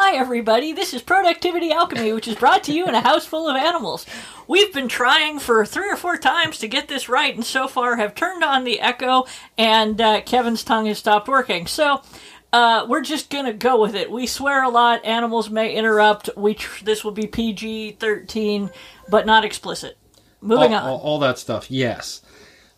[0.00, 0.72] Hi, everybody.
[0.72, 4.06] This is Productivity Alchemy, which is brought to you in a house full of animals.
[4.46, 7.96] We've been trying for three or four times to get this right, and so far
[7.96, 9.26] have turned on the echo,
[9.58, 11.66] and uh, Kevin's tongue has stopped working.
[11.66, 12.00] So,
[12.52, 14.08] uh, we're just gonna go with it.
[14.08, 15.04] We swear a lot.
[15.04, 16.30] Animals may interrupt.
[16.36, 18.70] We tr- this will be PG thirteen,
[19.10, 19.98] but not explicit.
[20.40, 20.88] Moving all, on.
[20.88, 21.72] all, all that stuff.
[21.72, 22.22] Yes.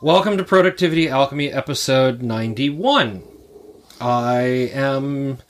[0.01, 3.23] Welcome to Productivity Alchemy episode 91.
[4.01, 4.41] I
[4.73, 5.41] am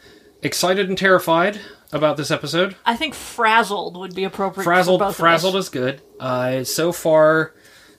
[0.42, 1.60] excited and terrified
[1.92, 2.76] about this episode.
[2.84, 4.64] I think frazzled would be appropriate.
[4.64, 6.00] Frazzled, frazzled is good.
[6.18, 7.54] Uh, so far,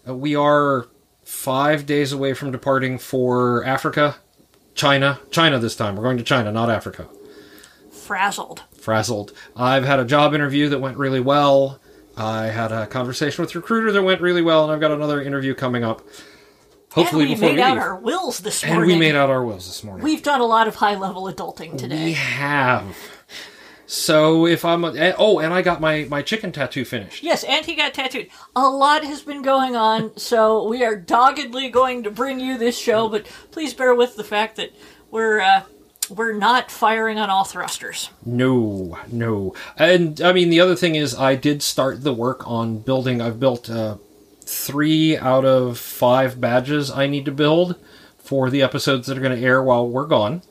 [0.07, 0.88] uh, we are
[1.23, 4.17] five days away from departing for Africa,
[4.75, 5.95] China, China this time.
[5.95, 7.07] We're going to China, not Africa.
[7.91, 8.63] Frazzled.
[8.73, 9.31] Frazzled.
[9.55, 11.80] I've had a job interview that went really well.
[12.17, 15.53] I had a conversation with recruiter that went really well, and I've got another interview
[15.53, 16.02] coming up.
[16.91, 17.81] Hopefully, and we made we out leave.
[17.81, 18.81] our wills this morning.
[18.81, 20.04] and we made out our wills this morning.
[20.04, 22.05] We've done a lot of high level adulting today.
[22.05, 22.98] We have.
[23.86, 27.23] So if I'm a, oh, and I got my my chicken tattoo finished.
[27.23, 28.30] Yes, and he got tattooed.
[28.56, 32.78] A lot has been going on, so we are doggedly going to bring you this
[32.78, 33.09] show.
[33.09, 34.73] But please bear with the fact that
[35.11, 35.64] we're uh,
[36.09, 38.09] we're not firing on all thrusters.
[38.26, 39.53] No, no.
[39.78, 43.22] And I mean, the other thing is, I did start the work on building.
[43.22, 43.98] I've built uh,
[44.52, 47.75] three out of five badges I need to build
[48.17, 50.41] for the episodes that are going to air while we're gone.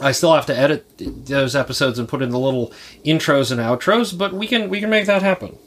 [0.00, 2.72] I still have to edit those episodes and put in the little
[3.04, 5.58] intros and outros, but we can we can make that happen.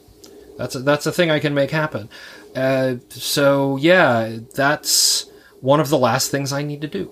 [0.58, 2.08] That's a, that's a thing I can make happen.
[2.54, 7.10] Uh, so yeah, that's one of the last things I need to do.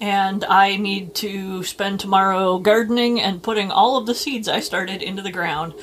[0.00, 5.02] And I need to spend tomorrow gardening and putting all of the seeds I started
[5.02, 5.74] into the ground.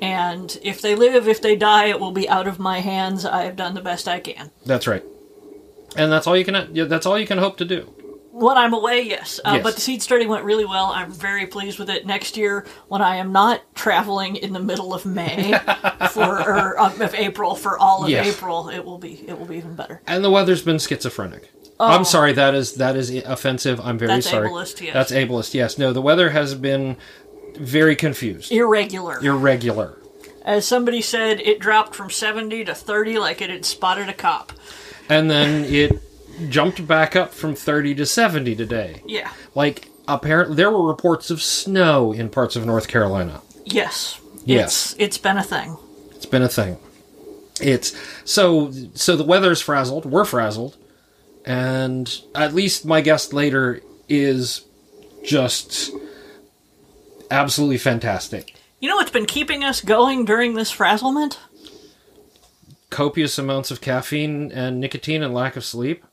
[0.00, 3.24] And if they live, if they die, it will be out of my hands.
[3.24, 4.50] I have done the best I can.
[4.64, 5.04] That's right,
[5.96, 6.72] and that's all you can.
[6.88, 7.92] That's all you can hope to do.
[8.30, 9.40] When I'm away, yes.
[9.44, 9.62] Uh, Yes.
[9.64, 10.92] But the seed starting went really well.
[10.94, 12.06] I'm very pleased with it.
[12.06, 15.58] Next year, when I am not traveling in the middle of May
[16.12, 18.28] for or of April for all of Yes.
[18.36, 20.02] April, it will be it will be even better.
[20.06, 21.50] And the weather's been schizophrenic.
[21.80, 22.32] I'm sorry.
[22.32, 23.80] That is that is offensive.
[23.80, 24.14] I'm very Oh.
[24.16, 24.48] That's sorry.
[24.48, 24.94] ableist, yes.
[24.94, 25.54] That's ableist.
[25.54, 25.76] Yes.
[25.78, 25.92] No.
[25.92, 26.96] The weather has been
[27.58, 29.18] very confused, Irregular.
[29.22, 29.98] irregular.
[30.44, 34.52] As somebody said, it dropped from 70 to 30 like it had spotted a cop.
[35.08, 36.00] and then it
[36.48, 39.02] jumped back up from 30 to 70 today.
[39.06, 39.30] Yeah.
[39.54, 43.42] Like apparently there were reports of snow in parts of North Carolina.
[43.64, 44.20] Yes.
[44.44, 44.92] Yes.
[44.92, 45.76] It's, it's been a thing.
[46.12, 46.78] It's been a thing.
[47.60, 50.04] It's so so the weather's frazzled.
[50.06, 50.76] We're frazzled,
[51.44, 54.64] and at least my guest later is
[55.24, 55.90] just
[57.30, 58.54] absolutely fantastic.
[58.80, 61.38] You know what's been keeping us going during this frazzlement?
[62.90, 66.04] Copious amounts of caffeine and nicotine and lack of sleep.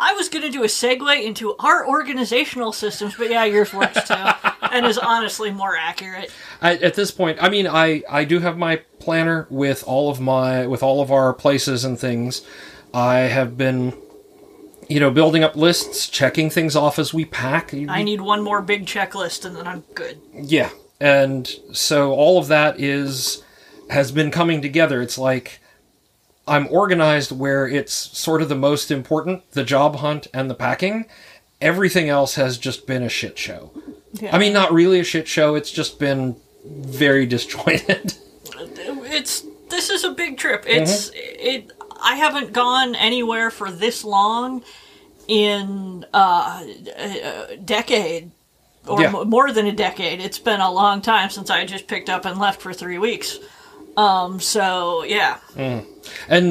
[0.00, 4.08] I was going to do a segue into our organizational systems, but yeah, yours works
[4.08, 4.14] too,
[4.62, 6.32] and is honestly more accurate.
[6.62, 10.18] I, at this point, I mean, I I do have my planner with all of
[10.18, 12.40] my with all of our places and things.
[12.94, 13.92] I have been,
[14.90, 17.72] you know, building up lists, checking things off as we pack.
[17.72, 20.20] I need one more big checklist, and then I'm good.
[20.34, 20.70] Yeah,
[21.00, 23.42] and so all of that is
[23.88, 25.00] has been coming together.
[25.00, 25.60] It's like
[26.46, 31.06] I'm organized where it's sort of the most important, the job hunt and the packing.
[31.60, 33.70] Everything else has just been a shit show.
[34.14, 34.34] Yeah.
[34.34, 35.54] I mean, not really a shit show.
[35.54, 38.14] It's just been very disjointed.
[38.56, 40.64] it's this is a big trip.
[40.66, 41.16] It's Mm-hmm.
[41.40, 41.72] it.
[42.02, 44.62] I haven't gone anywhere for this long
[45.28, 46.64] in uh,
[46.96, 48.30] a decade
[48.86, 49.16] or Yeah.
[49.20, 50.20] m- more than a decade.
[50.20, 53.38] It's been a long time since I just picked up and left for three weeks.
[53.96, 54.40] Um.
[54.40, 55.38] So yeah.
[55.56, 55.84] And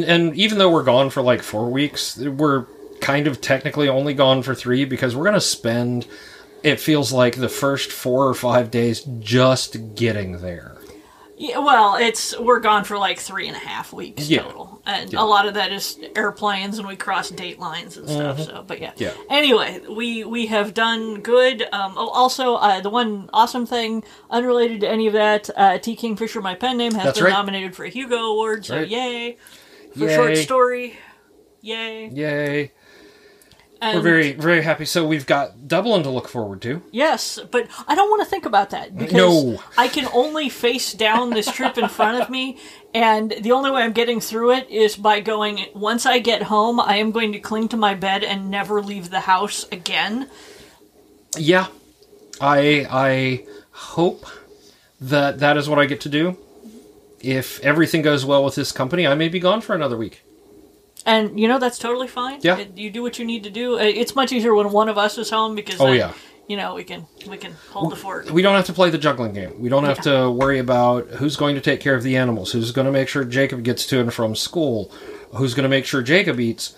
[0.04, 2.66] and even though we're gone for like four weeks, we're
[3.02, 6.06] kind of technically only gone for three because we're gonna spend.
[6.62, 10.76] It feels like the first four or five days just getting there.
[11.38, 14.42] Yeah, well, it's we're gone for like three and a half weeks Yeah.
[14.42, 18.39] total, and a lot of that is airplanes, and we cross date lines and stuff.
[18.41, 18.91] So, but yeah.
[18.91, 19.03] Mm-hmm.
[19.03, 19.13] Yeah.
[19.29, 21.61] Anyway, we we have done good.
[21.72, 25.95] Um, oh, also, uh, the one awesome thing, unrelated to any of that, uh, T.
[25.95, 27.33] Kingfisher, my pen name, has That's been right.
[27.33, 28.65] nominated for a Hugo Award.
[28.65, 28.88] So, right.
[28.88, 29.38] yay
[29.94, 30.15] for Yay.
[30.15, 30.97] short story.
[31.62, 32.07] Yay!
[32.09, 32.71] Yay!
[33.81, 34.84] And We're very very happy.
[34.84, 36.81] So we've got Dublin to look forward to.
[36.92, 39.62] Yes, but I don't want to think about that because No.
[39.78, 42.58] I can only face down this trip in front of me,
[42.94, 45.66] and the only way I'm getting through it is by going.
[45.74, 49.12] Once I get home, I am going to cling to my bed and never leave
[49.12, 50.30] the house again.
[51.38, 51.68] Yeah,
[52.42, 54.26] I I hope
[55.00, 56.38] that that is what I get to do.
[57.22, 60.24] If everything goes well with this company, I may be gone for another week.
[61.06, 62.40] And you know that's totally fine.
[62.42, 62.57] Yeah.
[62.57, 63.75] It- you do what you need to do.
[63.80, 66.12] Uh, It's much easier when one of us is home because Oh, then yeah.
[66.48, 68.30] you know, we can we can hold the fort.
[68.31, 69.60] We don't have to play the juggling game.
[69.60, 72.72] We don't have to worry about who's going to take care of the animals, who's
[72.72, 74.92] going to make sure Jacob gets to and from school,
[75.36, 76.75] who's going to make sure Jacob eats.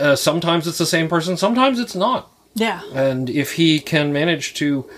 [0.00, 2.30] Uh, sometimes it's the same person, sometimes it's not.
[2.54, 2.80] Yeah.
[2.94, 4.88] And if he can manage to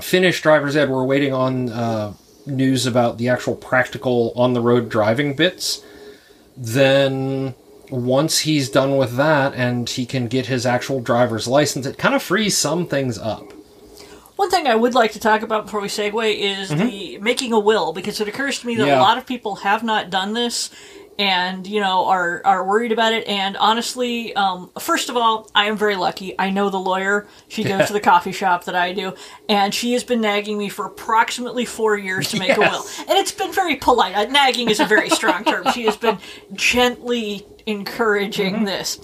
[0.00, 2.12] finish driver's ed, we're waiting on uh,
[2.46, 5.82] news about the actual practical on the road driving bits.
[6.56, 7.54] Then
[7.90, 12.14] once he's done with that and he can get his actual driver's license, it kind
[12.14, 13.52] of frees some things up.
[14.36, 17.58] One thing I would like to talk about before we segue is the making a
[17.60, 18.88] will, because it occurs to me that Mm-hmm.
[18.88, 19.00] Yeah.
[19.00, 20.70] a lot of people have not done this
[21.18, 23.26] and you know are are worried about it.
[23.28, 26.34] And honestly um, first of all i am very lucky.
[26.38, 27.26] I know the lawyer.
[27.48, 29.14] She goes to the coffee shop that i do.
[29.48, 32.84] And she has been nagging me for approximately four years to make a will.
[33.08, 34.14] And it's been very polite.
[34.14, 35.70] Uh, nagging is a very strong term.
[35.72, 36.18] She has been
[36.52, 38.64] gently encouraging Mm-hmm.
[38.64, 38.98] this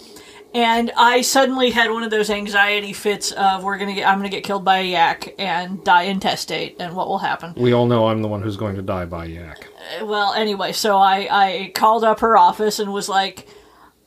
[0.54, 4.28] and I suddenly had one of those anxiety fits of we're gonna get I'm gonna
[4.28, 7.54] get killed by a yak and die intestate and what will happen.
[7.56, 9.68] We all know I'm the one who's going to die by yak.
[10.00, 13.48] Uh, well, anyway, so I I called up her office and was like,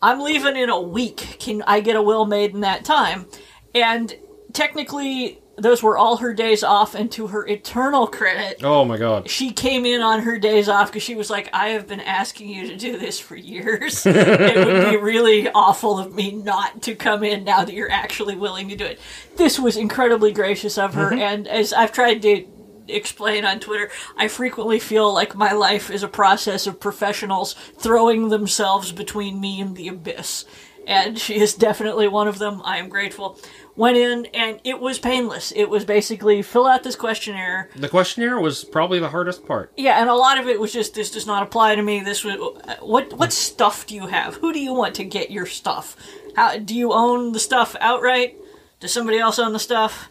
[0.01, 1.37] I'm leaving in a week.
[1.39, 3.25] Can I get a will made in that time?
[3.73, 4.13] And
[4.51, 9.29] technically, those were all her days off, and to her eternal credit, Oh my god.
[9.29, 12.49] she came in on her days off because she was like, I have been asking
[12.49, 14.03] you to do this for years.
[14.05, 18.35] it would be really awful of me not to come in now that you're actually
[18.35, 18.99] willing to do it.
[19.35, 21.19] This was incredibly gracious of her, mm-hmm.
[21.19, 22.47] and as I've tried to
[22.87, 28.29] explain on Twitter, I frequently feel like my life is a process of professionals throwing
[28.29, 30.45] themselves between me and the abyss.
[30.85, 32.61] And she is definitely one of them.
[32.65, 33.39] I am grateful.
[33.75, 35.51] Went in and it was painless.
[35.55, 37.69] It was basically fill out this questionnaire.
[37.75, 39.71] The questionnaire was probably the hardest part.
[39.75, 42.01] Yeah, and a lot of it was just this does not apply to me.
[42.01, 42.35] This was
[42.81, 44.35] what what stuff do you have?
[44.35, 45.95] Who do you want to get your stuff?
[46.35, 48.37] How do you own the stuff outright?
[48.79, 50.09] Does somebody else own the stuff?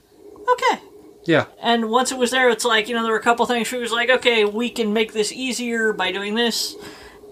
[0.50, 0.82] Okay.
[1.25, 1.47] Yeah.
[1.61, 3.69] And once it was there, it's like you know there were a couple things.
[3.69, 6.75] She was like, okay, we can make this easier by doing this,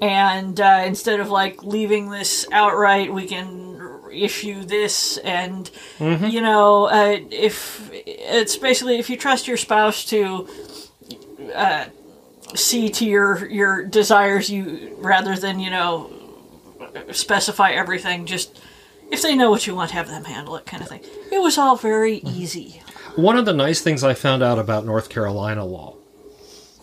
[0.00, 3.69] and uh, instead of like leaving this outright, we can
[4.12, 10.49] issue this and you know uh, if it's basically if you trust your spouse to
[11.55, 11.85] uh,
[12.55, 16.11] see to your your desires you rather than you know
[17.12, 18.61] specify everything just
[19.11, 21.01] if they know what you want have them handle it kind of thing.
[21.33, 22.83] It was all very easy.
[23.17, 25.97] One of the nice things I found out about North Carolina law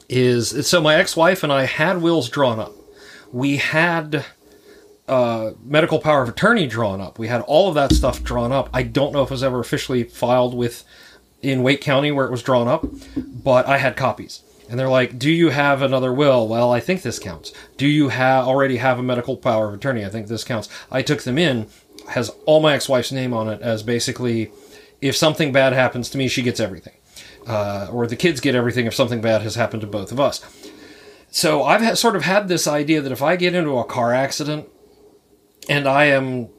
[0.09, 2.73] is so my ex-wife and I had wills drawn up.
[3.31, 4.25] We had
[5.07, 7.17] uh, medical power of attorney drawn up.
[7.17, 8.69] We had all of that stuff drawn up.
[8.73, 10.83] I don't know if it was ever officially filed with
[11.41, 14.41] in Wake County where it was drawn up, but I had copies.
[14.69, 17.53] And they're like, "Do you have another will?" Well, I think this counts.
[17.77, 20.03] Do you have already have a medical power of attorney?
[20.03, 20.67] I think this counts.
[20.91, 21.67] I took them in,
[22.09, 24.51] has all my ex-wife's name on it as basically,
[25.01, 26.95] if something bad happens to me, she gets everything,
[27.47, 30.41] uh, or the kids get everything if something bad has happened to both of us.
[31.29, 34.13] So I've ha- sort of had this idea that if I get into a car
[34.13, 34.67] accident
[35.69, 36.49] and I am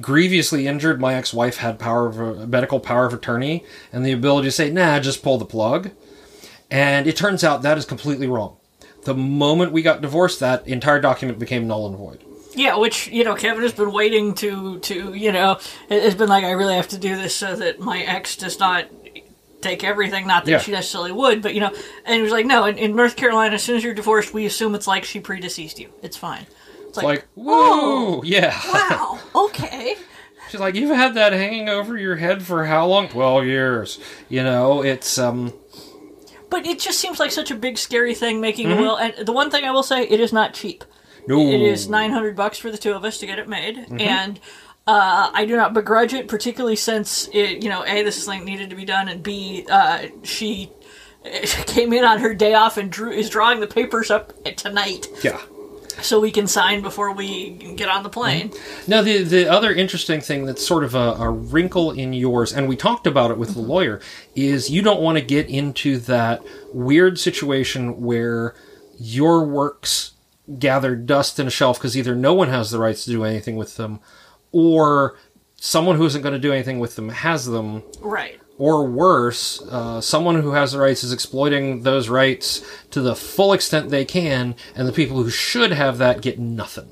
[0.00, 4.48] grievously injured, my ex-wife had power of a medical power of attorney and the ability
[4.48, 5.90] to say, "Nah, just pull the plug."
[6.70, 8.56] And it turns out that is completely wrong.
[9.04, 12.22] The moment we got divorced, that entire document became null and void.
[12.54, 15.52] yeah which you know kevin has been waiting to to you know
[15.88, 18.58] it- it's been like i really have to do this so that my ex does
[18.58, 18.86] not
[19.60, 20.58] take everything not that Yeah.
[20.58, 21.70] she necessarily would but you know
[22.04, 24.46] and he was like no in, in north carolina as soon as you're divorced we
[24.46, 26.44] assume it's like she predeceased you it's fine
[26.90, 28.60] it's like, Like, woo, yeah.
[28.72, 29.96] wow okay
[30.50, 33.08] She's like, you've had that hanging over your head for how long?
[33.08, 34.00] Twelve years.
[34.28, 35.52] You know, it's um.
[36.50, 38.78] But it just seems like such a big, scary thing making Mm-hmm.
[38.80, 38.98] a will.
[38.98, 40.82] And the one thing I will say, it is not cheap.
[41.28, 41.38] No.
[41.38, 44.00] It is nine hundred bucks for the two of us to get it made, Mm-hmm.
[44.00, 44.40] and
[44.88, 48.44] uh, I do not begrudge it, particularly since it, you know, a this is something
[48.44, 50.72] needed to be done, and b uh, she
[51.66, 55.38] came in on her day off and drew is drawing the papers up tonight, Yeah.
[56.02, 58.52] So we can sign before we get on the plane.
[58.86, 62.68] Now, the the other interesting thing that's sort of a, a wrinkle in yours, and
[62.68, 63.70] we talked about it with the mm-hmm.
[63.70, 64.00] lawyer,
[64.34, 66.42] is you don't want to get into that
[66.72, 68.54] weird situation where
[68.98, 70.12] your works
[70.58, 73.56] gather dust in a shelf because either no one has the rights to do anything
[73.56, 74.00] with them,
[74.52, 75.16] or
[75.56, 78.39] someone who isn't going to do anything with them has them, Right.
[78.60, 83.54] Or worse, uh, someone who has the rights is exploiting those rights to the full
[83.54, 86.90] extent they can, and the people who should have that get nothing.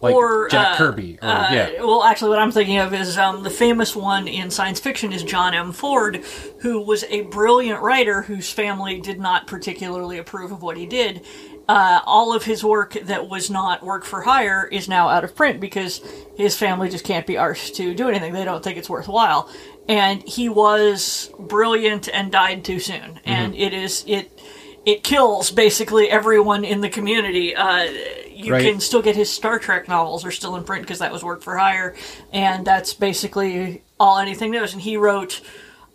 [0.00, 3.18] Like or Jack uh, Kirby, or uh, yeah, Well, actually, what I'm thinking of is
[3.18, 5.72] um, the famous one in science fiction is John M.
[5.72, 6.22] Ford,
[6.60, 11.24] who was a brilliant writer whose family did not particularly approve of what he did.
[11.68, 15.34] Uh, all of his work that was not work for hire is now out of
[15.34, 16.00] print because
[16.36, 18.32] his family just can't be arsed to do anything.
[18.32, 19.50] They don't think it's worthwhile.
[19.88, 23.20] And he was brilliant and died too soon.
[23.24, 24.40] And it is it
[24.86, 27.54] it kills basically everyone in the community.
[27.56, 27.84] Uh,
[28.30, 28.62] you Right.
[28.62, 31.42] can still get his Star Trek novels are still in print because that was work
[31.42, 31.96] for hire,
[32.32, 34.72] and that's basically all anything knows.
[34.72, 35.40] And he wrote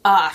[0.04, 0.30] uh,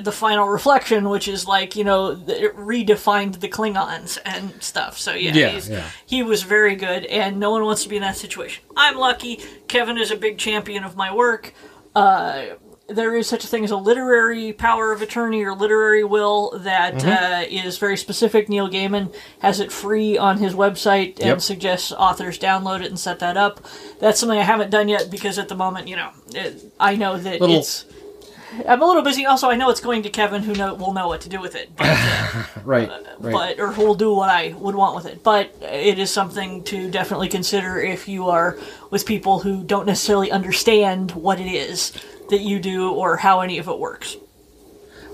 [0.00, 4.96] the final reflection, which is like you know it redefined the Klingons and stuff.
[4.98, 5.84] So yeah, Yeah, he's, yeah.
[6.06, 8.62] he was very good, and no one wants to be in that situation.
[8.76, 9.40] I'm lucky.
[9.66, 11.52] Kevin is a big champion of my work.
[11.96, 12.42] Uh,
[12.88, 16.94] there is such a thing as a literary power of attorney or literary will that
[16.94, 17.08] Mm-hmm.
[17.08, 18.48] uh, is very specific.
[18.48, 21.40] Neil Gaiman has it free on his website and Yep.
[21.42, 23.60] suggests authors download it and set that up.
[24.00, 27.18] That's something I haven't done yet because at the moment, you know, it, I know
[27.18, 27.84] that Little- it's.
[28.66, 29.26] I'm a little busy.
[29.26, 31.54] Also, I know it's going to Kevin, who know, will know what to do with
[31.54, 31.74] it.
[31.76, 32.88] But, uh, Right.
[33.18, 33.32] Right.
[33.32, 35.22] but or who will do what I would want with it.
[35.22, 38.58] But it is something to definitely consider if you are
[38.90, 41.92] with people who don't necessarily understand what it is
[42.30, 44.16] that you do or how any of it works.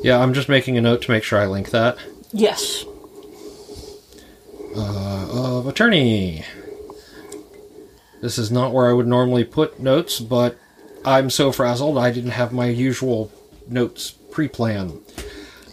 [0.02, 1.96] yeah, I'm just making a note to make sure I link that.
[2.32, 2.84] Yes.
[4.76, 6.44] Uh, of attorney.
[8.20, 10.58] This is not where I would normally put notes, but
[11.04, 13.30] I'm so frazzled I didn't have my usual
[13.68, 15.00] notes pre-plan.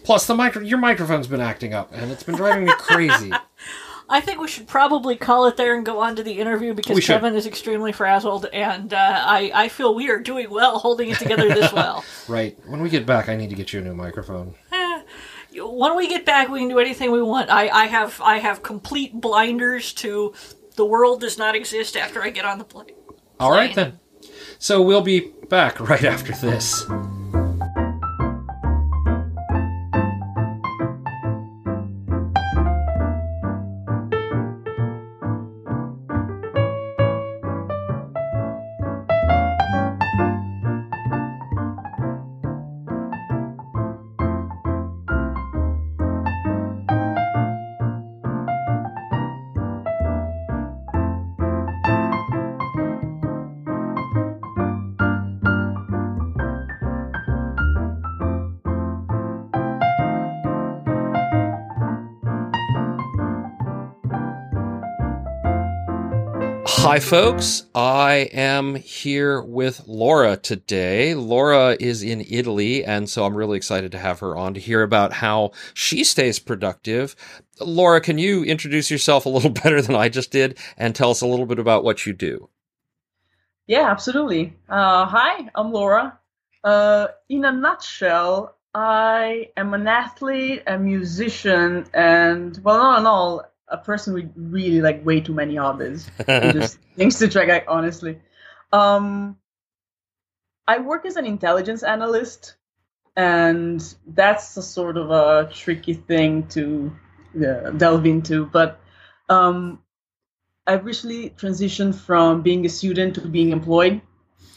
[0.03, 3.31] Plus, the micro- your microphone's been acting up, and it's been driving me crazy.
[4.09, 6.95] I think we should probably call it there and go on to the interview because
[6.95, 7.13] We should.
[7.13, 11.17] Kevin is extremely frazzled, and uh, I, I feel we are doing well holding it
[11.17, 12.03] together this well.
[12.27, 12.57] right.
[12.67, 14.53] When we get back, I need to get you a new microphone.
[15.55, 17.49] when we get back, we can do anything we want.
[17.49, 20.33] I, I have I have complete blinders to
[20.75, 22.95] the world does not exist after I get on the plane.
[23.39, 24.00] All right then.
[24.61, 26.85] So we'll be back right after this.
[66.91, 67.63] Hi, folks.
[67.73, 71.15] I am here with Laura today.
[71.15, 74.83] Laura is in Italy, and so I'm really excited to have her on to hear
[74.83, 77.15] about how she stays productive.
[77.61, 81.21] Laura, can you introduce yourself a little better than I just did and tell us
[81.21, 82.49] a little bit about what you do?
[83.67, 84.53] Yeah, absolutely.
[84.67, 86.19] Uh, hi, I'm Laura.
[86.61, 93.50] Uh, in a nutshell, I am an athlete, a musician, and well, not in all,
[93.71, 97.47] a person with really like way too many hobbies and just things to track.
[97.47, 98.19] Like, honestly,
[98.71, 99.37] um,
[100.67, 102.55] I work as an intelligence analyst,
[103.15, 106.93] and that's a sort of a tricky thing to
[107.37, 108.45] uh, delve into.
[108.45, 108.79] But
[109.29, 109.81] um,
[110.67, 114.01] I've recently transitioned from being a student to being employed.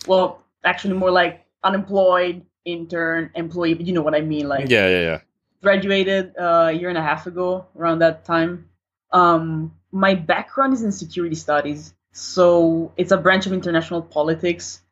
[0.07, 3.75] Well, actually, more like unemployed, intern, employee.
[3.75, 4.49] But you know what I mean.
[4.49, 5.21] Like, yeah, yeah, yeah.
[5.63, 8.69] graduated uh, a year and a half ago, around that time.
[9.15, 14.83] Um, my background is in security studies, so it's a branch of international politics,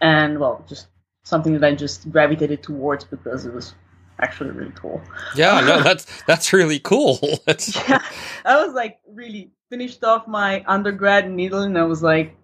[0.00, 0.88] and well, just
[1.22, 3.74] something that I just gravitated towards because it was
[4.20, 5.00] actually really cool.
[5.36, 7.20] Yeah, no, that's that's really cool.
[7.46, 8.02] That's, yeah,
[8.44, 12.36] I was like really finished off my undergrad in Italy, and I was like,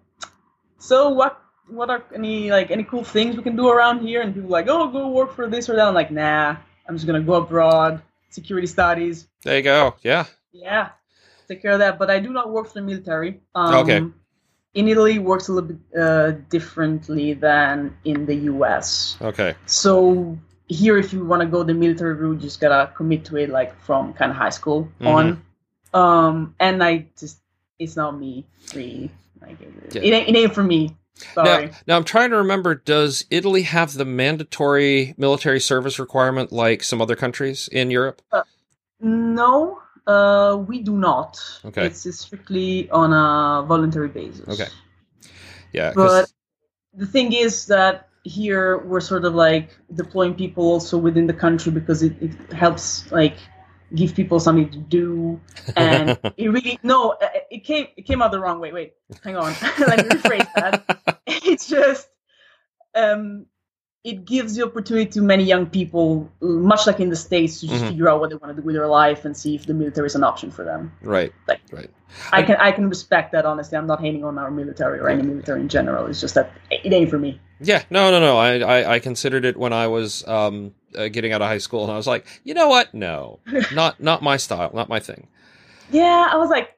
[0.79, 1.41] so what?
[1.67, 4.21] What are any like any cool things we can do around here?
[4.21, 5.87] And people like, oh, go work for this or that.
[5.87, 6.55] I'm like, nah,
[6.87, 9.27] I'm just gonna go abroad, security studies.
[9.43, 9.95] there you go.
[10.03, 10.25] Yeah.
[10.53, 10.91] Yeah,
[11.47, 11.97] take care of that.
[11.99, 13.39] But I do not work for the military.
[13.53, 14.01] Um, Okay.
[14.73, 19.15] In Italy, it works a little bit uh, differently than in the U.S.
[19.21, 19.55] Okay.
[19.67, 20.37] So
[20.67, 23.49] here, if you want to go the military route, you just gotta commit to it,
[23.49, 25.07] like from kind of high school Mhm.
[25.07, 25.41] on.
[25.93, 27.39] Um, and I just,
[27.79, 29.11] it's not me, really.
[29.41, 30.01] Like, it, Yeah.
[30.01, 30.97] it, ain't, it ain't for me.
[31.33, 31.67] Sorry.
[31.67, 32.75] Now, now I'm trying to remember.
[32.75, 38.21] Does Italy have the mandatory military service requirement like some other countries in Europe?
[38.99, 41.39] No, uh, we do not.
[41.65, 41.87] Okay.
[41.87, 44.47] It's strictly on a voluntary basis.
[44.47, 44.67] Okay.
[45.73, 45.93] Yeah.
[45.93, 46.31] But
[46.93, 51.71] the thing is that here we're sort of like deploying people also within the country
[51.71, 53.37] because it, it helps like
[53.93, 55.39] give people something to do
[55.75, 58.93] and it really no uh, it came it came out the wrong way wait
[59.23, 62.09] hang on let me rephrase that it's just
[62.95, 63.45] um
[64.05, 67.83] it gives the opportunity to many young people much like in the states to just
[67.83, 67.87] Mhm.
[67.89, 70.05] figure out what they want to do with their life and see if the military
[70.05, 71.33] is an option for them right.
[71.47, 71.89] like- right.
[72.31, 73.77] I can I can respect that honestly.
[73.77, 76.05] I'm not hating on our military or any military in general.
[76.05, 77.41] It's just that it ain't for me.
[77.59, 78.37] Yeah, no, no, no.
[78.37, 81.83] I, I, I considered it when I was um, uh, getting out of high school,
[81.83, 82.93] and I was like, you know what?
[82.93, 83.39] No,
[83.73, 85.27] not not my style, not my thing.
[85.91, 86.69] Yeah, I was like,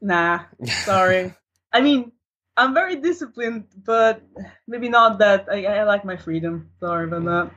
[0.00, 0.40] nah,
[0.84, 1.34] sorry.
[1.72, 2.12] I mean,
[2.58, 4.20] I'm very disciplined, but
[4.66, 5.46] maybe not that.
[5.50, 6.68] I, I like my freedom.
[6.80, 7.50] Sorry about that.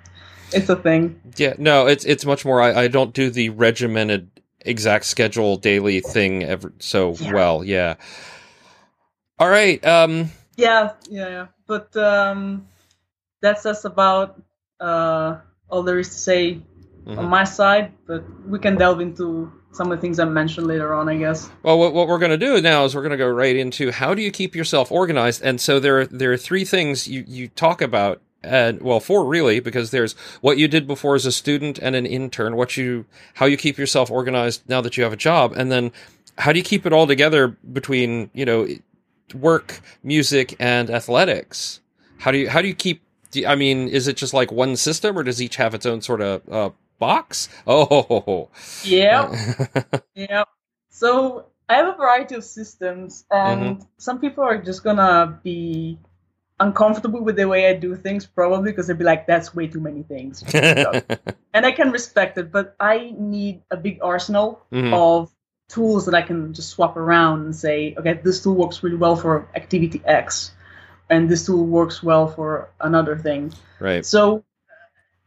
[0.54, 1.20] It's a thing.
[1.38, 2.62] Yeah, no, it's it's much more.
[2.62, 4.30] I, I don't do the regimented
[4.62, 7.34] exact schedule daily thing ever so Yeah.
[7.34, 7.64] well.
[7.64, 7.96] Yeah.
[9.40, 9.84] All right.
[9.86, 10.30] Um.
[10.58, 11.48] Yeah, yeah, yeah.
[11.68, 12.68] But um,
[13.42, 14.42] that's just about
[14.80, 15.38] uh,
[15.70, 16.62] all there is to say
[17.08, 17.30] on Mhm.
[17.30, 17.94] my side.
[18.06, 21.50] But we can delve into some of the things I mentioned later on, I guess.
[21.64, 23.92] Well, what, what we're going to do now is we're going to go right into
[23.92, 25.42] how do you keep yourself organized.
[25.42, 28.22] And so there are, there are three things you, you talk about.
[28.44, 32.08] And well, four really, because there's what you did before as a student and an
[32.08, 35.72] intern, what you, how you keep yourself organized now that you have a job, and
[35.72, 35.92] then
[36.38, 38.68] how do you keep it all together between you know
[39.34, 41.82] work, music, and athletics?
[42.18, 43.02] How do you how do you keep?
[43.48, 46.22] I mean, is it just like one system, or does each have its own sort
[46.22, 46.70] of uh,
[47.02, 47.50] box?
[47.68, 48.50] Oh,
[48.82, 49.30] Yeah,
[50.16, 50.44] yeah.
[50.90, 56.00] So I have a variety of systems, and some people are just gonna be
[56.60, 59.82] uncomfortable with the way I do things, probably because they'll be like, "That's way too
[59.82, 60.44] many things,"
[61.54, 62.52] and I can respect it.
[62.52, 64.94] But I need a big arsenal Mhm.
[64.94, 65.32] of
[65.70, 69.16] tools that I can just swap around and say, "Okay, this tool works really well
[69.16, 70.54] for activity X."
[71.10, 73.54] And this tool works well for another thing.
[73.80, 74.06] right.
[74.06, 74.46] So,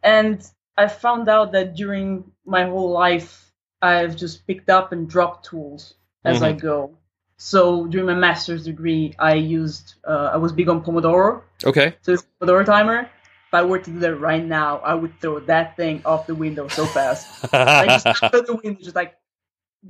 [0.03, 0.41] and
[0.77, 5.95] I found out that during my whole life, I've just picked up and dropped tools
[6.25, 6.97] as I go.
[7.37, 11.43] So during my master's degree, I used, uh, I was big on Pomodoro.
[11.65, 11.97] Okay.
[12.03, 13.01] So it's Pomodoro timer.
[13.03, 16.35] If I were to do that right now, I would throw that thing off the
[16.35, 17.27] window so fast.
[17.53, 19.15] I just out the window, just like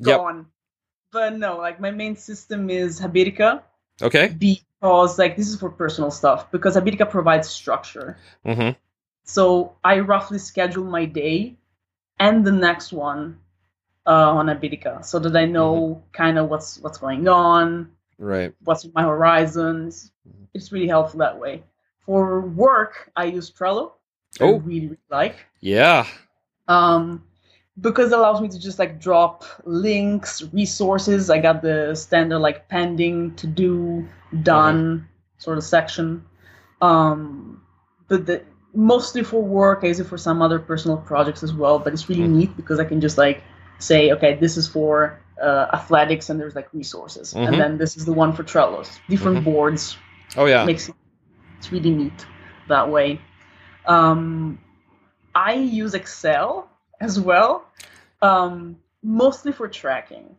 [0.01, 0.19] Yep.
[0.19, 0.47] gone.
[1.13, 3.63] But no, like my main system is Habitica
[4.03, 4.29] okay.
[4.37, 8.19] because like this is for personal stuff because Habitica provides structure.
[8.45, 8.71] hmm
[9.25, 11.57] So I roughly schedule my day
[12.19, 13.39] and the next one
[14.07, 18.55] uh, on Habitica so that I know kind of what's what's going on, Right.
[18.65, 20.13] what's my horizons.
[20.53, 21.65] It's really helpful that way.
[22.05, 23.93] For work, I use Trello.
[24.41, 24.59] I Oh.
[24.59, 25.37] really, really like.
[25.61, 26.07] Yeah.
[26.69, 27.25] Um,
[27.81, 31.31] because it allows me to just like drop links, resources.
[31.31, 34.07] I got the standard like pending, to do,
[34.43, 35.09] done
[35.39, 36.25] sort of section.
[36.81, 37.63] Um,
[38.09, 38.43] but the,
[38.75, 41.79] mostly for work, I use it for some other personal projects as well.
[41.79, 42.35] But it's really Mhm.
[42.37, 43.43] neat because I can just like
[43.79, 47.49] say, okay, this is for uh, athletics, and there's like resources, Mhm.
[47.49, 48.85] and then this is the one for Trello.
[49.09, 49.45] Different Mhm.
[49.45, 49.97] boards
[50.37, 50.65] Oh yeah.
[50.65, 50.95] makes it
[51.59, 52.27] it's really neat
[52.69, 53.21] that way.
[53.87, 54.59] Um,
[55.35, 56.69] I use Excel
[57.01, 57.65] as well,
[58.23, 60.37] um, mostly for tracking.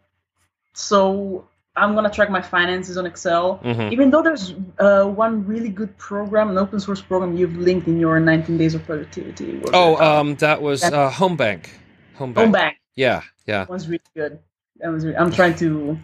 [0.74, 1.46] So
[1.78, 3.58] I'm gonna track my finances on Excel.
[3.58, 7.88] hmm Even though there's uh, one really good program, an open source program you've linked
[7.88, 9.62] in your 19 days of productivity.
[9.74, 11.70] Oh, um, that was uh, Home Bank.
[12.16, 12.46] Home Bank.
[12.46, 12.78] Home Bank.
[12.96, 13.22] Yeah.
[13.46, 13.60] Yeah.
[13.60, 14.40] That one's really good.
[14.80, 15.06] That was.
[15.06, 15.98] Really, I'm trying to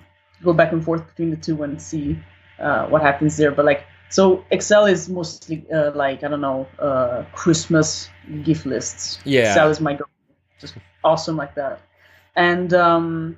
[0.44, 2.20] go back and forth between the two and see
[2.60, 3.52] uh, what happens there.
[3.52, 8.10] But like, so Excel is mostly uh, like I don't know, uh, Christmas
[8.44, 9.20] gift lists.
[9.24, 9.50] Yeah.
[9.50, 10.06] Excel is my go,
[10.60, 11.82] just awesome like that,
[12.36, 13.38] and um,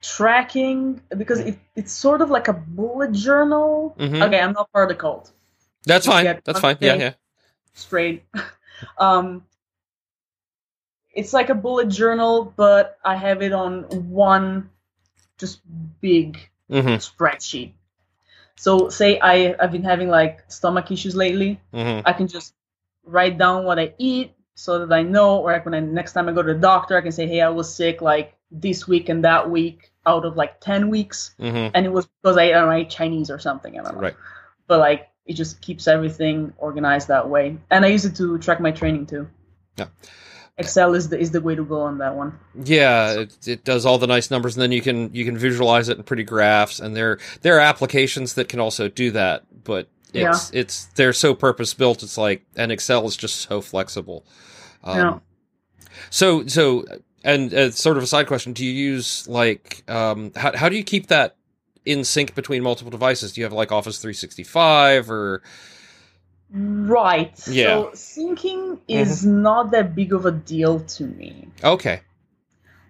[0.00, 3.96] tracking because it, it's sort of like a bullet journal.
[3.98, 4.22] Mhm.
[4.22, 5.32] Okay, I'm not part of the cult.
[5.84, 6.40] That's fine.
[6.44, 6.76] That's fine.
[6.80, 6.94] Yeah.
[6.94, 7.14] Yeah.
[7.74, 8.24] straight.
[8.98, 9.44] um,
[11.12, 14.70] it's like a bullet journal, but I have it on one
[15.38, 15.60] just
[16.00, 17.72] big hmm spreadsheet.
[18.56, 22.54] So, say I I've been having like stomach issues lately, hmm I can just
[23.04, 26.28] write down what I eat so that I know, or like when I, next time
[26.28, 29.08] I go to the doctor, I can say, hey, I was sick like this week
[29.08, 32.70] and that week out of like ten weeks, hmm and it was because I, don't
[32.70, 33.78] know, Chinese or something.
[33.78, 34.16] I don't know Right.
[34.66, 37.58] but like it just keeps everything organized that way.
[37.70, 39.28] And I use it to track my training too.
[39.76, 39.88] Yeah.
[40.56, 42.36] Excel is the is the way to go on that one.
[42.64, 45.88] Yeah, it, it does all the nice numbers, and then you can you can visualize
[45.88, 46.80] it in pretty graphs.
[46.80, 51.34] And there there are applications that can also do that, but it's it's they're so
[51.34, 52.02] purpose built.
[52.02, 54.24] It's like and Excel is just so flexible.
[54.82, 55.18] Um, Yeah.
[56.10, 56.84] So so
[57.24, 60.76] and uh, sort of a side question: Do you use like um how how do
[60.76, 61.36] you keep that
[61.84, 63.32] in sync between multiple devices?
[63.32, 65.42] Do you have like Office three sixty five or
[66.50, 67.38] Right.
[67.46, 67.82] Yeah.
[67.82, 71.48] So syncing is not that big of a deal to me.
[71.62, 72.00] okay?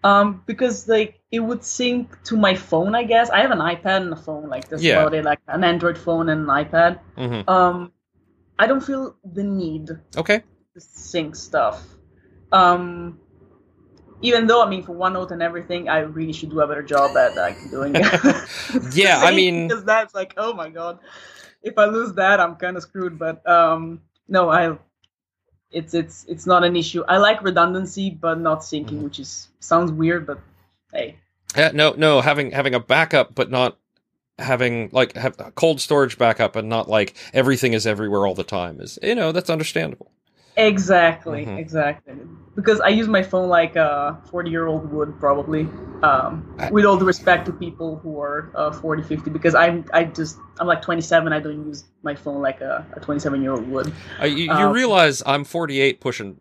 [0.04, 3.30] Um, because like it would sync to my phone, I guess.
[3.30, 5.00] I have an iPad and a phone, like that's Yeah.
[5.00, 7.00] about it, like an Android phone and an iPad.
[7.16, 7.92] hmm Um,
[8.58, 10.42] I don't feel the need Okay.
[10.74, 11.84] to sync stuff.
[12.52, 13.18] Um,
[14.22, 17.16] even though I mean, for OneNote and everything, I really should do a better job
[17.16, 18.04] at like doing it.
[18.94, 20.98] Yeah, I mean- because that's like, oh my god.
[21.62, 23.18] if I lose that, I'm kind of screwed.
[23.18, 24.76] But um, no, I
[25.70, 27.02] it's it's it's not an issue.
[27.08, 29.02] I like redundancy, but not syncing, Mhm.
[29.02, 30.38] which is sounds weird, but
[30.92, 31.16] hey,
[31.56, 33.76] Yeah, no, no, having having a backup, but not
[34.38, 38.44] having like have a cold storage backup, and not like everything is everywhere all the
[38.44, 40.10] time is you know that's understandable.
[40.58, 41.58] Exactly, Mhm.
[41.58, 42.14] exactly.
[42.54, 45.68] Because I use my phone like a 40 year old would probably.
[46.02, 50.04] Um, with all the respect to people who are uh, 40, 50, because I'm I
[50.04, 51.32] just I'm like 27.
[51.32, 53.92] I don't use my phone like a 27 year old would.
[54.20, 56.38] Uh, you, you Um, realize I'm 48 pushing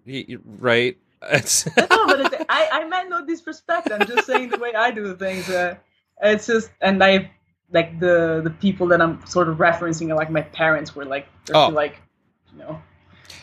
[0.60, 0.98] right?
[1.32, 3.92] It's no, but it's, I, I meant no disrespect.
[3.92, 5.50] I'm just saying the way I do things.
[5.50, 5.76] Uh,
[6.22, 7.32] it's just, and I
[7.74, 11.26] like the the people that I'm sort of referencing are like my parents were like,
[11.54, 11.70] Oh.
[11.70, 11.96] like,
[12.54, 12.80] you know,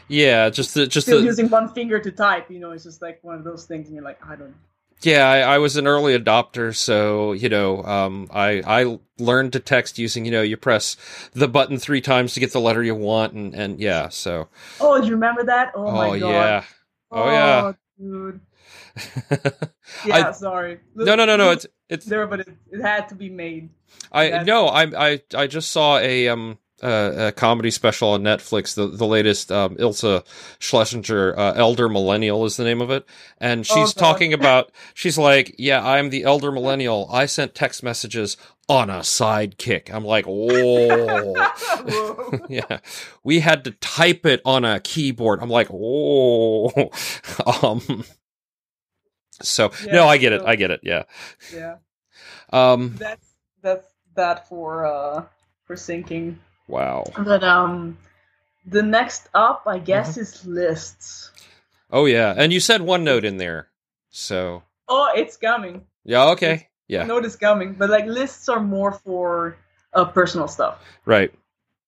[0.09, 2.51] yeah, just the just still the using one finger to type.
[2.51, 4.55] You know, it's just like one of those things, and you're like, I don't.
[5.03, 5.29] yeah.
[5.29, 9.99] I, I was an early adopter, so you know, um, I I learned to text
[9.99, 10.97] using you know you press
[11.33, 14.49] the button three times to get the letter you want, and and yeah, so
[14.81, 15.73] Oh, you remember that?
[15.75, 16.31] Oh, my god.
[16.31, 16.65] yeah,
[17.11, 17.73] Oh, yeah.
[17.99, 18.41] dude.
[20.07, 20.81] Yeah, sorry.
[20.95, 23.69] no no no no it's it's there, but it, it had to be made.
[24.13, 28.75] I no, I I I just saw a um uh, a comedy special on Netflix,
[28.77, 30.25] the the latest um, Iliza
[30.61, 33.07] Shlesinger, uh, Elder Millennial is the name of it,
[33.39, 34.01] and she's God.
[34.01, 37.09] talking about she's like, yeah, I'm the Elder Millennial.
[37.13, 38.37] I sent text messages
[38.69, 39.93] on a sidekick.
[39.93, 41.35] I'm like, oh.
[42.49, 42.81] Yeah,
[43.25, 45.41] we had to type it on a keyboard.
[45.43, 46.91] I'm like, oh,
[47.63, 48.05] um.
[49.43, 50.43] So no, I get it.
[50.45, 50.81] I get it.
[50.83, 51.05] Yeah.
[51.53, 51.77] yeah,
[52.53, 52.97] Um.
[52.99, 55.25] that's that's that for uh
[55.67, 56.37] for syncing.
[56.69, 57.05] Wow.
[57.19, 57.99] But um,
[58.67, 60.21] the next up, I guess, Mm-hmm.
[60.21, 61.31] is lists.
[61.91, 63.69] Oh yeah, and you said OneNote in there,
[64.11, 65.85] so Oh, it's coming.
[66.05, 69.57] yeah, okay, yeah, Note is coming, but like lists are more for
[69.93, 70.79] uh, personal stuff.
[71.05, 71.33] right,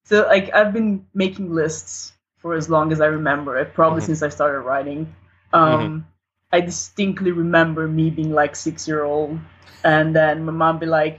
[0.05, 4.07] So like I've been making lists for as long as I remember it, probably Mhm.
[4.07, 5.12] since I started writing.
[5.53, 6.07] Um,
[6.53, 9.41] I distinctly remember me being like six year old,
[9.83, 11.19] and then my mom be like,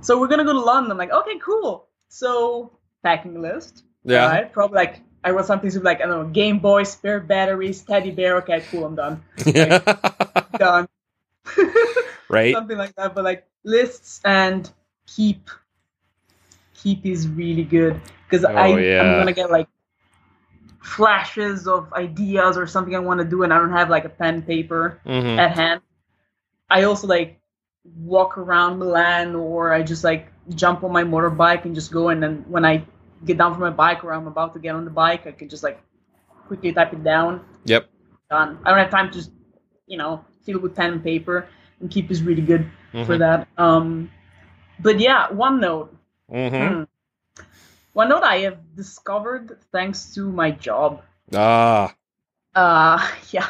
[0.00, 2.72] "So we're gonna go to London." I'm like, "Okay, cool." So
[3.04, 3.84] packing list.
[4.04, 4.52] yeah, Right?
[4.52, 8.12] Probably like I wrote something something like I don't know, Game Boy, spare batteries, teddy
[8.12, 8.38] bear.
[8.38, 9.22] Okay, cool, I'm done.
[10.58, 10.88] Done.
[12.28, 13.14] right, something like that.
[13.14, 14.70] But like lists and
[15.06, 15.50] keep
[16.74, 19.00] keep is really good because I Oh, yeah.
[19.00, 19.68] I'm gonna get like
[20.82, 24.08] flashes of ideas or something I want to do, and I don't have like a
[24.08, 25.80] pen paper hmm at hand.
[26.70, 27.40] I also like
[27.84, 32.08] walk around Milan, or I just like jump on my motorbike and just go.
[32.10, 32.84] And then when I
[33.24, 35.48] get down from my bike, or I'm about to get on the bike, I can
[35.48, 35.80] just like
[36.46, 37.40] quickly type it down.
[37.64, 37.88] yep,
[38.30, 38.58] Done.
[38.64, 39.30] I don't have time to just
[39.86, 41.48] you know fill with pen and paper.
[41.80, 42.70] And keep is really good
[43.02, 43.18] for Mhm.
[43.18, 43.48] that.
[43.58, 44.10] Um,
[44.80, 45.88] but yeah, OneNote.
[46.30, 46.78] Mhm.
[46.78, 46.84] Hmm.
[47.96, 51.02] OneNote I have discovered thanks to my job.
[51.34, 51.94] ah,
[52.54, 52.98] Uh,
[53.30, 53.46] yeah.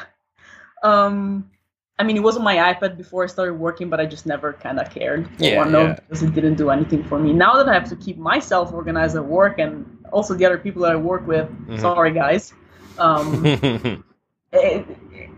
[0.82, 1.50] Um,
[1.98, 4.52] I mean, it was on my iPad before I started working, but I just never
[4.52, 5.94] kind of cared for Yeah, OneNote yeah.
[5.94, 7.32] because it didn't do anything for me.
[7.32, 10.82] Now that I have to keep myself organized at work and also the other people
[10.82, 11.80] that I work with, Mhm.
[11.80, 12.52] sorry guys.
[12.98, 13.44] Um,
[14.52, 14.86] it,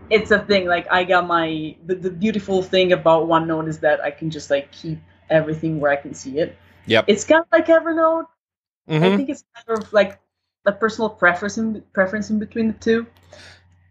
[0.09, 0.65] it's a thing.
[0.67, 4.49] Like I got my the, the beautiful thing about OneNote is that I can just
[4.49, 6.57] like keep everything where I can see it.
[6.87, 7.05] Yep.
[7.07, 8.25] It's kind of like Evernote.
[8.87, 9.15] I Mhm.
[9.17, 10.19] think it's kind of like
[10.65, 13.05] a personal preference in, preference in between the two.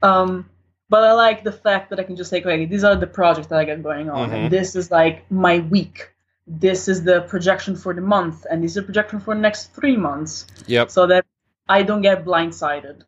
[0.02, 0.48] Um,
[0.88, 3.48] but I like the fact that I can just say, okay, these are the projects
[3.48, 4.32] that I got going on, Mhm.
[4.34, 6.12] and this is like my week.
[6.46, 9.74] This is the projection for the month, and this is the projection for the next
[9.74, 11.24] three months, yep, so that
[11.68, 13.02] I don't get blindsided.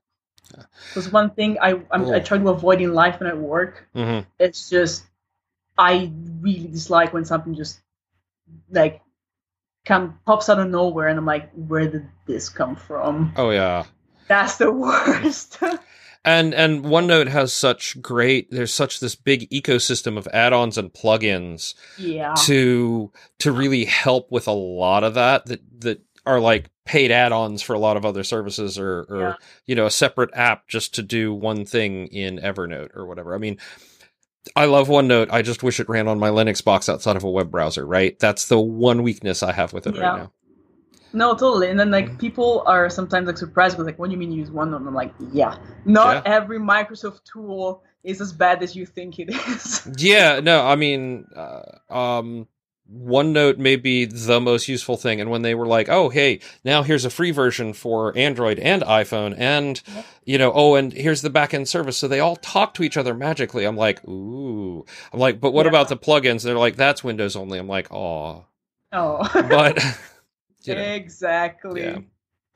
[0.88, 4.20] Because one thing I I'm, I try to avoid in life and at work, hmm
[4.38, 5.04] it's just
[5.76, 6.10] I
[6.40, 7.80] really dislike when something just
[8.70, 9.00] like
[9.84, 13.32] come pops out of nowhere, and I'm like, where did this come from?
[13.36, 13.84] oh yeah.
[14.26, 15.58] That's the worst.
[16.28, 18.50] And and OneNote has such great.
[18.50, 22.34] There's such this big ecosystem of add-ons and plugins yeah.
[22.40, 27.62] to to really help with a lot of that that that are like paid add-ons
[27.62, 29.34] for a lot of other services or or Yeah.
[29.64, 33.34] you know a separate app just to do one thing in Evernote or whatever.
[33.34, 33.56] I mean,
[34.54, 35.30] I love OneNote.
[35.30, 37.86] I just wish it ran on my Linux box outside of a web browser.
[37.86, 38.18] Right?
[38.18, 40.02] That's the one weakness I have with it Yeah.
[40.02, 40.32] right now.
[41.12, 41.70] No, totally.
[41.70, 42.18] And then like Mhm.
[42.18, 44.76] people are sometimes like surprised because like, what do you mean you use OneNote?
[44.76, 45.56] And I'm like, yeah.
[45.84, 46.32] Not Yeah.
[46.34, 49.86] every Microsoft tool is as bad as you think it is.
[49.98, 52.46] Yeah, no, I mean, uh, um,
[52.90, 55.20] OneNote may be the most useful thing.
[55.20, 58.82] And when they were like, oh, hey, now here's a free version for Android and
[58.82, 60.04] iPhone, and, Yep.
[60.24, 61.98] you know, oh, and here's the backend service.
[61.98, 63.64] So they all talk to each other magically.
[63.66, 64.86] I'm like, ooh.
[65.12, 65.70] I'm like, but what Yeah.
[65.70, 66.44] about the plugins?
[66.44, 67.58] They're like, that's Windows only.
[67.58, 68.42] I'm like, aw.
[68.92, 69.42] oh.
[69.50, 69.78] But,
[70.68, 71.82] you know, exactly.
[71.84, 71.98] yeah.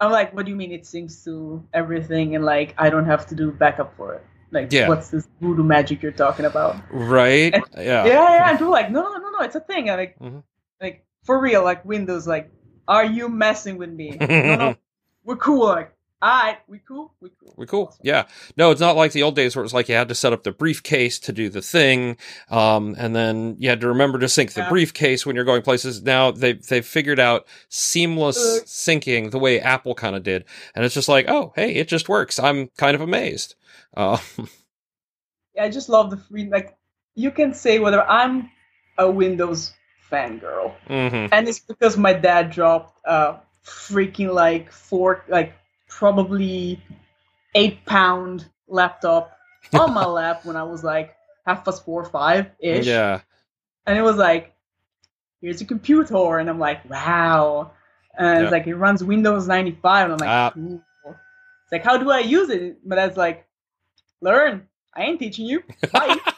[0.01, 3.27] I'm like, what do you mean it syncs to everything and like I don't have
[3.29, 4.25] to do backup for it?
[4.51, 4.89] Like, Yeah.
[4.89, 6.77] what's this voodoo magic you're talking about?
[6.91, 7.55] Right?
[7.55, 8.05] And- Yeah.
[8.13, 8.51] Yeah, yeah.
[8.51, 9.89] And people like, no, no, no, no, it's a thing.
[9.91, 10.43] I'm like, Mhm.
[10.81, 12.51] like for real, like Windows, like,
[12.89, 14.17] are you messing with me?
[14.21, 14.75] no, no,
[15.25, 15.67] we're cool.
[15.67, 15.92] Like,
[16.23, 17.53] all right, we cool, we cool.
[17.57, 17.97] We cool.
[18.01, 18.27] Yeah.
[18.57, 20.45] No, it's not like the old days where it's like you had to set up
[20.45, 22.17] the briefcase to do the thing,
[22.49, 26.01] um, and then you had to remember to sync the briefcase when you're going places.
[26.01, 28.61] Now they they've figured out seamless Uh.
[28.65, 30.45] syncing the way Apple kind of did,
[30.77, 32.39] and it's just like, oh, hey, it just works.
[32.39, 33.57] I'm kind of amazed.
[33.97, 34.19] Uh,
[35.61, 36.49] I just love the free.
[36.49, 36.77] Like,
[37.17, 38.49] you can say whether I'm
[38.97, 39.73] a Windows
[40.09, 41.31] fangirl, mhm.
[41.33, 45.55] and it's because my dad dropped a freaking like four, like
[45.99, 46.81] probably
[47.55, 49.37] eight pound laptop
[49.75, 51.15] on my lap when I was like
[51.47, 52.87] half past four, five ish.
[52.87, 53.21] Yeah.
[53.87, 54.55] and it was like,
[55.41, 57.73] here's a computer, and I'm like, wow.
[58.19, 58.43] And Yeah.
[58.45, 60.51] it's like it runs Windows 95, and I'm like, Ah.
[60.55, 60.83] cool.
[61.65, 62.79] It's like, how do I use it?
[62.85, 63.47] But that's like,
[64.21, 64.69] learn.
[64.95, 65.63] I ain't teaching you.
[65.93, 66.19] Bye.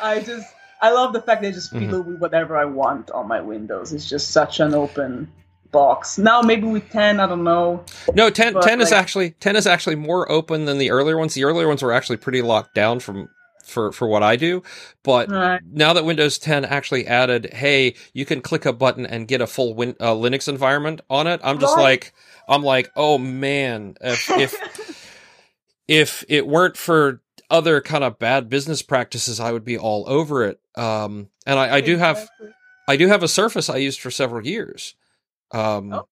[0.00, 0.46] I just,
[0.82, 1.78] I love the fact that I just Mhm.
[1.80, 3.92] fiddle with whatever I want on my Windows.
[3.92, 5.30] It's just such an open
[5.70, 6.18] box.
[6.18, 7.84] Now maybe with 10, I don't know.
[8.14, 11.34] No, 10, But, 10 is actually 10 is actually more open than the earlier ones.
[11.34, 13.28] The earlier ones were actually pretty locked down from
[13.64, 14.62] for for what I do,
[15.04, 15.60] but Right.
[15.72, 19.46] now that Windows 10 actually added, hey, you can click a button and get a
[19.46, 21.40] full win- uh, Linux environment on it.
[21.44, 21.82] I'm just Right.
[21.82, 22.12] like,
[22.48, 24.54] I'm like, oh man, if if
[25.88, 30.44] if it weren't for other kind of bad business practices, I would be all over
[30.44, 30.60] it.
[30.76, 32.28] Um, and I, I do have
[32.88, 34.94] I do have a Surface I used for several years.
[35.52, 36.08] Um, Oh.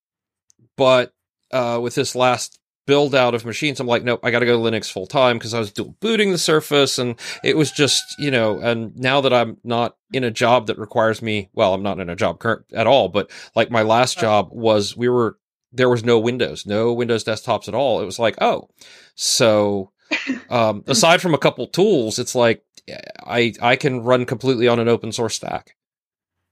[0.77, 1.13] but
[1.53, 4.59] uh, with this last build out of machines, I'm like, nope, I got to go
[4.59, 8.31] Linux full time because I was dual booting the Surface, and it was just, you
[8.31, 8.59] know.
[8.61, 12.09] And now that I'm not in a job that requires me, well, I'm not in
[12.11, 14.23] a job current at all, but like my last Right.
[14.23, 15.39] job was, we were
[15.71, 18.01] there was no Windows, no Windows desktops at all.
[18.01, 18.71] It was like, oh,
[19.15, 19.93] so
[20.51, 22.65] um, aside from a couple tools, it's like
[23.27, 25.77] I I can run completely on an open source stack.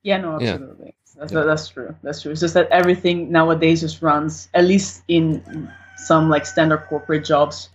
[0.03, 0.96] Yeah, no, absolutely.
[1.19, 1.95] That's, that's true.
[2.03, 2.33] That's true.
[2.33, 7.71] It's just that everything nowadays just runs, at least in some like standard corporate jobs,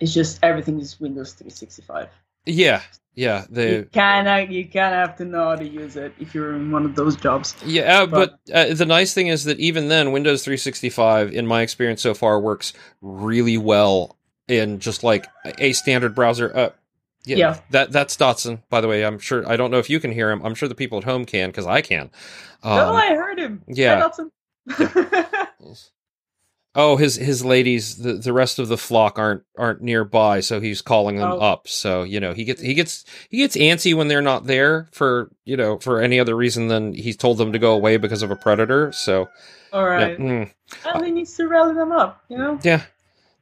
[0.00, 2.08] it's just everything is Windows 365.
[2.46, 2.82] Yeah,
[3.14, 6.14] yeah, you the kind of you kind of have to know how to use it
[6.18, 7.54] if you're in one of those jobs.
[7.66, 11.46] yeah, uh, but But- uh, the nice thing is that even then, Windows 365, in
[11.46, 12.72] my experience so far, works
[13.02, 15.26] really well in just like
[15.58, 16.56] a standard browser.
[16.56, 16.70] Uh,
[17.28, 17.60] yeah, Yeah.
[17.70, 18.62] that that's Dotson.
[18.70, 20.42] By the way, I'm sure I don't know if you can hear him.
[20.44, 22.10] I'm sure the people at home can because I can.
[22.62, 23.62] Um, oh, I heard him.
[23.68, 24.08] yeah.
[24.70, 25.46] Hi.
[26.74, 30.80] Oh, his his ladies, the, the rest of the flock aren't aren't nearby, so he's
[30.80, 31.38] calling them Oh.
[31.38, 31.66] up.
[31.66, 35.30] So you know he gets he gets he gets antsy when they're not there for
[35.44, 38.30] you know for any other reason than he's told them to go away because of
[38.30, 38.92] a predator.
[38.92, 39.28] So
[39.72, 40.50] all right, yeah, mm,
[40.84, 42.58] And he needs to rally them up, you know.
[42.62, 42.82] yeah.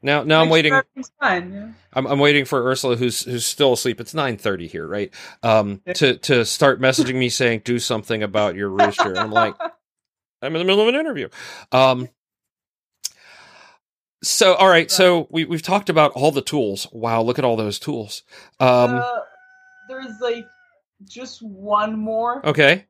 [0.07, 0.73] Now now I'm waiting.
[0.73, 1.73] Yeah.
[1.93, 4.01] I'm, I'm waiting for Ursula, who's who's still asleep.
[4.01, 5.13] It's nine thirty here, right?
[5.43, 9.09] Um, to to start messaging me saying do something about your rooster.
[9.09, 9.55] And I'm like,
[10.43, 11.29] I'm in the middle of an interview.
[11.73, 12.09] Um,
[14.23, 16.87] so all right, so we we've talked about all the tools.
[16.93, 18.23] Wow, look at all those tools.
[18.61, 19.21] Um, uh,
[19.89, 20.47] there's like
[21.05, 22.47] just one more.
[22.47, 22.87] okay,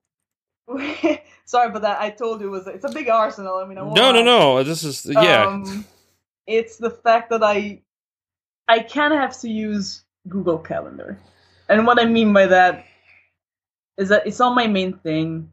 [1.46, 2.00] Sorry about that.
[2.00, 3.56] I told you it was it's a big arsenal.
[3.56, 4.62] I mean, I no, no, no.
[4.64, 5.84] This is yeah, Um,
[6.46, 7.82] it's the fact that I
[8.68, 8.78] I
[9.12, 11.18] of have to use Google Calendar,
[11.68, 12.84] and what I mean by that
[13.96, 15.50] is that it's not my main thing.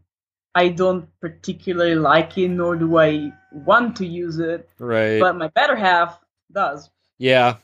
[0.55, 4.69] I don't particularly like it, nor do I want to use it.
[4.79, 6.19] right, But my better half
[6.51, 6.89] does.
[7.17, 7.55] yeah,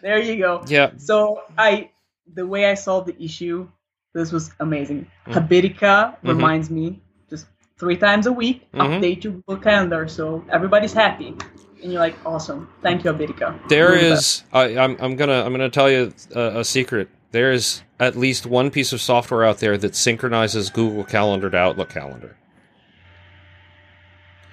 [0.00, 0.64] There you go.
[0.68, 0.92] yeah.
[0.96, 1.90] So I,
[2.34, 3.68] the way I solved the issue,
[4.14, 5.06] this was amazing.
[5.26, 5.34] Mhm.
[5.34, 6.28] Habitica Mhm.
[6.28, 7.46] reminds me just
[7.78, 8.80] three times a week, Mhm.
[9.00, 11.34] update your Google Calendar, so everybody's happy.
[11.82, 13.68] And you're like, awesome, thank you, Habitica.
[13.68, 14.42] There the.
[14.52, 14.96] I, I'm.
[14.98, 15.44] I'm gonna.
[15.44, 17.08] I'm gonna tell you a, a secret.
[17.32, 21.56] There is at least one piece of software out there that synchronizes Google Calendar to
[21.56, 22.36] Outlook Calendar.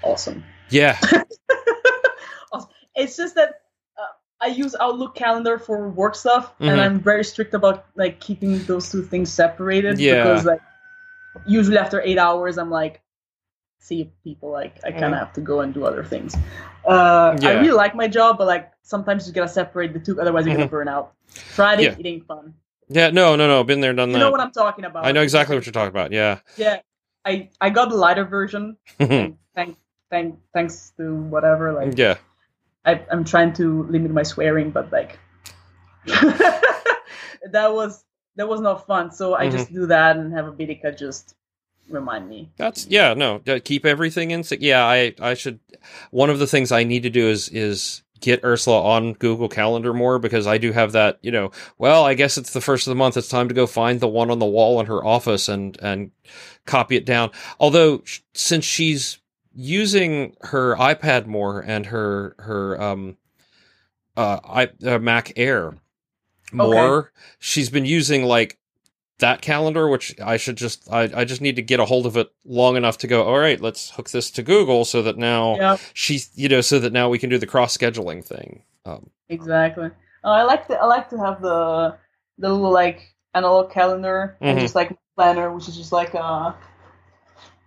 [0.04, 0.44] awesome.
[0.70, 0.98] Yeah.
[2.52, 2.70] awesome.
[2.96, 3.62] It's just that
[3.98, 4.06] uh,
[4.42, 6.72] I use Outlook Calendar for work stuff, Mhm.
[6.72, 10.00] and I'm very strict about like keeping those two things separated.
[10.00, 10.24] Yeah.
[10.24, 10.62] Because like
[11.46, 13.02] usually after eight hours, I'm like,
[13.84, 14.50] see people.
[14.52, 16.36] Like I kind of have to go and do other things.
[16.86, 17.50] Uh, Yeah.
[17.50, 20.56] I really like my job, but like sometimes you gotta separate the two, otherwise you're
[20.56, 20.69] Mhm.
[20.69, 21.13] gonna burn out.
[21.56, 22.00] friday it, Yeah.
[22.00, 22.54] it ain't fun.
[22.89, 23.10] Yeah.
[23.10, 23.36] No.
[23.36, 23.48] No.
[23.48, 23.63] No.
[23.63, 23.93] Been there.
[23.93, 24.13] Done that.
[24.17, 24.26] You that.
[24.26, 25.06] know what I'm talking about.
[25.06, 26.12] I know exactly what you're talking about.
[26.12, 26.39] Yeah.
[26.58, 26.80] Yeah,
[27.26, 28.78] I I got the lighter version.
[29.00, 29.78] and thank
[30.10, 32.15] thank thanks to whatever like yeah.
[32.86, 35.17] I, I'm trying to limit my swearing, but like
[37.52, 38.04] that was
[38.36, 39.12] that was not fun.
[39.12, 39.58] So I Mm-hmm.
[39.58, 41.36] just do that and Habitica just
[41.89, 42.50] remind me.
[42.58, 43.41] That's yeah, no.
[43.48, 44.43] uh, Keep everything in.
[44.43, 44.62] sync.
[44.62, 45.60] Yeah, I I should.
[46.12, 49.93] One of the things I need to do is is get Ursula on Google Calendar
[49.93, 51.19] more because I do have that.
[51.22, 53.17] You know, well, I guess it's the first of the month.
[53.17, 56.12] It's time to go find the one on the wall in her office and and
[56.65, 57.32] copy it down.
[57.60, 59.19] Although since she's
[59.54, 63.17] using her iPad more and her her um
[64.15, 65.76] uh, I, uh Mac Air
[66.52, 68.58] more, she's been using like
[69.24, 72.16] that calendar, which I should just I, I just need to get a hold of
[72.18, 75.56] it long enough to go, all right, let's hook this to Google so that now
[75.56, 78.64] Yep, she's you know, so that now we can do the cross scheduling thing.
[78.86, 79.90] Um, exactly.
[80.24, 81.98] Uh, I like to I like to have the
[82.38, 84.62] the little like analog calendar and Mhm.
[84.62, 86.54] just like planner, which is just like uh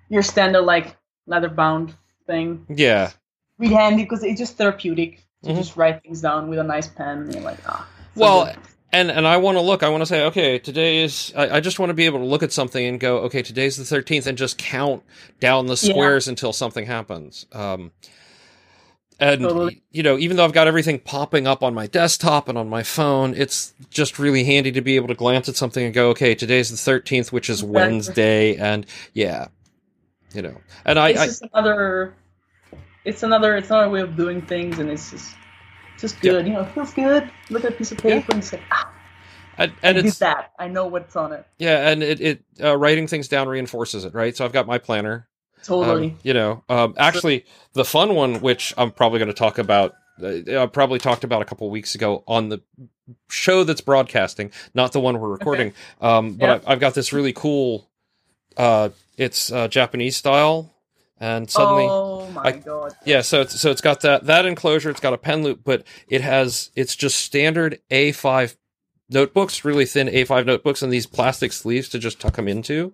[0.09, 1.95] your standard like leather bound
[2.27, 2.67] thing.
[2.69, 3.11] yeah.
[3.59, 5.57] Really handy because it's just therapeutic to Mhm.
[5.57, 7.23] just write things down with a nice pen.
[7.23, 7.89] And you're like, ah.
[8.15, 8.57] so Well, good.
[8.97, 9.83] And and I want to look.
[9.83, 11.33] I want to say, okay, today is.
[11.37, 13.77] I, I just want to be able to look at something and go, okay, today's
[13.77, 15.03] the thirteenth, and just count
[15.41, 15.93] down the Yeah.
[15.93, 17.47] squares until something happens.
[17.53, 17.93] Um,
[19.21, 19.83] and Totally.
[19.93, 22.83] you know, even though I've got everything popping up on my desktop and on my
[22.83, 26.35] phone, it's just really handy to be able to glance at something and go, okay,
[26.35, 27.63] today's the thirteenth, which is.
[27.63, 29.49] Wednesday, and yeah,
[30.35, 32.15] you know, and I, it's I just another
[33.05, 35.35] it's another it's another way of doing things and it's just
[35.99, 36.33] just Yeah.
[36.33, 38.21] good you know it feels good look at a piece of Yeah.
[38.21, 38.93] paper and say, ah,
[39.59, 42.77] and, and did it's that i know what's on it yeah, and it it uh,
[42.77, 44.37] writing things down reinforces it, right?
[44.37, 45.27] So I've got my planner.
[45.65, 49.57] totally Um, you know, um, actually, the fun one, which I'm probably going to talk
[49.57, 52.61] about, uh, I probably talked about a couple weeks ago on the
[53.31, 55.73] show that's broadcasting, not the one we're recording.
[56.03, 56.55] Um, but Yeah.
[56.57, 57.89] I've, I've got this really cool.
[58.59, 60.75] Uh, it's uh, Japanese style,
[61.19, 63.23] and suddenly, oh my I- god yeah.
[63.23, 64.91] So it's so it's got that that enclosure.
[64.91, 68.57] It's got a pen loop, but it has it's just standard A5
[69.09, 72.93] notebooks, really thin A5 notebooks, and these plastic sleeves to just tuck them into.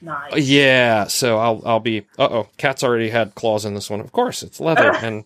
[0.00, 2.06] nice Uh, Yeah, so I'll I'll be.
[2.18, 4.00] Uh oh, cat's already had claws in this one.
[4.00, 5.24] Of course, it's leather, and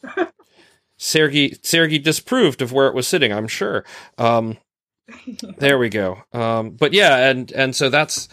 [0.97, 3.33] Sergey Sergey disproved of where it was sitting.
[3.33, 3.85] I'm sure.
[4.19, 4.57] Um,
[5.59, 6.23] there we go.
[6.33, 8.29] Um, but yeah, and and so that's.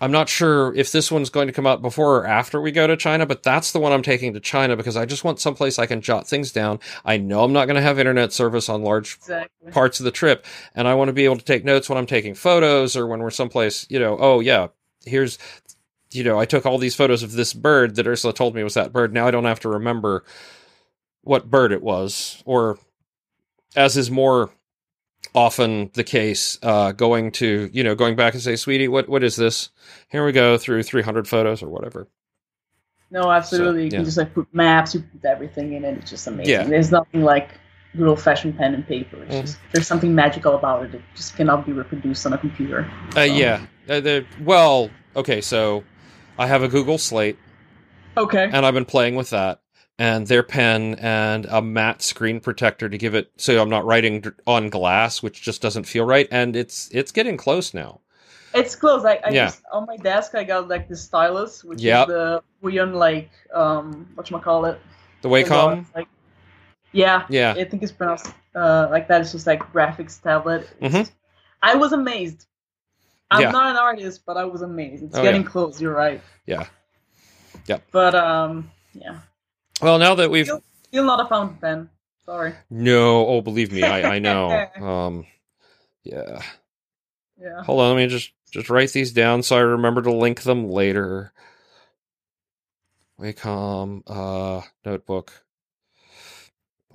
[0.00, 2.86] I'm not sure if this one's going to come out before or after we go
[2.86, 5.78] to China, but that's the one I'm taking to China because I just want someplace
[5.78, 6.80] I can jot things down.
[7.04, 10.10] I know I'm not going to have internet service on large exactly parts of the
[10.10, 13.06] trip and i want to be able to take notes when i'm taking photos or
[13.06, 14.68] when we're someplace you know oh yeah
[15.04, 15.38] here's
[16.12, 18.74] you know i took all these photos of this bird that ursula told me was
[18.74, 20.24] that bird now i don't have to remember
[21.22, 22.78] what bird it was or
[23.74, 24.50] as is more
[25.36, 29.22] often the case uh going to you know going back and say sweetie what what
[29.22, 29.68] is this?
[30.08, 32.08] Here we go through 300 photos or whatever.
[33.10, 33.84] No absolutely.
[33.84, 33.96] You yeah.
[33.98, 36.50] can just like put maps you put everything in it it's just amazing.
[36.52, 36.64] Yeah.
[36.64, 37.50] there's nothing like
[37.96, 39.22] good old-fashioned pen and paper.
[39.24, 39.40] It's Mhm.
[39.42, 42.90] just there's something magical about it it just cannot be reproduced on a computer.
[43.16, 43.66] Uh, yeah.
[43.88, 45.84] Uh, the- well okay so
[46.38, 47.38] i have a google slate.
[48.16, 48.44] Okay.
[48.50, 49.60] And I've been playing with that
[49.98, 54.24] and their pen and a matte screen protector to give it so I'm not writing
[54.46, 56.28] on glass, which just doesn't feel right.
[56.30, 58.00] And it's it's getting close now.
[58.54, 59.04] It's close.
[59.04, 59.46] I, I Yeah.
[59.46, 62.08] just on my desk I got like the stylus, which Yep.
[62.08, 64.78] is the Wuyon like um what call it?
[65.22, 66.08] The Wacom, Like
[66.92, 69.20] yeah, yeah, I think it's pronounced uh like that.
[69.22, 70.68] It's just like graphics tablet.
[70.80, 70.90] Mhm.
[70.92, 71.12] just-
[71.62, 72.46] I was amazed.
[73.30, 73.50] I'm Yeah.
[73.50, 75.02] not an artist, but I was amazed.
[75.02, 75.48] It's Oh, getting yeah.
[75.48, 75.80] close.
[75.80, 76.20] You're right.
[76.46, 76.66] yeah.
[77.66, 77.82] Yep.
[77.90, 79.18] But um yeah,
[79.82, 81.90] Well, now that we've Still- still not a fountain pen.
[82.24, 82.54] Sorry.
[82.70, 84.66] no, oh, believe me, I I know.
[84.82, 85.26] Um,
[86.02, 86.42] yeah.
[87.40, 87.62] Yeah.
[87.62, 90.68] Hold on, let me just just write these down so I remember to link them
[90.70, 91.32] later.
[93.20, 95.32] Wacom uh notebook.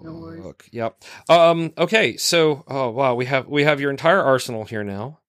[0.01, 0.43] No worries.
[0.43, 0.65] Book.
[0.71, 1.03] Yep.
[1.29, 5.19] Um okay, so oh wow, we have we have your entire arsenal here now.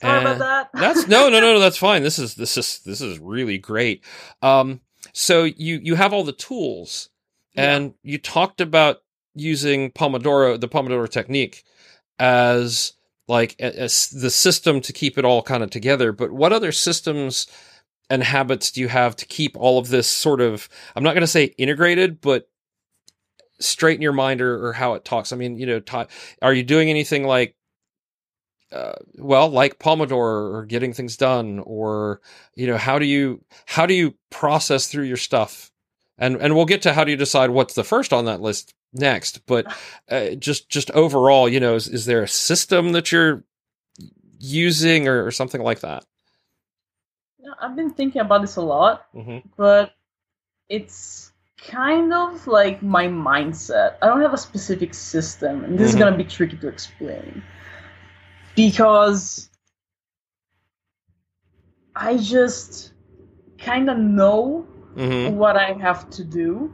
[0.00, 0.80] Sorry And about that.
[0.80, 2.02] That's no no no no that's fine.
[2.02, 4.04] This is this is this is really great.
[4.42, 4.80] Um
[5.14, 7.08] so you you have all the tools
[7.54, 7.76] Yeah.
[7.76, 8.98] and you talked about
[9.34, 11.64] using Pomodoro the Pomodoro technique
[12.18, 12.92] as
[13.26, 17.46] like as the system to keep it all kind of together but what other systems
[18.10, 21.22] and habits do you have to keep all of this sort of i'm not going
[21.22, 22.48] to say integrated but
[23.60, 26.04] straight in your mind or, or how it talks i mean you know ti
[26.42, 27.56] are you doing anything like
[28.74, 32.20] uh, well like pomodoro or getting things done or
[32.56, 35.70] you know how do you how do you process through your stuff
[36.18, 38.74] and and we'll get to how do you decide what's the first on that list
[38.92, 39.64] next but
[40.10, 43.44] uh, just just overall you know is, is there a system that you're
[44.40, 46.04] using or, or something like that
[47.38, 49.06] Yeah, I've been thinking about this a lot.
[49.12, 49.92] hmm but
[50.68, 53.96] it's kind of like my mindset.
[54.02, 55.94] I don't have a specific system, and this Mhm.
[55.94, 57.42] is gonna be tricky to explain
[58.56, 59.50] because
[61.94, 62.92] I just
[63.58, 65.36] kind of know Mm-hmm.
[65.36, 66.72] what I have to do.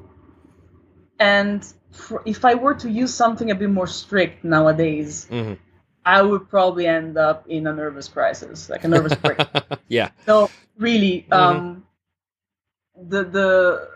[1.18, 5.59] And for, if I were to use something a bit more strict nowadays, Mhm.
[6.05, 9.41] I would probably end up in a nervous crisis, like a nervous break.
[9.89, 10.11] yeah.
[10.26, 11.85] So really, um,
[13.09, 13.89] the the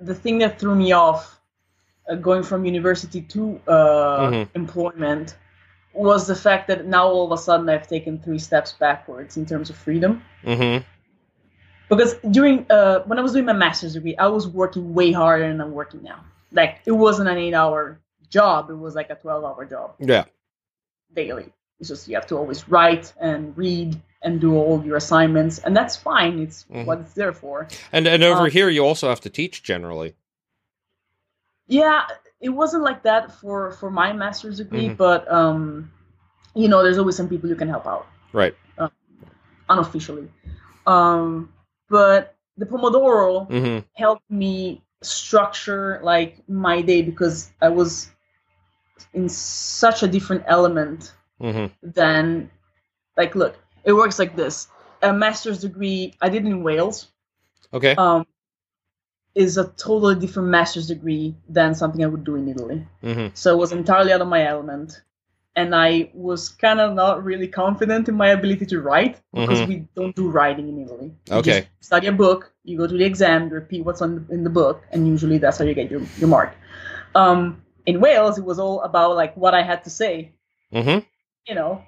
[0.00, 1.40] the thing that threw me off
[2.10, 4.48] uh, going from university to uh, Mhm.
[4.54, 5.36] employment
[5.98, 9.44] was the fact that now all of a sudden I've taken three steps backwards in
[9.46, 10.22] terms of freedom.
[10.44, 10.84] Mm-hmm.
[11.88, 15.48] Because during uh, when I was doing my master's degree, I was working way harder
[15.48, 16.24] than I'm working now.
[16.52, 17.98] Like it wasn't an eight-hour
[18.30, 20.24] job; it was like a twelve-hour job Yeah.
[21.14, 21.52] daily.
[21.80, 25.76] It's just you have to always write and read and do all your assignments, and
[25.76, 26.38] that's fine.
[26.40, 26.84] It's Mhm.
[26.84, 27.68] what it's there for.
[27.92, 30.14] And and over Um, here, you also have to teach generally.
[31.66, 32.06] Yeah,
[32.40, 34.96] it wasn't like that for for my master's degree, Mhm.
[34.96, 35.90] but um,
[36.54, 38.54] you know, there's always some people you can help out Right.
[39.68, 40.28] unofficially.
[40.86, 41.52] Um,
[41.88, 43.78] but the Pomodoro Mm-hmm.
[43.94, 48.10] helped me structure like my day because I was
[49.12, 51.66] in such a different element Mm-hmm.
[51.82, 52.50] than
[53.16, 54.68] like look, it works like this.
[55.02, 57.08] A master's degree I did in Wales
[57.72, 57.98] Okay.
[57.98, 58.26] um,
[59.44, 62.78] is a totally different master's degree than something I would do in Italy.
[63.02, 63.28] Mm-hmm.
[63.34, 65.00] So I was entirely out of my element.
[65.56, 69.68] And I was kind of not really confident in my ability to write because Mhm.
[69.70, 71.08] we don't do writing in Italy.
[71.30, 71.60] You Okay.
[71.80, 74.76] study a book, you go to the exam, you repeat what's on in the book,
[74.92, 76.50] and usually that's how you get your, your mark.
[77.22, 77.40] Um,
[77.90, 80.12] in Wales, it was all about like what I had to say,
[80.78, 80.98] Mm-hmm.
[81.48, 81.82] you know,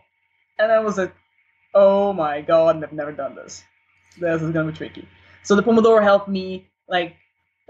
[0.58, 1.14] and I was like,
[1.74, 3.62] oh my god, I've never done this.
[4.18, 5.04] This is gonna be tricky.
[5.46, 7.14] So the Pomodoro helped me like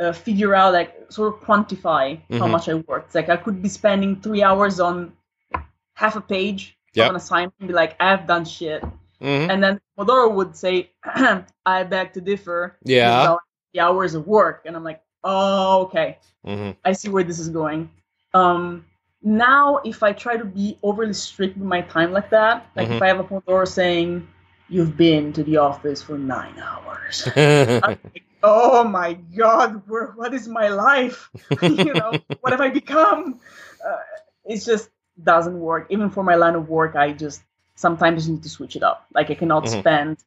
[0.01, 2.51] uh, figure out like sort of quantify how Mhm.
[2.51, 3.15] much I worked.
[3.15, 5.13] Like I could be spending three hours on
[5.95, 7.05] half a page Yep.
[7.05, 8.83] of an assignment and be like, I've done shit.
[9.21, 9.51] Mm-hmm.
[9.51, 10.91] And then Pomodoro would say,
[11.67, 12.77] I beg to differ.
[12.85, 13.37] Yeah.
[13.73, 14.63] the hours of work.
[14.67, 16.19] And I'm like, oh, okay.
[16.45, 16.71] Mm-hmm.
[16.85, 17.89] I see where this is going.
[18.35, 18.85] Um,
[19.23, 22.95] now, if I try to be overly strict with my time like that, like if
[22.99, 23.03] Mhm.
[23.03, 24.27] I have a Pomodoro saying,
[24.69, 27.29] you've been to the office for nine hours.
[27.37, 28.01] Like,
[28.43, 31.31] oh my God, where, what is my life?
[31.67, 33.41] you know, what have I become?
[33.85, 33.99] Uh,
[34.45, 34.91] it just
[35.23, 35.87] doesn't work.
[35.91, 37.43] Even for my line of work, I just
[37.75, 39.07] sometimes need to switch it up.
[39.15, 39.85] Like I cannot Mhm.
[39.85, 40.19] spend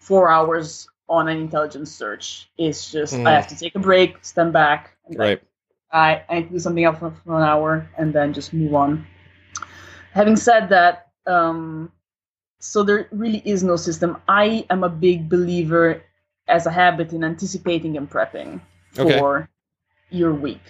[0.00, 2.50] four hours on an intelligence search.
[2.58, 3.26] It's just Mhm.
[3.26, 5.42] I have to take a break, stand back, and right.
[5.92, 8.74] I, I need to do something else for, for an hour and then just move
[8.74, 9.06] on.
[10.12, 11.92] Having said that, um,
[12.60, 14.18] so there really is no system.
[14.28, 16.02] I am a big believer
[16.48, 18.60] as a habit in anticipating and prepping
[18.98, 19.16] Okay.
[19.18, 19.48] for
[20.10, 20.62] your week.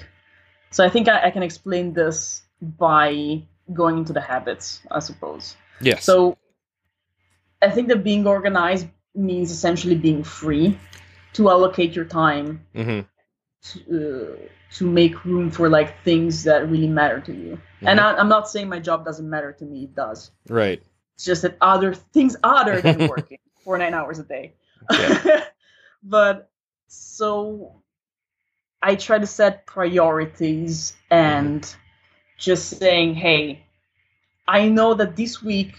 [0.70, 5.56] So I think I, I can explain this by going into the habits, I suppose.
[5.80, 6.04] Yes.
[6.04, 6.36] So
[7.62, 10.78] I think that being organized means essentially being free
[11.34, 13.00] to allocate your time Mm-hmm.
[13.62, 13.78] to,
[14.38, 17.60] uh, to make room for like things that really matter to you.
[17.82, 18.02] And Mhm.
[18.02, 20.30] I, I'm not saying my job doesn't matter to me; it does.
[20.48, 20.82] Right.
[21.14, 24.52] It's just that other things other than working for nine hours a day.
[24.90, 25.44] Yeah.
[26.08, 26.50] but
[26.88, 27.82] so
[28.82, 31.66] I try to set priorities and
[32.38, 33.64] just saying, hey,
[34.46, 35.74] I know that this week,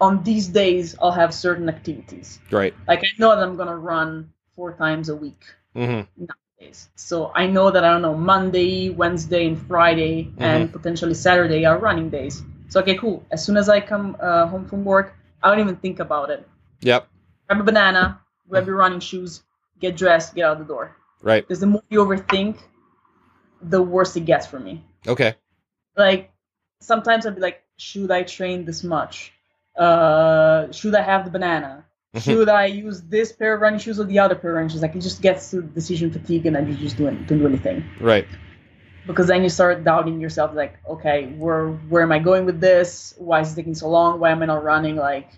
[0.00, 2.40] on these days, I'll have certain activities.
[2.50, 2.74] Right.
[2.88, 5.42] Like I know that I'm gonna run four times a week
[5.76, 6.24] Mm-hmm.
[6.60, 6.88] days.
[6.96, 11.78] So I know that I don't know Monday, Wednesday, and Friday, and potentially Saturday are
[11.78, 12.42] running days.
[12.68, 13.24] So okay, cool.
[13.30, 16.48] As soon as I come uh, home from work, I don't even think about it.
[16.82, 17.08] Yep.
[17.48, 19.42] Grab a banana, grab your running shoes,
[19.80, 20.96] get dressed, get out the door.
[21.22, 21.42] Right.
[21.46, 22.58] Because the more you overthink,
[23.62, 24.84] the worse it gets for me.
[25.06, 25.34] Okay.
[25.96, 26.32] Like
[26.80, 29.32] sometimes I'd be like, should I train this much?
[29.76, 31.84] Uh, should I have the banana?
[32.20, 34.82] Should I use this pair of running shoes or the other pair of running shoes?
[34.82, 37.82] Like it just gets to decision fatigue, and then you just don't, don't do anything
[38.00, 38.24] Right.
[39.04, 40.54] because then you start doubting yourself.
[40.54, 43.14] Like, okay, where where am I going with this?
[43.18, 44.20] Why is it taking so long?
[44.20, 45.28] Why am I not running like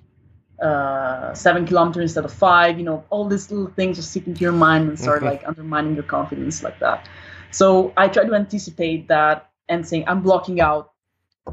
[0.60, 2.78] uh, seven kilometers instead of five?
[2.78, 5.26] You know, all these little things just seep into your mind and start Mhm.
[5.26, 7.08] like undermining your confidence like that.
[7.50, 10.92] So I try to anticipate that and saying I'm blocking out.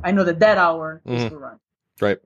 [0.03, 1.29] I know that that hour is Mhm.
[1.29, 1.59] to run.
[2.01, 2.19] Right.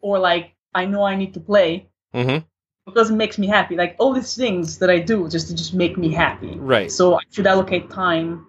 [0.00, 2.44] Or like I know I need to play Mm-hmm.
[2.86, 3.76] because it makes me happy.
[3.76, 6.56] Like all these things that I do just to just make me happy.
[6.58, 6.90] Right.
[6.90, 8.46] So I should allocate time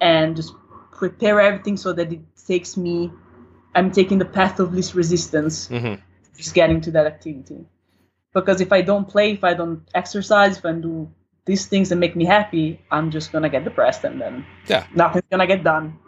[0.00, 0.54] and just
[0.92, 3.10] prepare everything so that it takes me.
[3.74, 6.02] I'm taking the path of least resistance, Mm-hmm.
[6.36, 7.64] just getting to that activity.
[8.32, 11.12] Because if I don't play, if I don't exercise, if I don't
[11.46, 14.86] these things that make me happy, I'm just gonna get depressed and then Yeah.
[14.94, 15.98] nothing's gonna get done.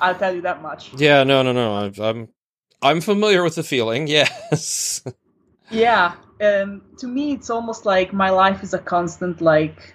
[0.00, 0.92] I'll tell you that much.
[0.96, 1.24] Yeah.
[1.24, 1.42] No.
[1.42, 1.52] No.
[1.52, 1.74] No.
[1.74, 1.92] I'm.
[2.00, 2.28] I'm.
[2.82, 4.06] I'm familiar with the feeling.
[4.18, 5.02] Yes.
[5.70, 9.94] yeah, and to me, it's almost like my life is a constant like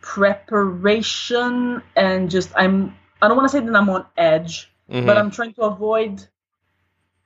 [0.00, 2.94] preparation and just I'm.
[3.20, 5.06] I don't want to say that I'm on edge, Mhm.
[5.06, 6.26] but I'm trying to avoid.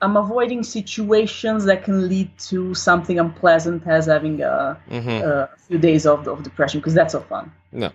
[0.01, 5.23] I'm avoiding situations that can lead to something unpleasant, as having a, Mhm.
[5.23, 7.51] a few days of, of depression, because that's so fun.
[7.73, 7.91] No,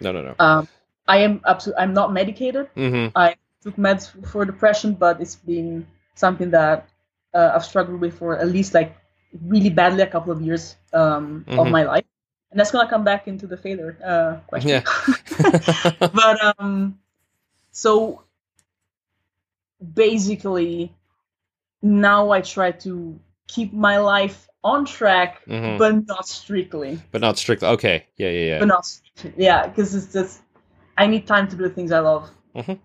[0.00, 0.34] no, no.
[0.38, 0.68] Um,
[1.08, 1.82] I am absolutely.
[1.82, 2.68] I'm not medicated.
[2.74, 3.06] hmm
[3.62, 5.86] took meds for depression, but it's been
[6.16, 6.88] something that
[7.32, 8.96] uh, I've struggled with for at least like
[9.46, 11.70] really badly a couple of years um, of Mhm.
[11.70, 12.04] my life,
[12.50, 14.82] and that's gonna come back into the failure uh, question.
[14.82, 14.82] Yeah.
[16.12, 16.98] but um,
[17.70, 18.22] so
[19.94, 20.94] basically,
[21.82, 23.18] now I try to
[23.48, 25.78] keep my life on track, Mhm.
[25.78, 27.00] but not strictly.
[27.10, 27.68] But not strictly.
[27.68, 28.06] Okay.
[28.16, 28.58] Yeah, yeah, yeah.
[28.60, 29.44] But not strictly.
[29.44, 30.42] Yeah, because it's just
[30.96, 32.78] I need time to do the things I love, Mhm.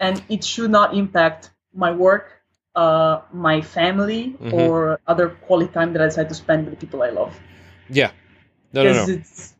[0.00, 2.40] and it should not impact my work,
[2.74, 4.52] uh, my family, Mhm.
[4.52, 7.38] or other quality time that I decide to spend with the people I love.
[7.90, 8.10] yeah.
[8.72, 9.14] No, no, Because no.
[9.14, 9.54] it's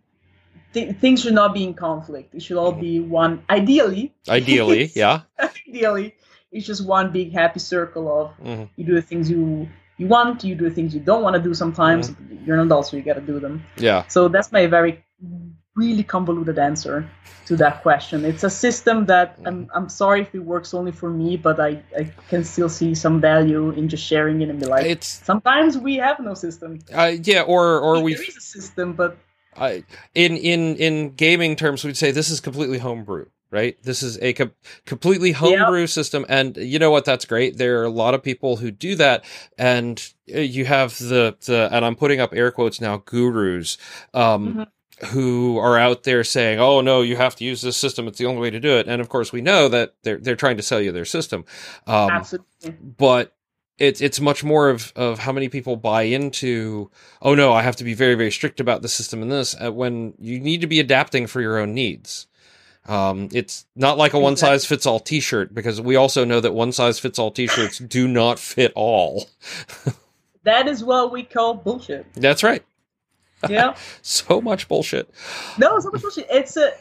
[0.72, 2.34] th- things should not be in conflict.
[2.34, 3.44] It should all be one.
[3.50, 5.22] Ideally, Ideally, yeah.
[5.68, 6.14] ideally,
[6.54, 8.68] it's just one big happy circle of Mhm.
[8.76, 9.68] you do the things you
[10.00, 11.52] you want, you do the things you don't want to do.
[11.54, 12.44] Sometimes Mm-hmm.
[12.44, 13.54] you're an adult, so you got to do them.
[13.88, 14.00] Yeah.
[14.14, 14.92] So that's my very
[15.76, 16.96] really convoluted answer
[17.46, 18.24] to that question.
[18.24, 21.70] It's a system that I'm I'm sorry if it works only for me, but I,
[22.00, 25.76] I can still see some value in just sharing it and be like It's sometimes
[25.88, 26.70] we have no system.
[26.94, 29.12] uh, yeah, or or we there is a system, but
[29.56, 29.84] I
[30.14, 33.76] in in in gaming terms, we'd say this is completely homebrew, right?
[33.82, 34.52] This is a com-
[34.86, 37.04] completely homebrew system, and you know what?
[37.04, 37.56] That's great.
[37.58, 39.24] There are a lot of people who do that,
[39.58, 43.78] and uh, you have the the and I'm putting up air quotes now, gurus,
[44.12, 44.66] um,
[45.02, 45.08] Mhm.
[45.10, 48.06] who are out there saying, "Oh no, you have to use this system.
[48.08, 50.36] It's the only way to do it." And of course, we know that they're they're
[50.36, 51.44] trying to sell you their system,
[51.86, 52.72] um, absolutely.
[52.96, 53.34] but
[53.78, 56.90] it's it's much more of of how many people buy into
[57.22, 59.72] oh no i have to be very very strict about the system and this uh,
[59.72, 62.26] when you need to be adapting for your own needs
[62.86, 66.52] um, it's not like a one size fits all t-shirt because we also know that
[66.52, 69.28] one size fits all t-shirts do not fit all
[70.44, 72.04] That is what we call bullshit.
[72.14, 72.62] that's right
[73.48, 73.74] Yeah.
[74.02, 75.10] so much bullshit
[75.58, 76.26] no, so much bullshit.
[76.30, 76.72] It's a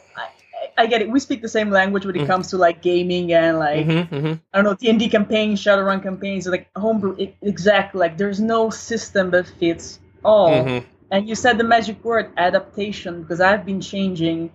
[0.78, 1.10] I, get it.
[1.10, 2.26] We speak the same language when it Mhm.
[2.26, 5.60] comes to like gaming and like hmm hmm I don't know D and D campaigns,
[5.62, 7.16] Shadowrun campaigns, like homebrew.
[7.18, 7.98] It, exactly.
[8.00, 10.64] Like there's no system that fits all.
[10.64, 10.78] hmm
[11.10, 14.50] And you said the magic word adaptation because I've been changing.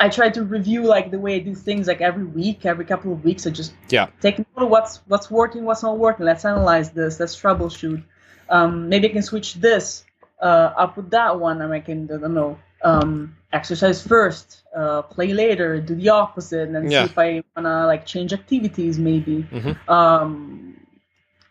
[0.00, 3.12] I try to review like the way I do things like every week, every couple
[3.12, 3.46] of weeks.
[3.46, 4.08] I just Yeah.
[4.20, 6.26] take note of what's what's working, what's not working.
[6.26, 7.20] Let's analyze this.
[7.20, 8.02] Let's troubleshoot.
[8.48, 10.04] Um, maybe I can switch this
[10.40, 15.02] uh, up with that one, and I can I don't know um, exercise first, uh,
[15.02, 17.04] play later, do the opposite, and then Yeah.
[17.06, 19.44] see if I wanna like change activities maybe.
[19.50, 19.88] Mhm.
[19.88, 20.76] Um,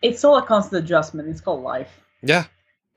[0.02, 1.28] it's all a constant adjustment.
[1.28, 1.90] It's called life.
[2.22, 2.44] yeah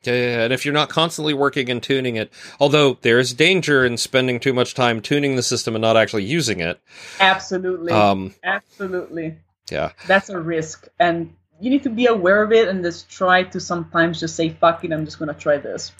[0.04, 0.44] yeah, yeah, yeah.
[0.44, 2.30] and if you're not constantly working and tuning it,
[2.60, 6.26] although there is danger in spending too much time tuning the system and not actually
[6.26, 6.78] using it,
[7.22, 7.94] Absolutely.
[7.94, 9.38] um, Absolutely.
[9.72, 10.88] yeah, That's a risk.
[11.00, 14.50] And you need to be aware of it and just try to sometimes just say,
[14.50, 15.94] fuck it, I'm just going to try this.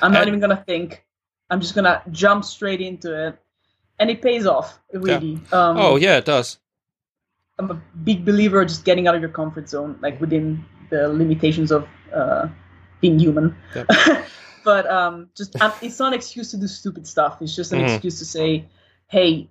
[0.00, 1.02] I'm not And- even going to think.
[1.50, 3.38] I'm just going to jump straight into it.
[4.00, 5.40] And it pays off, really.
[5.50, 6.58] Um, oh yeah, it does.
[7.58, 11.08] I'm a big believer of just getting out of your comfort zone, like within the
[11.08, 12.46] limitations of uh,
[13.00, 13.56] being human.
[13.74, 13.88] Yep.
[14.64, 17.42] but um, just um, it's not an excuse to do stupid stuff.
[17.42, 17.94] It's just an Mhm.
[17.94, 18.66] excuse to say,
[19.08, 19.48] "Hey,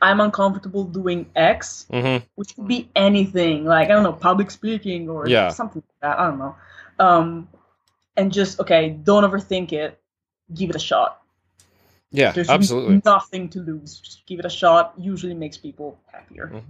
[0.00, 5.08] I'm uncomfortable doing X," hmm which could be anything, like I don't know, public speaking
[5.08, 5.50] or Yeah.
[5.50, 6.18] something like that.
[6.18, 6.56] I don't know.
[6.98, 7.48] Um,
[8.16, 10.00] and just okay, don't overthink it.
[10.52, 11.22] Give it a shot.
[12.16, 13.02] Yeah, There's absolutely.
[13.04, 14.00] nothing to lose.
[14.00, 14.94] Just give it a shot.
[14.96, 16.50] Usually makes people happier.
[16.54, 16.62] Mhm.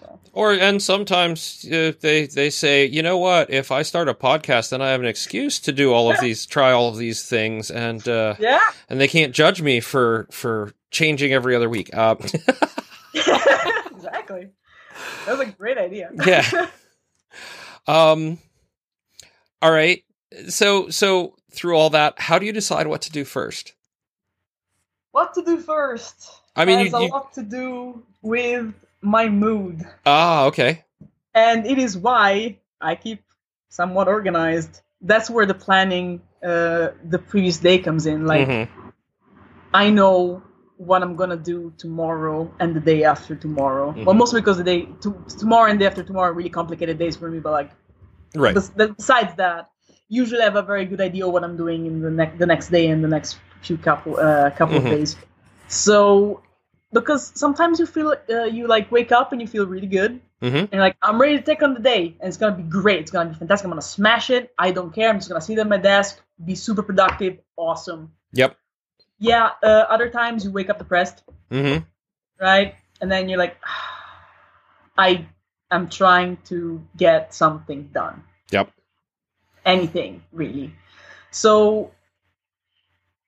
[0.00, 0.18] So.
[0.32, 3.50] Or and sometimes uh, they they say, you know what?
[3.50, 6.46] If I start a podcast, then I have an excuse to do all of these,
[6.46, 8.60] try all of these things, and uh, Yeah.
[8.88, 11.90] and they can't judge me for for changing every other week.
[11.94, 12.16] Uh,
[13.14, 14.48] exactly.
[15.26, 16.10] That was a great idea.
[16.26, 16.66] Yeah.
[17.86, 18.38] um.
[19.62, 20.02] All right.
[20.48, 23.74] So so through all that, how do you decide what to do first?
[25.12, 26.30] What to do first?
[26.56, 30.84] I mean, has you, a lot to do with my mood, ah okay.
[31.34, 33.22] and it is why I keep
[33.68, 34.80] somewhat organized.
[35.00, 38.26] That's where the planning, uh, the previous day comes in.
[38.26, 38.68] Like Mhm.
[39.72, 40.42] I know
[40.76, 43.94] what I'm gonna do tomorrow and the day after tomorrow.
[44.04, 44.18] Well, Mhm.
[44.18, 47.16] mostly because the day to, tomorrow and the day after tomorrow are really complicated days
[47.16, 47.38] for me.
[47.38, 47.70] But like
[48.34, 48.54] right.
[48.54, 49.70] bes- besides that,
[50.08, 52.68] usually I have a very good idea what I'm doing in the next the next
[52.70, 54.84] day and the next few couple uh, couple Mhm.
[54.84, 55.16] of days.
[55.68, 56.42] So
[56.92, 60.68] because sometimes you feel uh, you like wake up and you feel really good, Mhm.
[60.72, 63.00] and like I'm ready to take on the day, and it's gonna be great.
[63.00, 63.64] It's gonna be fantastic.
[63.66, 64.52] I'm gonna smash it.
[64.58, 65.08] I don't care.
[65.08, 68.12] I'm just gonna sit at my desk, be super productive, awesome.
[68.32, 68.56] Yep.
[69.18, 69.50] Yeah.
[69.62, 71.84] Uh, other times you wake up depressed, Mm-hmm.
[72.40, 72.74] right?
[73.00, 73.56] And then you're like,
[74.98, 75.26] I
[75.70, 78.22] am trying to get something done.
[78.50, 78.70] Yep.
[79.64, 80.74] Anything really.
[81.30, 81.92] So,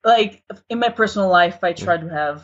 [0.05, 2.43] like in my personal life, I try to have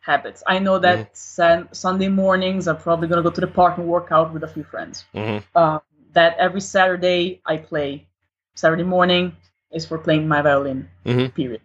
[0.00, 0.42] habits.
[0.46, 4.08] I know that san- Sunday mornings I'm probably gonna go to the park and work
[4.10, 5.04] out with a few friends.
[5.14, 5.56] Mm-hmm.
[5.56, 5.80] Um,
[6.12, 8.06] that every Saturday I play.
[8.54, 9.36] Saturday morning
[9.70, 10.88] is for playing my violin.
[11.04, 11.34] Mhm.
[11.34, 11.60] Period.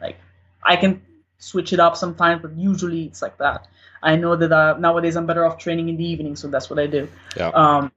[0.00, 0.16] Like
[0.62, 1.02] I can
[1.38, 3.66] switch it up sometimes, but usually it's like that.
[4.02, 6.78] I know that uh, nowadays I'm better off training in the evening, so that's what
[6.78, 7.08] I do.
[7.36, 7.48] Yeah.
[7.48, 7.92] Um,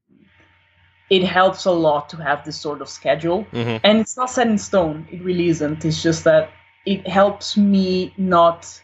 [1.10, 3.78] it helps a lot to have this sort of schedule, Mm-hmm.
[3.84, 5.08] and it's not set in stone.
[5.12, 5.84] It really isn't.
[5.86, 6.50] It's just that
[6.86, 8.82] it helps me not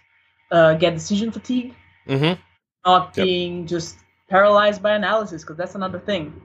[0.51, 1.73] uh, get decision fatigue,
[2.07, 2.39] Mm-hmm.
[2.85, 3.25] not Yep.
[3.25, 3.97] being just
[4.29, 6.41] paralyzed by analysis, because that's another thing.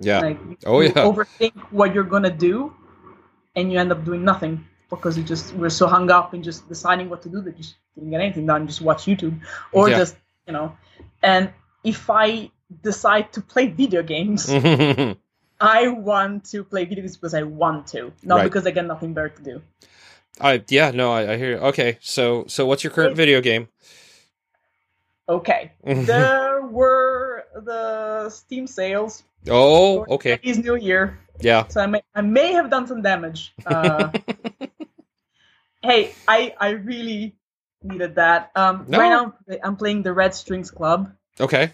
[0.00, 0.20] Yeah.
[0.20, 1.04] Like you, Oh, you yeah.
[1.04, 2.72] overthink what you're gonna do,
[3.56, 6.68] and you end up doing nothing because you just we're so hung up in just
[6.68, 8.66] deciding what to do that you just didn't get anything done.
[8.66, 9.40] Just watch YouTube
[9.72, 9.96] or Yeah.
[9.98, 10.76] just you know.
[11.22, 11.52] And
[11.84, 12.50] if I
[12.82, 14.48] decide to play video games.
[15.62, 18.44] I want to play video games because I want to, not Right.
[18.44, 19.62] because I got nothing better to do.
[20.40, 21.56] I yeah no I, I hear you.
[21.58, 23.68] Okay, so so what's your current video game?
[25.28, 31.18] Okay, there were the Steam sales oh okay Chinese New Year.
[31.40, 33.52] yeah so I may I may have done some damage.
[33.66, 34.10] Uh,
[35.82, 37.36] hey, I I really
[37.82, 38.50] needed that.
[38.54, 38.98] Um, No.
[38.98, 41.12] Right now I'm playing the Red Strings Club.
[41.40, 41.72] okay.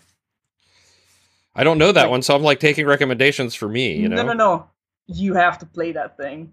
[1.58, 3.96] I don't know that Like- one, so I'm like taking recommendations for me.
[3.96, 4.16] You know.
[4.16, 4.70] No, no, no.
[5.06, 6.52] You have to play that thing.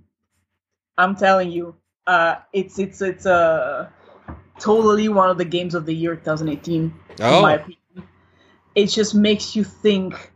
[0.97, 1.75] I'm telling you,
[2.07, 3.89] uh, it's it's it's uh,
[4.59, 6.93] totally one of the games of the year 2018.
[7.29, 8.09] In my Oh opinion,
[8.75, 10.31] it just makes you think.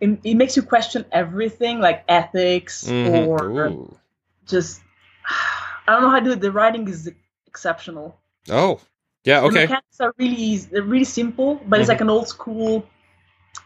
[0.00, 3.26] It, it makes you question everything, like ethics mhm.
[3.26, 3.98] or Ooh.
[4.46, 4.80] just
[5.86, 6.40] I don't know how to do it.
[6.40, 7.10] The writing is
[7.46, 8.16] exceptional.
[8.50, 8.80] oh
[9.24, 9.54] yeah Okay.
[9.54, 11.92] The mechanics are really easy, they're really simple, but it's Mhm.
[11.94, 12.86] like an old school,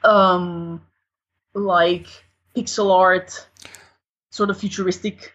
[0.02, 0.82] um,
[1.54, 2.06] like
[2.56, 3.46] pixel art,
[4.30, 5.33] sort of futuristic.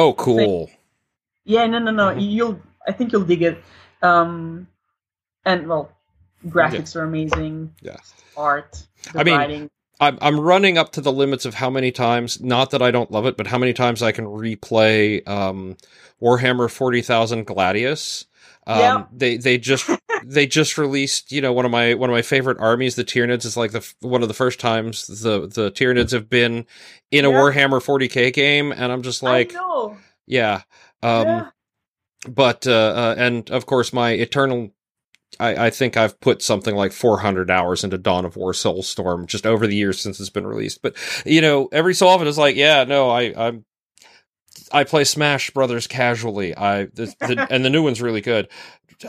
[0.00, 0.70] Oh cool
[1.44, 2.10] Yeah, no, no, no.
[2.10, 2.32] Mhm.
[2.32, 3.62] You'll, I think you'll dig it.
[4.02, 4.68] Um,
[5.44, 5.92] and well,
[6.46, 7.74] graphics are amazing.
[7.82, 7.98] Yeah.
[8.36, 8.86] Art.
[9.14, 9.70] I mean, writing.
[10.00, 12.40] I'm I'm running up to the limits of how many times.
[12.40, 15.76] Not that I don't love it, but how many times I can replay um,
[16.22, 18.26] Warhammer Forty Thousand Gladius.
[18.66, 19.04] Um, Yeah.
[19.12, 19.88] They they just
[20.24, 22.96] they just released you know one of my one of my favorite armies.
[22.96, 26.66] The Tyranids is like the one of the first times the the Tyranids have been
[27.10, 29.52] in a Warhammer 40k game, and I'm just like
[30.26, 30.62] yeah.
[31.02, 31.50] Um, yeah.
[32.28, 34.70] but uh, uh, and of course my eternal
[35.38, 39.46] I, I think I've put something like 400 hours into Dawn of War Soulstorm just
[39.46, 40.82] over the years since it's been released.
[40.82, 43.64] But you know, every so often it's like, yeah, no, I I'm
[44.72, 46.56] I play Smash Brothers casually.
[46.56, 48.48] I the, the, and the new one's really good.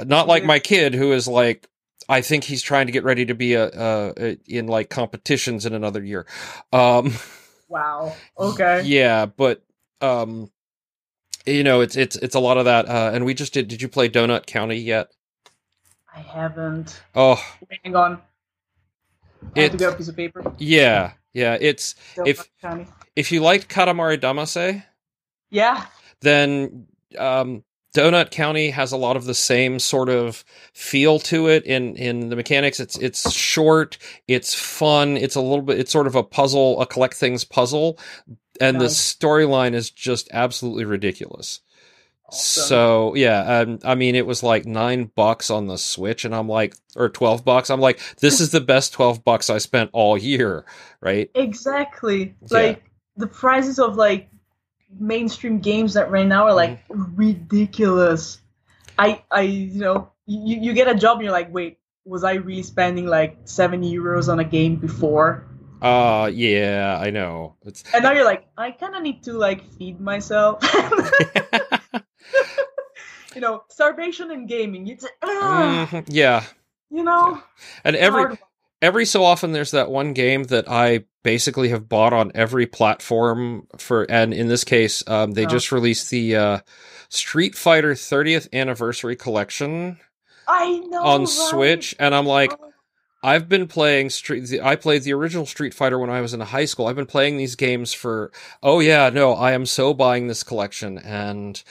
[0.06, 1.68] Not like my kid who is like
[2.10, 5.66] I think he's trying to get ready to be a, uh a in like competitions
[5.66, 6.26] in another year.
[6.72, 7.14] Um
[7.68, 8.16] Wow.
[8.38, 8.82] Okay.
[8.84, 9.64] yeah, but
[10.02, 10.50] um
[11.46, 13.82] you know, it's it's it's a lot of that uh and we just did did
[13.82, 15.12] you play Donut County yet?
[16.14, 17.02] I haven't.
[17.16, 17.42] Oh,
[17.84, 18.22] Hang on.
[19.56, 20.54] I have to It- get a piece of paper.
[20.58, 21.14] yeah.
[21.34, 21.96] Yeah, it's
[22.26, 22.88] If- County.
[23.16, 24.84] if you liked Katamari Damacy,
[25.52, 25.86] Yeah.
[26.22, 26.88] then
[27.18, 31.96] um, Donut County has a lot of the same sort of feel to it in
[31.98, 32.80] in the mechanics.
[32.80, 33.98] It's it's short,
[34.28, 38.00] it's fun, it's a little bit it's sort of a puzzle, a collect things puzzle,
[38.62, 41.60] and the storyline is just absolutely ridiculous.
[42.28, 42.64] Awesome.
[42.64, 46.48] So yeah, um, I mean, it was like nine bucks on the Switch, and I'm
[46.48, 47.70] like, or twelve bucks.
[47.70, 50.64] I'm like, this is the best twelve bucks I spent all year,
[51.02, 51.30] right?
[51.36, 52.36] Exactly.
[52.50, 52.58] Yeah.
[52.58, 52.84] Like
[53.18, 54.30] the prices of like
[55.00, 57.16] mainstream games that right now are like Mm-hmm.
[57.16, 58.40] ridiculous.
[58.98, 62.34] I I you know you you get a job and you're like wait was I
[62.34, 65.48] really spending like seven euros on a game before?
[65.82, 67.56] Uh, yeah, I know.
[67.66, 70.64] It's And now you're like I kind of need to like feed myself.
[73.36, 74.88] you know starvation and gaming.
[74.88, 75.10] It's uh,
[75.42, 76.44] Mhm, yeah,
[76.90, 77.42] you know
[77.84, 78.38] and every hard-
[78.82, 83.68] every so often there's that one game that I basically have bought on every platform
[83.78, 85.50] for, and in this case, um, they Oh.
[85.50, 86.60] just released the uh,
[87.10, 90.00] Street Fighter 30th Anniversary Collection
[90.48, 91.30] I know on right?
[91.30, 92.52] Switch, and I'm like.
[92.54, 92.68] Oh,
[93.24, 94.48] I've been playing Street.
[94.48, 96.88] the- I played the original Street Fighter when I was in high school.
[96.88, 98.32] I've been playing these games for.
[98.64, 101.62] Oh yeah, no, I am so buying this collection, and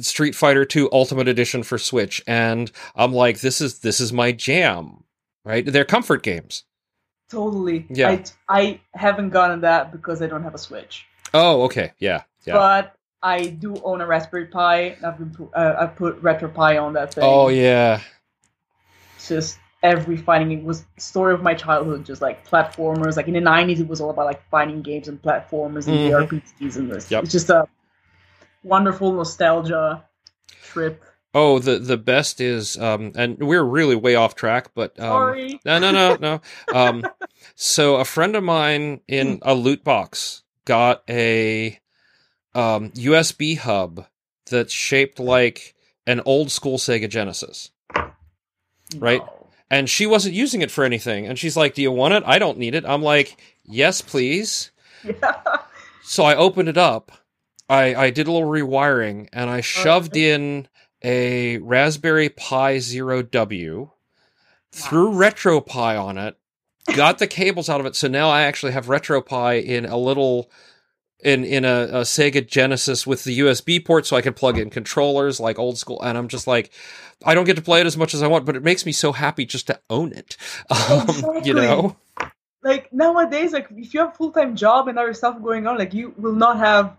[0.00, 4.32] Street Fighter 2 Ultimate Edition for Switch and I'm like this is this is my
[4.32, 5.01] jam.
[5.44, 5.64] Right?
[5.66, 6.64] They're comfort games.
[7.30, 7.86] Totally.
[7.88, 8.10] Yeah.
[8.10, 11.06] I, I haven't gotten that because I don't have a Switch.
[11.34, 11.92] Oh, okay.
[11.98, 12.22] Yeah.
[12.44, 12.54] Yeah.
[12.54, 14.80] But I do own a Raspberry Pi.
[14.96, 17.24] and I've been uh, I put RetroPie on that thing.
[17.24, 18.00] oh, yeah.
[19.16, 22.04] It's just every fighting game was story of my childhood.
[22.04, 23.16] Just like platformers.
[23.16, 26.28] Like in the nineties, it was all about like fighting games and platformers and Mhm.
[26.28, 27.10] RPGs and this.
[27.10, 27.24] Yep.
[27.24, 27.66] It's just a
[28.62, 30.04] wonderful nostalgia
[30.62, 31.02] trip.
[31.34, 35.60] Oh, the the best is um and we're really way off track, but um Sorry.
[35.64, 36.40] No, no, no, no.
[36.74, 37.04] Um,
[37.54, 41.78] so a friend of mine in a loot box got a
[42.54, 44.06] um, USB hub
[44.50, 45.74] that's shaped like
[46.06, 47.70] an old school Sega Genesis,
[48.98, 49.20] right?
[49.22, 49.48] No.
[49.70, 51.26] and she wasn't using it for anything.
[51.26, 52.22] And she's like, "Do you want it?
[52.26, 54.70] I don't need it." I'm like, "Yes, please."
[55.04, 55.40] Yeah.
[56.04, 57.12] So I opened it up.
[57.68, 60.68] I I did a little rewiring, and I shoved in
[61.04, 63.90] a Raspberry Pi Zero W
[64.70, 66.36] threw RetroPie on it,
[66.94, 67.96] got the cables out of it.
[67.96, 70.50] So now I actually have RetroPie in a little
[71.22, 74.70] in in a, a Sega Genesis with the USB port, so I can plug in
[74.70, 76.00] controllers like old school.
[76.02, 76.70] And I'm just like,
[77.24, 78.92] I don't get to play it as much as I want, but it makes me
[78.92, 80.36] so happy just to own it.
[80.70, 81.96] Um, You know?
[82.64, 85.78] like nowadays, like if you have a full time job and other stuff going on,
[85.78, 86.96] like you will not have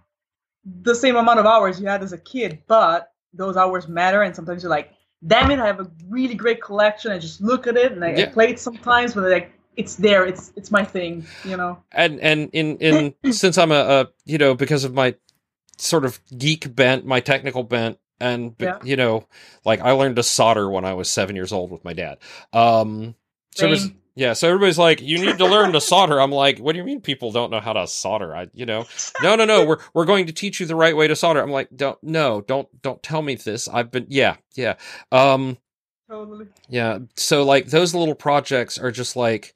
[0.65, 4.21] the same amount of hours you had as a kid, but those hours matter.
[4.21, 4.91] And sometimes you're like,
[5.25, 7.11] damn it, I have a really great collection.
[7.11, 10.25] I just look at it and I, I play it sometimes, but like it's there.
[10.25, 11.81] It's it's my thing, you know.
[11.91, 15.15] and and in in since I'm a, a you know because of my
[15.77, 18.77] sort of geek bent, my technical bent, and Yeah.
[18.83, 19.25] you know,
[19.65, 22.19] like I learned to solder when I was seven years old with my dad.
[22.53, 23.15] Um,
[23.55, 23.99] so it was- Same.
[24.15, 26.21] Yeah, so everybody's like, you need to learn to solder.
[26.21, 28.35] I'm like, what do you mean people don't know how to solder?
[28.35, 28.85] I you know,
[29.23, 31.41] no no no, we're we're going to teach you the right way to solder.
[31.41, 33.67] I'm like, don't no, don't don't tell me this.
[33.67, 34.75] I've been yeah yeah.
[35.11, 35.57] Um,
[36.07, 36.45] Totally.
[36.69, 36.99] yeah.
[37.15, 39.55] So like those little projects are just like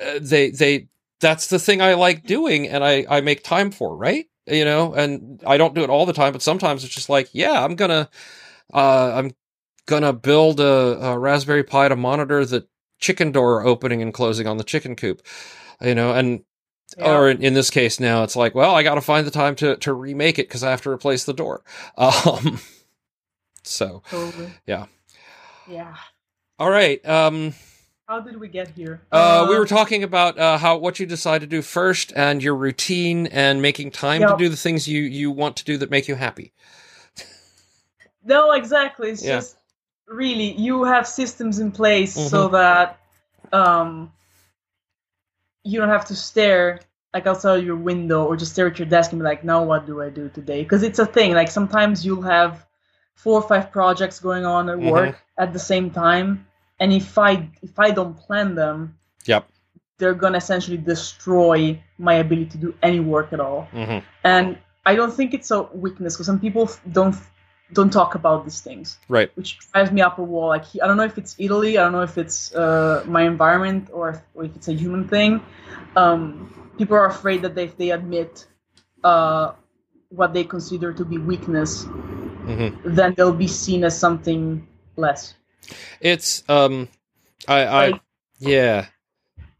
[0.00, 0.88] uh, they they
[1.20, 4.26] that's the thing I like doing and I I make time for, right?
[4.46, 7.28] You know, and I don't do it all the time, but sometimes it's just like,
[7.32, 8.08] yeah, I'm to
[8.72, 9.32] uh I'm
[10.02, 10.64] to build a,
[11.06, 12.66] a Raspberry Pi to monitor the
[13.02, 15.22] chicken door opening and closing on the chicken coop.
[15.82, 16.44] You know, and
[16.96, 17.06] Yeah.
[17.08, 19.54] or in, in this case now it's like, well, I got to find the time
[19.56, 21.62] to to remake it cuz I have to replace the door.
[21.98, 22.60] Um
[23.64, 24.52] so, Totally.
[24.66, 24.86] Yeah.
[25.66, 25.94] Yeah.
[26.58, 27.04] all right.
[27.06, 27.54] Um
[28.08, 29.00] How did we get here?
[29.12, 32.56] Uh, we were talking about uh, how what you decide to do first and your
[32.56, 36.08] routine and making time to do the things you you want to do that make
[36.08, 36.52] you happy.
[38.24, 39.10] No, exactly.
[39.10, 39.36] It's Yeah.
[39.36, 39.56] just
[40.12, 42.50] really you have systems in place so Mhm.
[42.50, 42.98] that
[43.52, 44.12] um
[45.64, 46.80] you don't have to stare
[47.14, 49.86] like outside your window or just stare at your desk and be like, now what
[49.86, 50.62] do I do today?
[50.62, 51.32] Because it's a thing.
[51.34, 52.66] Like sometimes you'll have
[53.14, 54.92] four or five projects going on at Mhm.
[54.92, 56.46] work at the same time,
[56.80, 59.44] and if I if I don't plan them, Yep.
[59.98, 63.98] they're gonna essentially destroy my ability to do any work at all Mm-hmm.
[64.24, 67.14] and I don't think it's a weakness because some people don't
[67.72, 69.30] don't talk about these things, Right.
[69.34, 70.48] which drives me up a wall.
[70.48, 73.88] Like I don't know if it's Italy, I don't know if it's uh, my environment
[73.92, 75.40] or if, or if it's a human thing.
[75.96, 78.46] Um, people are afraid that if they admit
[79.04, 79.52] uh,
[80.10, 81.84] what they consider to be weakness,
[82.42, 82.94] Mm-hmm.
[82.96, 84.66] then they'll be seen as something
[84.96, 85.34] less.
[86.00, 86.88] It's um,
[87.46, 88.00] I I Like-
[88.40, 88.86] yeah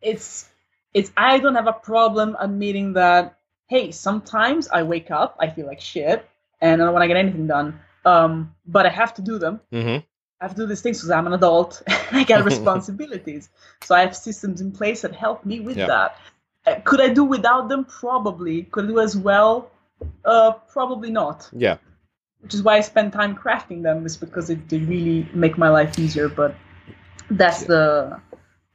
[0.02, 0.48] it's
[0.92, 3.38] it's I don't have a problem admitting that
[3.68, 6.28] hey, sometimes I wake up, I feel like shit,
[6.60, 7.80] and I don't want to get anything done.
[8.04, 9.60] Um, but I have to do them.
[9.72, 9.98] mm-hmm.
[10.40, 13.48] I have to do these things because I'm an adult and I got responsibilities.
[13.84, 15.86] So I have systems in place that help me with Yeah.
[15.86, 16.16] that.
[16.66, 17.84] Uh, Could I do without them?
[17.84, 18.64] Probably.
[18.64, 19.70] Could I do as well?
[20.24, 21.48] Uh, probably not.
[21.52, 21.76] yeah
[22.40, 25.68] Which is why I spend time crafting them, is because it, they really make my
[25.68, 26.28] life easier.
[26.28, 26.56] But
[27.30, 27.68] that's Yeah.
[27.68, 28.20] the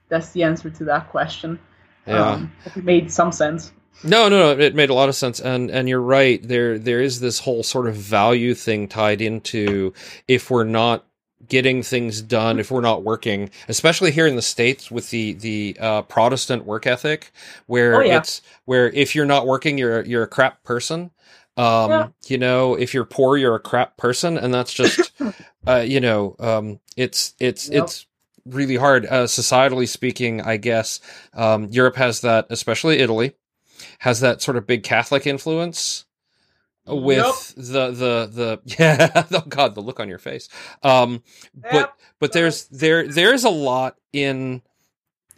[0.10, 1.60] that's the answer to that question.
[2.06, 2.32] yeah.
[2.32, 3.74] Um, it made some sense.
[4.04, 4.60] No, no, no.
[4.64, 6.42] It made a lot of sense, and and you're right.
[6.48, 9.94] There, there is this whole sort of value thing tied into
[10.28, 11.06] if we're not
[11.48, 15.78] getting things done, if we're not working, especially here in the states with the the
[15.80, 17.32] uh, Protestant work ethic,
[17.68, 18.18] where Oh, yeah.
[18.18, 21.12] it's where if you're not working, you're you're a crap person.
[21.58, 22.08] Um, Yeah.
[22.28, 25.12] you know, if you're poor, you're a crap person, and that's just,
[25.68, 27.84] uh, you know, um, it's it's Yep.
[27.84, 28.06] it's
[28.46, 29.06] really hard.
[29.08, 31.00] Uh, societally speaking, I guess
[31.34, 33.34] um, Europe has that, especially Italy,
[34.00, 36.06] has that sort of big Catholic influence
[36.88, 39.24] with the the the yeah.
[39.32, 40.50] Oh God, the look on your face.
[40.84, 41.24] Um,
[41.56, 41.94] but Yep.
[42.20, 44.62] but there's there there's a lot in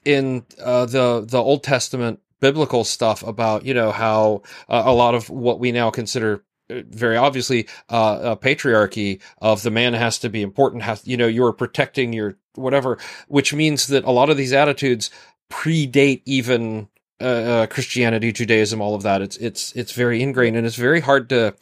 [0.05, 5.15] in uh, the the Old Testament biblical stuff about you know how uh, a lot
[5.15, 10.19] of what we now consider uh, very obviously uh, a patriarchy of the man has
[10.19, 14.29] to be important has you know you're protecting your whatever which means that a lot
[14.29, 15.09] of these attitudes
[15.51, 16.87] predate even
[17.21, 19.21] uh, uh, Christianity Judaism all of that.
[19.21, 21.55] It's it's it's very ingrained and it's very hard to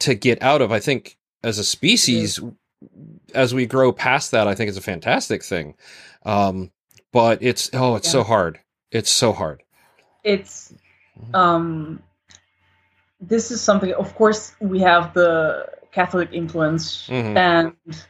[0.00, 0.72] to get out of.
[0.72, 2.40] I think as a species
[3.34, 5.74] as we grow past that I think it's a fantastic thing.
[6.24, 6.70] Um
[7.12, 8.60] but it's oh it's so hard.
[8.90, 9.62] It's so hard.
[10.24, 10.72] It's
[11.34, 12.02] um
[13.20, 17.36] this is something of course we have the catholic influence Mhm.
[17.36, 18.04] and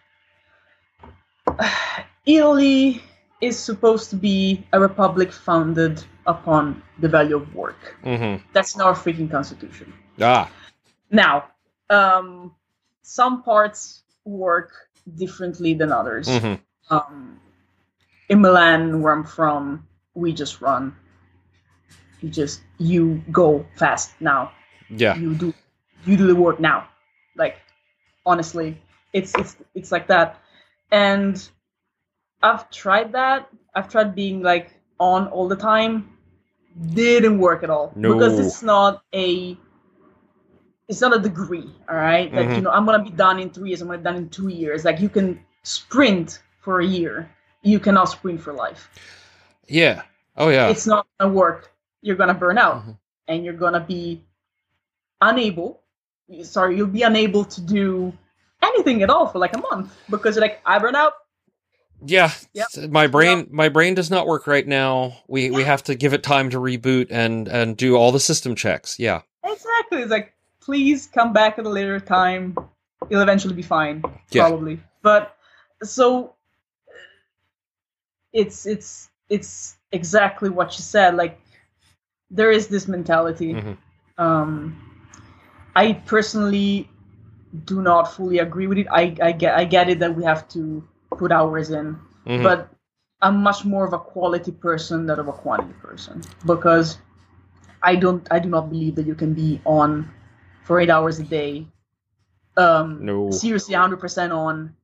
[2.27, 3.03] italy
[3.41, 8.81] is supposed to be a republic founded upon the value of work hmm that's in
[8.81, 10.49] our freaking constitution ah
[11.11, 11.45] now
[11.91, 12.55] um
[13.03, 14.71] some parts work
[15.17, 16.55] differently than others hmm
[16.91, 17.41] um,
[18.29, 20.97] in Milan, where I'm from, we just run.
[22.21, 24.53] You just you go fast now.
[24.91, 25.55] yeah You do
[26.05, 26.89] you do the work now.
[27.37, 27.57] Like
[28.27, 28.81] honestly,
[29.13, 30.41] it's it's it's like that.
[30.91, 31.37] And
[32.43, 33.49] I've tried that.
[33.75, 36.18] I've tried being like on all the time.
[36.95, 38.15] Didn't work at all No.
[38.15, 39.57] because it's not a
[40.89, 41.69] it's not a degree.
[41.89, 42.57] All right, like Mhm.
[42.57, 43.83] you know, I'm gonna be done in three years.
[43.83, 44.85] I'm gonna be done in two years.
[44.85, 47.29] Like you can sprint for a year.
[47.63, 48.89] You cannot sprint for life.
[49.71, 50.03] yeah
[50.39, 51.73] oh yeah It's not gonna work.
[52.01, 52.97] You're gonna burn out, Mhm.
[53.29, 54.25] and you're gonna be
[55.21, 55.81] unable.
[56.43, 58.13] Sorry, you'll be unable to do
[58.63, 61.13] anything at all for like a month because you're like, I burn out.
[62.05, 62.91] Yeah, Yep.
[62.91, 65.17] my brain my brain does not work right now.
[65.27, 68.55] We we have to give it time to reboot and and do all the system
[68.55, 68.99] checks.
[68.99, 69.23] Yeah.
[69.45, 70.03] Exactly.
[70.03, 72.57] It's like, please come back at a later time.
[73.11, 74.47] You'll eventually be fine, Yeah.
[74.49, 74.81] probably.
[75.03, 75.37] But
[75.83, 76.35] so
[78.33, 81.17] it's it's it's exactly what you said.
[81.17, 81.41] Like
[82.31, 83.55] there is this mentality.
[83.55, 83.77] Mhm.
[84.19, 84.77] Um,
[85.75, 86.89] I personally
[87.65, 88.87] do not fully agree with it.
[88.91, 90.87] I, I get I get it that we have to
[91.17, 92.43] put hours in, Mhm.
[92.43, 92.69] but
[93.21, 96.99] I'm much more of a quality person than of a quantity person because
[97.83, 100.11] I don't I do not believe that you can be on
[100.65, 101.67] for eight hours a day.
[102.57, 103.31] Um, No.
[103.31, 104.75] seriously, 100 percent on.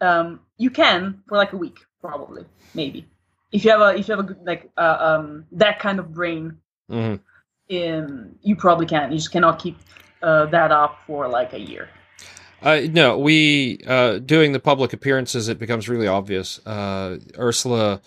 [0.00, 2.44] Um, you can for like a week, probably,
[2.74, 3.06] maybe.
[3.52, 6.12] If you have a if you have a good like uh, um that kind of
[6.12, 6.58] brain,
[6.90, 7.20] Mhm.
[7.70, 9.10] um, you probably can.
[9.12, 9.76] You just cannot keep
[10.22, 11.88] uh, that up for like a year.
[12.64, 15.48] Uh, no, we uh, doing the public appearances.
[15.48, 16.64] It becomes really obvious.
[16.66, 18.00] Uh, Ursula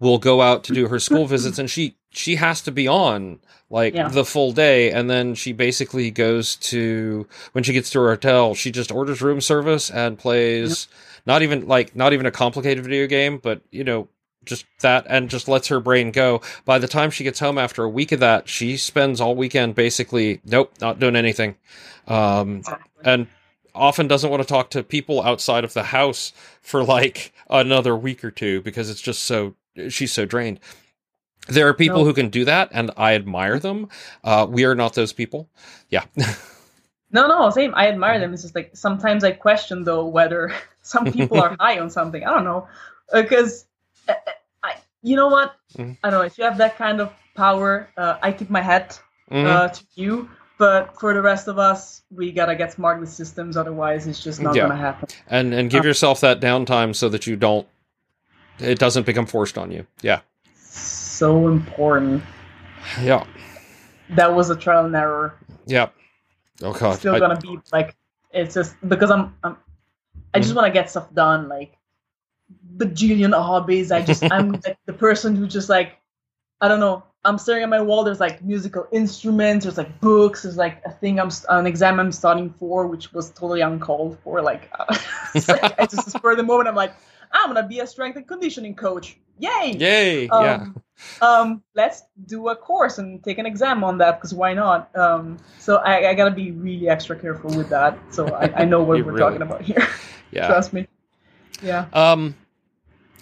[0.00, 3.38] will go out to do her school visits, and she she has to be on
[3.70, 4.08] like Yeah.
[4.08, 8.54] the full day, and then she basically goes to when she gets to her hotel,
[8.54, 10.88] she just orders room service and plays
[11.24, 14.08] not even like not even a complicated video game, but you know
[14.44, 16.42] just that and just lets her brain go.
[16.66, 19.74] By the time she gets home after a week of that, she spends all weekend
[19.74, 21.56] basically nope, not doing anything.
[22.08, 22.62] Um,
[23.04, 23.26] and
[23.74, 28.24] often doesn't want to talk to people outside of the house for like another week
[28.24, 29.54] or two because it's just so
[29.88, 30.60] she's so drained.
[31.48, 32.04] There are people No.
[32.04, 33.88] who can do that, and I admire them.
[34.22, 35.48] Uh, we are not those people.
[35.88, 36.04] Yeah,
[37.10, 37.74] No, no, same.
[37.74, 38.32] I admire them.
[38.32, 42.24] It's just like sometimes I question though whether some people are high on something.
[42.24, 42.68] I don't know,
[43.12, 43.66] because
[44.08, 44.14] uh,
[44.62, 45.54] I, you know what?
[45.76, 45.98] Mhm.
[46.02, 46.26] I don't know.
[46.26, 49.00] If you have that kind of power, uh, I tip my hat
[49.30, 49.46] Mhm.
[49.46, 50.30] uh, to you.
[50.62, 53.56] But for the rest of us, we gotta get smart with systems.
[53.56, 54.68] Otherwise, it's just not Yeah.
[54.68, 55.08] gonna happen.
[55.26, 57.66] and and give yourself that downtime so that you don't.
[58.60, 59.88] It doesn't become forced on you.
[60.02, 60.20] Yeah,
[60.54, 62.22] So important.
[63.00, 63.24] yeah,
[64.10, 65.34] That was a trial and error.
[65.66, 65.88] yeah.
[66.62, 67.96] Oh god, still I- gonna be like
[68.30, 69.56] it's just because I'm, I'm
[70.32, 70.56] I just Mhm.
[70.58, 71.76] want to get stuff done like
[72.76, 73.90] bajillion hobbies.
[73.90, 75.98] I just I'm like the person who just like
[76.60, 77.02] I don't know.
[77.24, 78.02] I'm staring at my wall.
[78.02, 79.64] There's like musical instruments.
[79.64, 80.42] There's like books.
[80.42, 84.18] There's like a thing I'm st- an exam I'm studying for, which was totally uncalled
[84.24, 84.42] for.
[84.42, 84.72] Like,
[85.34, 86.68] it's like I just of the moment.
[86.68, 86.94] I'm like,
[87.30, 89.16] I'm gonna be a strength and conditioning coach.
[89.38, 89.76] Yay!
[89.78, 90.24] Yay!
[90.26, 90.82] yeah, um,
[91.20, 94.94] um, let's do a course and take an exam on that because why not?
[94.96, 97.98] Um, so I, I gotta be really extra careful with that.
[98.10, 99.86] So I, I know what we're really- talking about here.
[100.30, 100.46] yeah.
[100.48, 100.86] Trust me.
[101.62, 101.86] Yeah.
[101.92, 102.34] Um,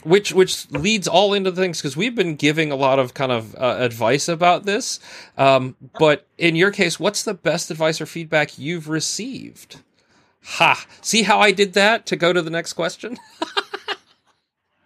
[0.04, 3.32] which which leads all into the things because we've been giving a lot of kind
[3.32, 5.00] of uh, advice about this.
[5.36, 9.80] Um, but in your case, what's the best advice or feedback you've received?
[10.42, 10.86] Ha!
[11.02, 13.18] See how I did that to go to the next question?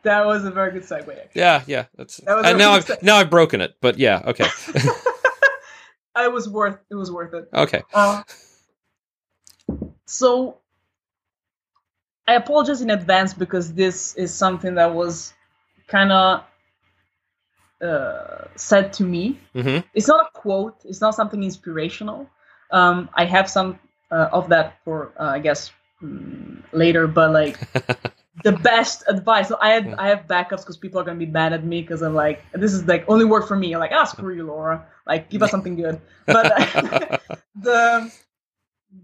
[0.04, 0.98] That was a very good segue.
[1.08, 1.30] Actually.
[1.32, 1.86] yeah, yeah.
[1.96, 3.74] That's That was now I've now I've broken it.
[3.80, 4.44] But yeah, okay,
[6.18, 6.78] it was worth.
[6.90, 7.48] It was worth it.
[7.54, 7.82] okay.
[7.92, 8.22] Uh,
[10.04, 10.58] so
[12.26, 15.32] I apologize in advance because this is something that was
[15.88, 16.44] kind of
[17.82, 22.28] uh, said to me hmm it's not a quote it's not something inspirational
[22.70, 23.78] um, i have some
[24.10, 25.72] uh, of that for uh, I guess
[26.02, 27.06] mm, later.
[27.06, 27.58] But like
[28.42, 29.48] the best advice.
[29.48, 29.98] So I had Hmm.
[29.98, 32.72] I have backups because people are gonna be mad at me because I'm like this
[32.72, 33.72] is like only work for me.
[33.72, 34.86] I'm like ah screw you, Laura.
[35.06, 36.00] Like give us something good.
[36.30, 36.48] But
[37.56, 38.12] the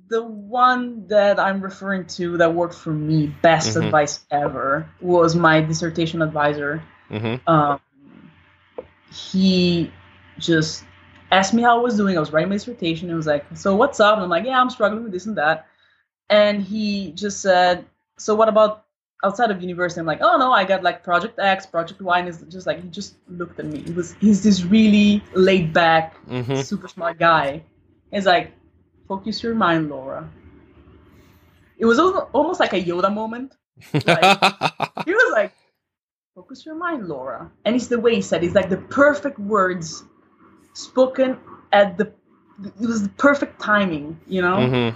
[0.08, 3.86] the one that I'm referring to that worked for me, best Mhm.
[3.86, 6.82] advice ever, was my dissertation advisor.
[7.08, 7.80] hmm Um,
[9.12, 9.90] he
[10.38, 10.84] just
[11.32, 12.16] asked me how I was doing.
[12.16, 13.08] I was writing my dissertation.
[13.08, 15.36] He was like, "So what's up?" And I'm like, "Yeah, I'm struggling with this and
[15.38, 15.66] that."
[16.28, 17.84] And he just said,
[18.18, 18.84] "So what about
[19.24, 22.28] outside of university?" I'm like, "Oh no, I got like Project X, Project Y." And
[22.28, 23.80] it's just like he just looked at me.
[23.82, 27.62] He was he's this really laid back, hmm super smart guy.
[28.12, 28.52] He's like,
[29.10, 30.30] "Focus your mind, Laura."
[31.78, 33.56] It was almost like a Yoda moment
[34.06, 34.38] Like,
[35.06, 35.52] he was like,
[36.34, 38.42] "Focus your mind, Laura." And it's the way he said.
[38.42, 38.46] it.
[38.46, 40.04] It's like the perfect words
[40.74, 41.38] spoken
[41.72, 42.12] at the.
[42.64, 44.90] It was the perfect timing, you know, hmm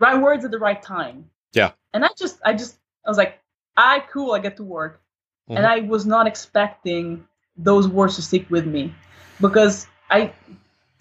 [0.00, 1.30] right words at the right time.
[1.52, 1.72] Yeah.
[1.94, 3.40] And I just, I just, I was like,
[3.76, 5.00] "I cool, I get to work,"
[5.48, 5.74] and Mhm.
[5.74, 8.92] I was not expecting those words to stick with me
[9.40, 10.32] because I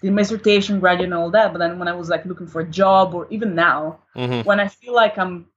[0.03, 1.53] did my dissertation, graduate, and all that.
[1.53, 4.59] But then when I was like looking for a job, or even now, hmm when
[4.59, 5.47] I feel like I'm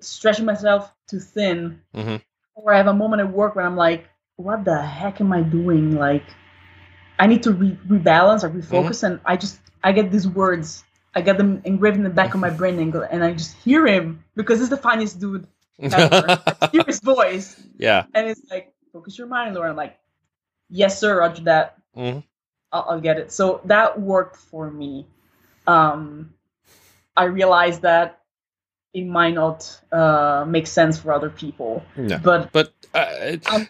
[0.00, 2.22] stretching myself too thin, Mhm.
[2.54, 4.06] or I have a moment at work where I'm like,
[4.36, 5.96] what the heck am I doing?
[5.96, 6.24] Like,
[7.18, 11.20] I need to re- rebalance or refocus, and I just I get these words, I
[11.20, 14.24] get them engraved in the back of my brain, and, and I just hear him
[14.34, 15.46] because he's the funniest dude
[15.82, 16.40] ever.
[16.62, 18.06] I hear his voice, yeah.
[18.14, 19.70] and it's like, focus your mind, Laura.
[19.70, 19.98] I'm like,
[20.70, 21.76] yes, sir, Roger that.
[22.74, 23.32] I'll, I'll get it.
[23.32, 25.06] So that worked for me.
[25.66, 26.34] Um,
[27.16, 28.20] I realized that
[28.92, 32.18] it might not uh, make sense for other people, No.
[32.18, 33.68] but But uh, it- Um,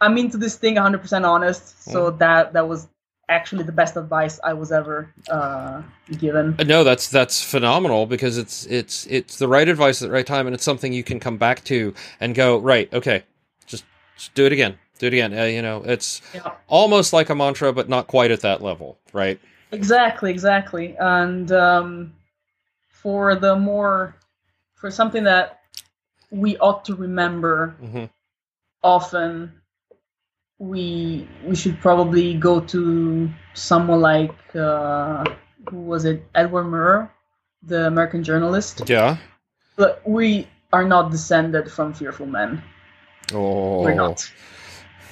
[0.00, 1.84] I'm into this thing 100% honest.
[1.84, 2.88] So that that was
[3.28, 5.82] actually the best advice I was ever uh,
[6.18, 6.56] given.
[6.66, 10.46] no, that's that's phenomenal because it's it's it's the right advice at the right time,
[10.46, 12.92] and it's something you can come back to and go right.
[12.94, 13.24] Okay,
[13.66, 13.84] just,
[14.16, 14.78] just do it again.
[15.00, 15.36] Do it again.
[15.36, 16.52] Uh, you know, it's Yeah.
[16.68, 19.40] almost like a mantra, but not quite at that level, right?
[19.72, 20.94] Exactly, exactly.
[20.98, 22.12] And um,
[22.90, 24.14] for the more,
[24.74, 25.60] for something that
[26.30, 28.04] we ought to remember hmm
[28.82, 29.52] often,
[30.58, 35.24] we we should probably go to someone like uh,
[35.70, 37.08] who was it, Edward Murrow,
[37.62, 38.82] the American journalist.
[38.86, 39.16] Yeah.
[39.76, 42.62] But we are not descended from fearful men.
[43.32, 43.82] Oh.
[43.82, 44.30] We're not.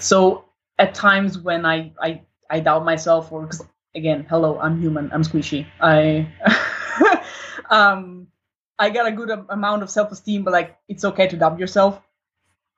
[0.01, 0.45] So
[0.79, 5.23] at times when I I, I doubt myself, or because again, hello, I'm human, I'm
[5.23, 5.67] squishy.
[5.81, 6.29] I
[7.71, 8.29] um
[8.79, 12.01] I got a good amount of self esteem, but like it's okay to doubt yourself.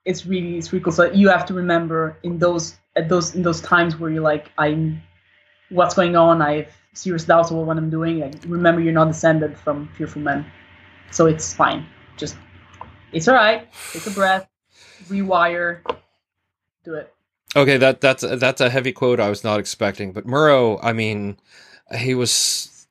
[0.05, 0.93] It's really it's really cool.
[0.93, 4.51] So you have to remember in those at those in those times where you're like
[4.57, 5.03] I'm
[5.71, 6.43] what's going on.
[6.43, 8.21] I have serious doubts about what I'm doing.
[8.21, 10.45] Like, remember, you're not descended from fearful men,
[11.11, 11.87] so it's fine.
[12.17, 12.37] Just
[13.13, 13.69] it's all right.
[13.93, 14.49] Take a breath,
[15.09, 15.83] rewire,
[16.85, 17.13] do it.
[17.57, 20.13] Okay, that that's that's a heavy quote I was not expecting.
[20.13, 21.37] But Murrow, I mean,
[21.97, 22.87] he was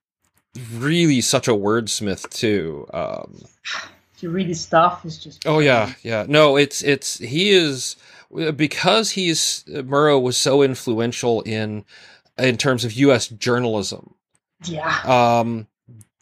[0.74, 2.88] really such a wordsmith too.
[2.94, 3.42] Um,
[4.20, 6.26] you read his stuff, is just oh yeah, yeah.
[6.28, 7.96] No, it's it's he is
[8.56, 11.86] because he's Murrow was so influential in
[12.38, 13.28] in terms of U.S.
[13.28, 14.14] journalism.
[14.66, 15.68] yeah, Um,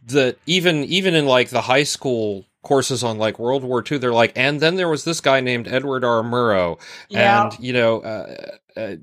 [0.05, 4.13] that even even in like the high school courses on like World War II, they're
[4.13, 6.21] like, and then there was this guy named Edward R.
[6.21, 7.45] Murrow, yeah.
[7.45, 8.95] and you know uh, uh,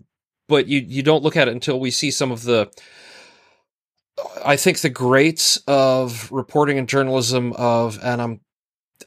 [0.48, 2.70] but you you don't look at it until we see some of the
[4.44, 8.40] i think the greats of reporting and journalism of and i'm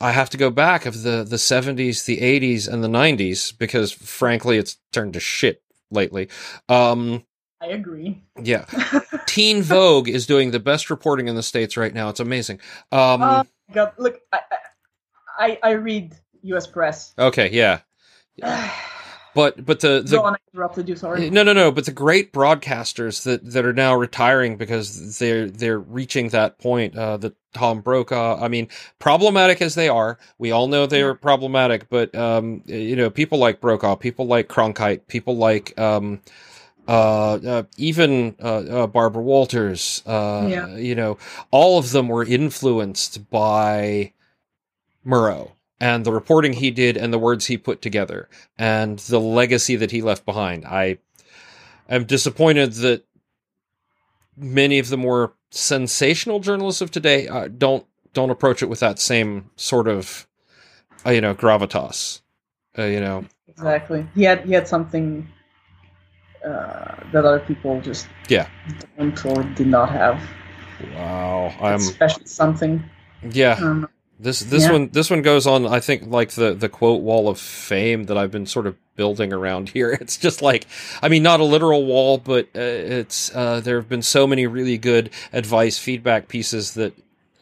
[0.02, 3.92] i have to go back of the the 70s the 80s and the 90s because
[3.92, 6.28] frankly it's turned to shit lately
[6.70, 7.24] um
[7.60, 8.22] I agree.
[8.42, 8.66] yeah
[9.26, 12.60] teen vogue is doing the best reporting in the states right now it's amazing
[12.92, 13.44] um Oh
[13.74, 14.40] God, look, I,
[15.38, 16.68] I I read U.S.
[16.68, 17.14] press.
[17.18, 17.82] okay yeah
[19.36, 20.96] but but the the on, interrupted you.
[20.96, 21.30] Sorry.
[21.30, 21.72] No, no, no.
[21.72, 26.98] But the great broadcasters that, that are now retiring because they're they're reaching that point.
[26.98, 28.40] Uh, the Tom Brokaw.
[28.42, 28.68] I mean,
[29.00, 31.90] problematic as they are, we all know they're problematic.
[31.90, 36.57] But um, you know, people like Brokaw, people like Cronkite, people like um, uh, uh
[37.78, 38.46] even uh,
[38.84, 40.02] uh, Barbara Walters.
[40.06, 40.76] Uh, Yeah.
[40.76, 41.18] you know,
[41.52, 44.14] all of them were influenced by
[45.06, 49.76] Murrow and the reporting he did and the words he put together and the legacy
[49.76, 50.66] that he left behind.
[50.66, 50.98] I
[51.90, 53.06] am disappointed that
[54.36, 59.00] many of the more sensational journalists of today uh, don't don't approach it with that
[59.00, 60.28] same sort of
[61.06, 62.22] uh, you know gravitas.
[62.78, 64.08] Uh, you know, Exactly.
[64.14, 65.28] He had he had something
[66.46, 68.48] uh, that other people just Yeah.
[68.98, 70.22] don't or did not have.
[70.96, 72.84] Wow, I'm especially something.
[73.32, 73.58] yeah.
[73.60, 73.88] Um,
[74.20, 74.72] This this Yeah.
[74.74, 75.66] one this one goes on.
[75.68, 79.32] I think like the the quote wall of fame that I've been sort of building
[79.32, 79.92] around here.
[80.02, 80.66] It's just like
[81.04, 84.48] I mean, not a literal wall, but uh, it's uh, there have been so many
[84.48, 86.94] really good advice feedback pieces that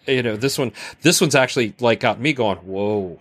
[0.05, 2.57] you know this one this one's actually like got me going.
[2.57, 3.19] Whoa,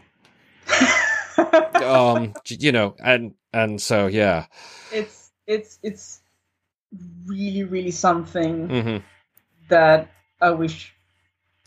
[1.74, 4.46] um, you know, and and so yeah,
[4.92, 6.20] it's it's it's
[7.26, 8.96] really really something hmm
[9.68, 10.94] that I wish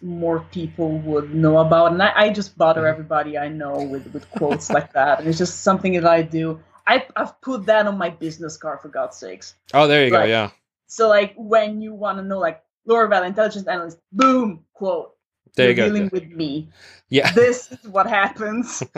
[0.01, 1.91] more people would know about.
[1.93, 2.89] And I, I just bother Mhm.
[2.89, 5.19] everybody I know with, with quotes like that.
[5.19, 6.61] And it's just something that I do.
[6.87, 9.55] I, I've put that on my business card for God's sakes.
[9.73, 10.23] Oh, there you go.
[10.23, 10.51] Yeah,
[10.87, 15.16] So like when you want to know like Laura Rivella, intelligence analyst, boom, quote.
[15.55, 15.93] There you You're go.
[15.93, 16.69] dealing with me.
[17.09, 17.31] Yeah.
[17.35, 18.83] This is what happens.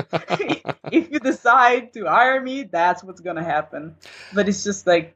[0.91, 3.95] if you decide to hire me, that's what's gonna happen.
[4.33, 5.15] But it's just like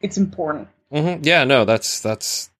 [0.00, 0.68] it's important.
[0.92, 2.50] hmm Yeah, no, that's that's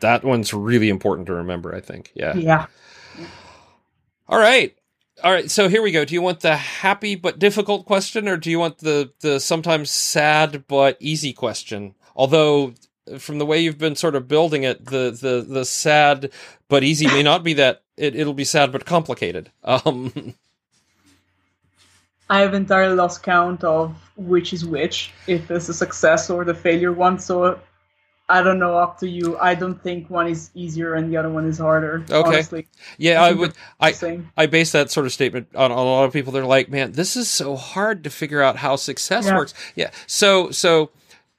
[0.00, 1.74] that one's really important to remember.
[1.74, 2.10] I think.
[2.14, 2.34] Yeah.
[2.36, 2.66] Yeah.
[4.28, 4.74] All right.
[5.24, 6.04] All right, so here we go.
[6.04, 9.90] Do you want the happy but difficult question or do you want the the sometimes
[9.90, 11.96] sad but easy question?
[12.14, 12.74] Although
[13.18, 16.30] from the way you've been sort of building it, the the the sad
[16.68, 19.50] but easy may not be that it, it'll be sad but complicated.
[19.64, 20.34] Um
[22.30, 26.54] I have entirely lost count of which is which, if it's a success or the
[26.54, 27.18] failure one.
[27.18, 27.58] So
[28.28, 28.76] I don't know.
[28.76, 29.38] Up to you.
[29.38, 32.04] I don't think one is easier and the other one is harder.
[32.10, 32.28] Okay.
[32.28, 33.94] Honestly, yeah, I would I.
[34.36, 36.30] I base that sort of statement on, on a lot of people.
[36.32, 39.36] They're like, man, this is so hard to figure out how success Yeah.
[39.36, 39.54] works.
[39.74, 39.90] Yeah.
[40.06, 40.90] So, so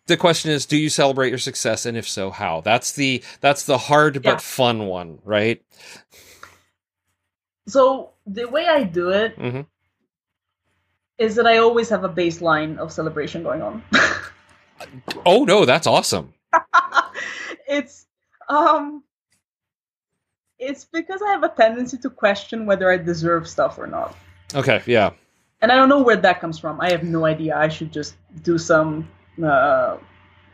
[0.09, 1.85] the question is, do you celebrate your success?
[1.85, 2.59] And if so, how?
[2.59, 5.63] That's the, that's the hard but fun one, right?
[7.67, 9.33] So the way I do it
[11.17, 11.35] is Mhm.
[11.35, 13.83] that I always have a baseline of celebration going on.
[15.25, 16.33] Oh no, that's awesome.
[17.67, 18.07] it's
[18.47, 19.03] um
[20.57, 24.15] it's because I have a tendency to question whether I deserve stuff or not.
[24.55, 24.81] Okay.
[24.85, 25.11] Yeah.
[25.61, 26.79] And I don't know where that comes from.
[26.81, 27.55] I have no idea.
[27.57, 29.07] I should just do some
[29.43, 29.97] uh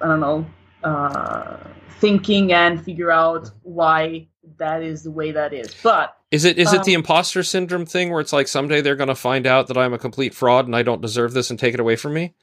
[0.01, 0.45] I don't know,
[0.83, 1.57] uh
[1.99, 4.27] thinking and figure out why
[4.57, 5.73] that is the way that is.
[5.81, 8.95] But Is it, is it the Um, imposter syndrome thing where it's like someday they're
[8.97, 11.57] going to find out that I'm a complete fraud and I don't deserve this and
[11.57, 12.33] take it away from me?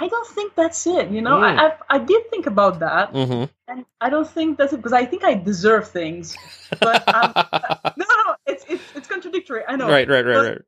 [0.00, 1.10] I don't think that's it.
[1.10, 1.58] You know, Mm.
[1.58, 3.44] I, I I did think about that, Mm-hmm.
[3.68, 6.36] and I don't think that's it because I think I deserve things.
[6.80, 7.32] But um,
[7.96, 9.62] no, no, it's it's it's contradictory.
[9.68, 9.88] I know.
[9.88, 10.58] right, right, right,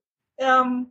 [0.40, 0.48] right.
[0.48, 0.88] um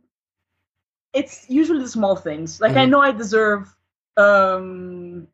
[1.12, 2.90] it's usually the small things like i Mhm.
[2.90, 3.74] know i deserve
[4.16, 5.26] um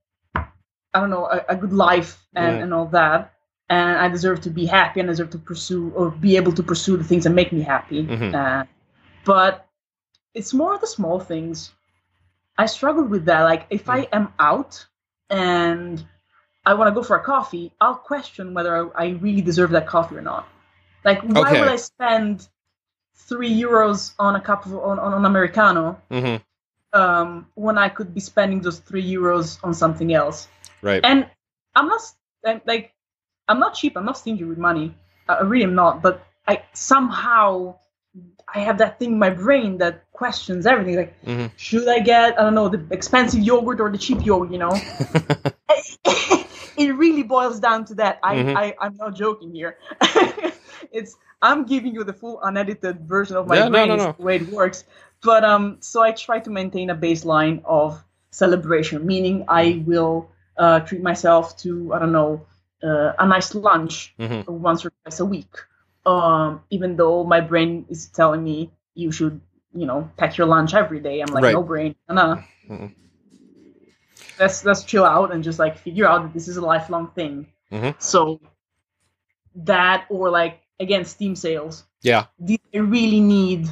[0.95, 2.63] i don't know a, a good life and, Yeah.
[2.63, 3.33] and all that
[3.69, 6.63] and i deserve to be happy and i deserve to pursue or be able to
[6.63, 8.35] pursue the things that make me happy Mhm.
[8.35, 8.65] uh,
[9.25, 9.67] but
[10.35, 11.73] it's more the small things
[12.59, 14.09] i struggle with that like if i Mm.
[14.13, 14.87] am out
[15.31, 16.05] and
[16.67, 19.87] i want to go for a coffee i'll question whether I, I really deserve that
[19.87, 20.49] coffee or not
[21.05, 21.61] like why Okay.
[21.61, 22.49] would i spend
[23.15, 26.43] three euros on a cup of on, on an americano Mm-hmm.
[26.93, 30.49] Um, when I could be spending those three euros on something else.
[30.83, 31.01] Right.
[31.05, 31.27] And
[31.75, 32.01] I'm not
[32.47, 32.93] I'm, like
[33.49, 33.97] I'm not cheap.
[33.97, 34.95] I'm not stingy with money.
[35.29, 36.03] I I really am not.
[36.03, 37.77] But I somehow
[38.53, 40.97] I have that thing in my brain that questions everything.
[40.97, 41.51] Like, Mhm.
[41.57, 44.51] should I get I don't know the expensive yogurt or the cheap yogurt?
[44.53, 44.87] You know,
[46.77, 48.19] it really boils down to that.
[48.23, 48.55] I, Mhm.
[48.55, 49.77] I I'm not joking here.
[50.93, 54.17] it's I'm giving you the full unedited version of my Yeah, brain no, is no.
[54.17, 54.85] the way it works.
[55.23, 60.81] But um, so I try to maintain a baseline of celebration, meaning I will uh,
[60.81, 62.47] treat myself to I don't know
[62.83, 64.47] uh, a nice lunch Mhm.
[64.49, 65.53] once or twice a week.
[66.07, 69.41] Um, even though my brain is telling me you should
[69.75, 71.53] you know pack your lunch every day, I'm like Right.
[71.55, 72.43] no brain, no.
[72.69, 72.95] Mhm.
[74.39, 77.47] Let's let's chill out and just like figure out that this is a lifelong thing.
[77.71, 77.95] Mhm.
[78.01, 78.41] So
[79.55, 81.85] that or like again Steam sales.
[82.03, 82.27] Yeah.
[82.75, 83.69] I really need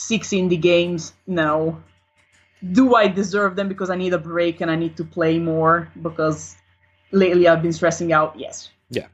[0.00, 1.12] six indie games?
[1.26, 1.82] No.
[2.72, 5.90] Do I deserve them because I need a break and I need to play more
[6.02, 6.56] because
[7.10, 8.38] lately I've been stressing out?
[8.38, 8.70] Yes.
[8.90, 9.06] Yeah.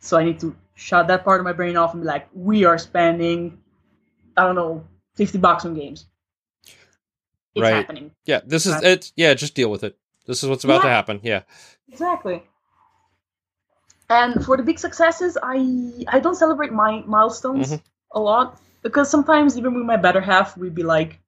[0.00, 2.64] So I need to shut that part of my brain off and be like, we
[2.64, 3.58] are spending,
[4.36, 4.84] I don't know,
[5.14, 6.06] fifty bucks on games.
[7.54, 7.74] It's Right.
[7.74, 8.10] happening.
[8.24, 8.40] Yeah.
[8.44, 8.84] This is Right.
[8.84, 9.12] it.
[9.16, 9.34] Yeah.
[9.34, 9.98] Just deal with it.
[10.26, 11.20] This is what's about to happen.
[11.22, 11.42] Yeah.
[11.88, 12.42] Exactly.
[14.08, 15.56] And for the big successes, I
[16.08, 17.82] I don't celebrate my milestones Mhm.
[18.12, 21.20] a lot because sometimes even with my better half, we'd be like,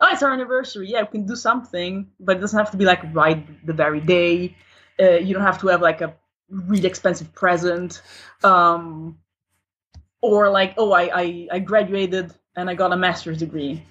[0.00, 0.88] "Oh, it's our anniversary.
[0.90, 4.00] Yeah, we can do something, but it doesn't have to be like right the very
[4.00, 4.56] day.
[5.00, 6.14] Uh, you don't have to have like a
[6.48, 8.02] really expensive present,
[8.42, 9.18] um,
[10.22, 13.84] or like, oh, I, I I graduated and I got a master's degree.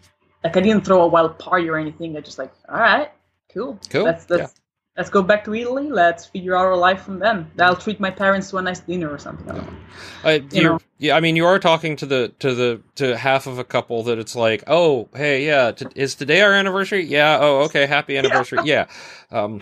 [0.44, 2.18] Like I didn't throw a wild party or anything.
[2.18, 3.12] I just like, all right,
[3.54, 4.54] cool, Cool, That's that's
[4.98, 5.90] let's go back to Italy.
[5.90, 7.52] Let's figure out our life from then.
[7.60, 9.50] I'll treat my parents to a nice dinner or something.
[9.50, 9.78] I don't.
[10.24, 10.80] Uh, You you know.
[10.98, 14.04] yeah, I mean, you are talking to the to the to half of a couple
[14.04, 17.04] that it's like, oh, hey, yeah, t- is today our anniversary?
[17.06, 17.38] Yeah.
[17.42, 18.62] Oh, okay, happy anniversary.
[18.64, 18.88] Yeah.
[19.32, 19.62] Um,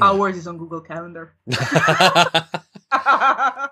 [0.00, 1.34] Ours is on Google Calendar.
[2.92, 3.68] yeah.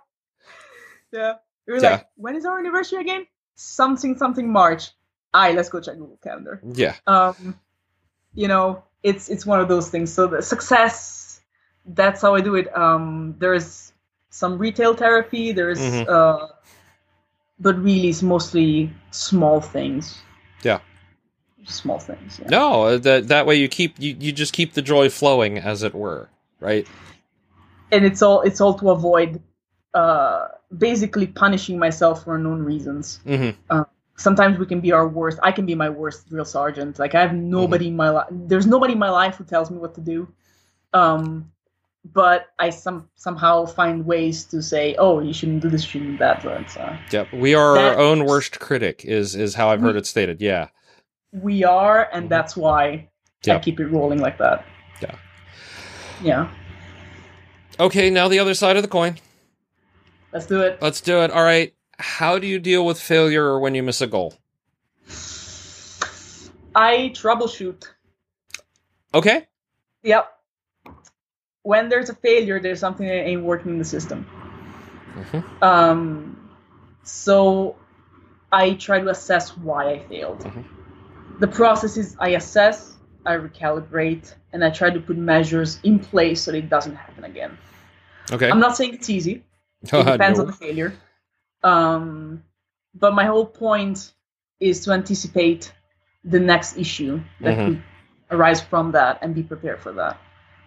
[1.66, 1.90] We were Yeah.
[1.90, 3.26] like, when is our anniversary again?
[3.54, 4.90] Something something March.
[5.34, 6.60] Aye, let's go check Google Calendar.
[6.74, 6.96] yeah.
[7.06, 7.58] Um,
[8.34, 10.12] you know, it's it's one of those things.
[10.12, 11.40] So the success,
[11.86, 12.74] that's how I do it.
[12.76, 13.92] Um, there's
[14.30, 15.52] some retail therapy.
[15.52, 16.08] There's, Mhm.
[16.08, 16.46] uh,
[17.58, 20.20] but really, it's mostly small things.
[20.62, 20.80] Yeah.
[21.66, 22.40] Small things.
[22.40, 22.48] Yeah.
[22.48, 25.82] No, uh, that that way you keep you, you just keep the joy flowing, as
[25.82, 26.28] it were,
[26.60, 26.86] right?
[27.92, 29.40] and it's all it's all to avoid
[29.94, 33.50] uh basically punishing myself for unknown reasons hmm
[34.22, 37.20] sometimes we can be our worst i can be my worst drill sergeant like i
[37.20, 40.00] have nobody in my life there's nobody in my life who tells me what to
[40.00, 40.26] do
[40.92, 41.50] um
[42.12, 46.12] but i some somehow find ways to say oh you shouldn't do this you shouldn't
[46.12, 47.32] do that so it's, uh, Yep.
[47.32, 49.04] We are our own worst critic.
[49.04, 50.40] Is is how I've heard We- it stated.
[50.40, 50.68] Yeah.
[51.32, 52.28] we are and Mhm.
[52.28, 53.08] that's why
[53.44, 53.56] Yeah.
[53.56, 54.64] i keep it rolling like that
[55.00, 55.14] Yeah.
[56.22, 56.48] yeah
[57.80, 58.10] Okay.
[58.10, 59.16] Now the other side of the coin.
[60.32, 61.30] let's do it Let's do it.
[61.30, 61.72] All right.
[62.02, 64.34] How do you deal with failure or when you miss a goal?
[66.74, 67.86] i troubleshoot
[69.14, 69.46] Okay.
[70.02, 70.26] Yep.
[71.62, 74.26] When there's a failure, there's something that ain't working in the system.
[75.14, 75.62] Mhm.
[75.62, 76.50] Um,
[77.04, 77.76] so
[78.50, 80.40] I try to assess why I failed.
[80.40, 80.64] Mhm.
[81.40, 82.96] The process is I assess,
[83.26, 87.56] I recalibrate, and I try to put measures in place so it doesn't happen again.
[88.32, 88.50] Okay.
[88.50, 89.44] I'm not saying it's easy.
[89.82, 90.44] It depends no.
[90.44, 90.94] on the failure.
[91.62, 92.42] Um,
[92.94, 94.12] but my whole point
[94.60, 95.72] is to anticipate
[96.24, 97.64] the next issue that Mhm.
[97.66, 97.82] could
[98.30, 100.18] arise from that and be prepared for that.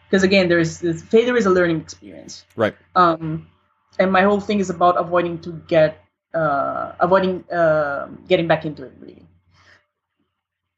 [0.05, 2.45] Because again, there's this, failure is a learning experience.
[2.55, 2.75] Right.
[2.95, 3.47] Um,
[3.99, 6.01] and my whole thing is about avoiding to get
[6.33, 9.25] uh, avoiding uh, getting back into it really.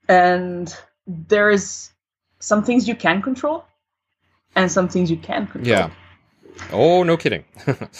[0.07, 0.73] And
[1.07, 1.91] there's
[2.39, 3.65] some things you can control,
[4.56, 5.68] and some things you can't control.
[5.68, 5.89] Yeah.
[6.72, 7.44] Oh, no kidding.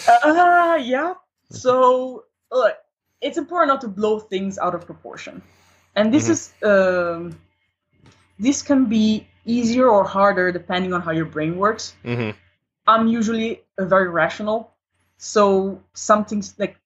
[0.08, 1.16] Uh, yeah.
[1.50, 2.76] So, look,
[3.22, 5.42] it's important not to blow things out of proportion.
[5.96, 6.32] And this Mhm.
[6.32, 7.40] is, um,
[8.40, 11.94] this can be easier or harder depending on how your brain works.
[12.04, 12.32] hmm
[12.88, 14.72] I'm usually very rational.
[15.18, 16.78] So, some things like,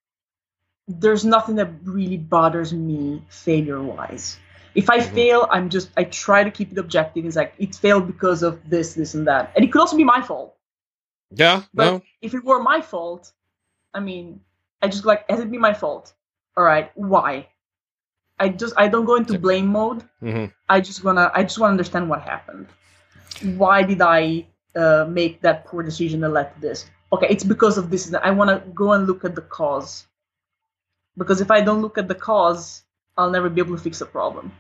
[0.87, 4.37] there's nothing that really bothers me failure wise.
[4.75, 5.13] If I Mhm.
[5.13, 7.25] fail, I'm just, I try to keep it objective.
[7.25, 9.51] It's like, it failed because of this, this, and that.
[9.55, 10.55] And it could also be my fault
[11.31, 11.63] Yeah.
[11.73, 12.01] But no.
[12.21, 13.31] if it were my fault,
[13.93, 14.41] I mean,
[14.81, 16.13] I just like, has it been my fault?
[16.57, 17.47] All right, why?
[18.39, 20.03] I just I don't go into blame mode.
[20.19, 22.67] hmm I just wanna I just wanna understand what happened.
[23.57, 26.89] Why did I uh, make that poor decision that led to this?
[27.13, 28.13] Okay, it's because of this.
[28.13, 30.07] I want to go and look at the cause.
[31.17, 32.83] Because if I don't look at the cause,
[33.17, 34.51] I'll never be able to fix the problem.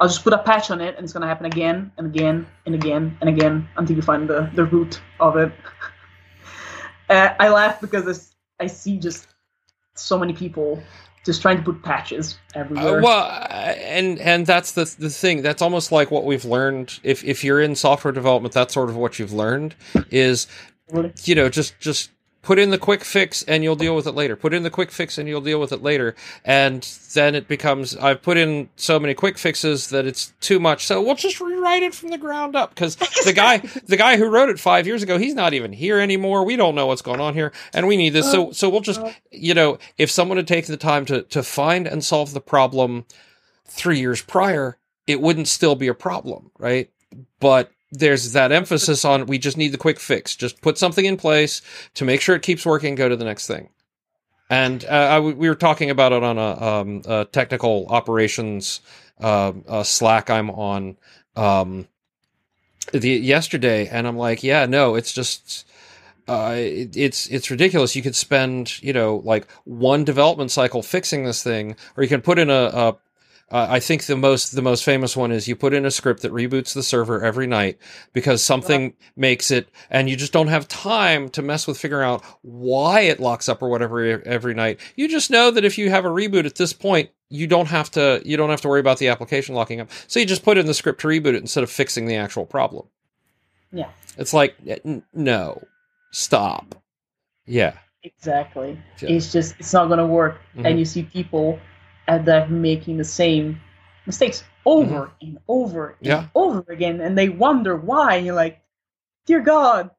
[0.00, 2.74] I'll just put a patch on it, and it's gonna happen again and again and
[2.74, 5.52] again and again until you find the the root of it.
[7.10, 9.28] uh, I laugh because I see just
[9.98, 10.82] so many people
[11.24, 13.00] just trying to put patches everywhere.
[13.00, 15.42] Uh, well, uh, and and that's the the thing.
[15.42, 16.98] That's almost like what we've learned.
[17.02, 19.74] If if you're in software development, that's sort of what you've learned
[20.10, 20.46] is
[21.24, 22.10] you know just just
[22.48, 24.34] put in the quick fix and you'll deal with it later.
[24.34, 26.14] Put in the quick fix and you'll deal with it later.
[26.46, 30.86] And then it becomes I've put in so many quick fixes that it's too much.
[30.86, 34.30] So we'll just rewrite it from the ground up because the guy the guy who
[34.30, 36.42] wrote it five years ago he's not even here anymore.
[36.42, 38.32] We don't know what's going on here, and we need this.
[38.32, 41.86] So so we'll just you know if someone had taken the time to to find
[41.86, 43.04] and solve the problem
[43.66, 46.90] three years prior, it wouldn't still be a problem, right?
[47.40, 50.36] But there's that emphasis on we just need the quick fix.
[50.36, 51.62] Just put something in place
[51.94, 52.94] to make sure it keeps working.
[52.94, 53.70] Go to the next thing.
[54.50, 58.80] And uh, we were talking about it on a, um, a technical operations
[59.20, 60.96] uh, uh, Slack I'm on
[61.36, 61.86] um,
[62.92, 65.68] the yesterday, and I'm like, yeah, no, it's just
[66.28, 67.96] uh, it, it's it's ridiculous.
[67.96, 72.22] You could spend you know like one development cycle fixing this thing, or you can
[72.22, 72.96] put in a, a
[73.50, 76.22] uh, I think the most the most famous one is you put in a script
[76.22, 77.78] that reboots the server every night
[78.12, 82.22] because something makes it, and you just don't have time to mess with figuring out
[82.42, 84.80] why it locks up or whatever every night.
[84.96, 87.90] You just know that if you have a reboot at this point, you don't have
[87.92, 89.90] to you don't have to worry about the application locking up.
[90.06, 92.44] So you just put in the script to reboot it instead of fixing the actual
[92.44, 92.86] problem.
[93.72, 93.90] Yeah.
[94.18, 95.62] It's like n- no,
[96.12, 96.74] stop.
[97.46, 97.74] Yeah.
[98.02, 98.78] Exactly.
[99.00, 99.10] Yeah.
[99.10, 100.38] It's just it's not gonna work.
[100.56, 100.66] Mhm.
[100.66, 101.58] And you see people
[102.08, 103.60] at that making the same
[104.06, 106.28] mistakes over and over and Yeah.
[106.34, 108.16] over again, and they wonder why.
[108.16, 108.60] And you're like,
[109.26, 109.90] dear God,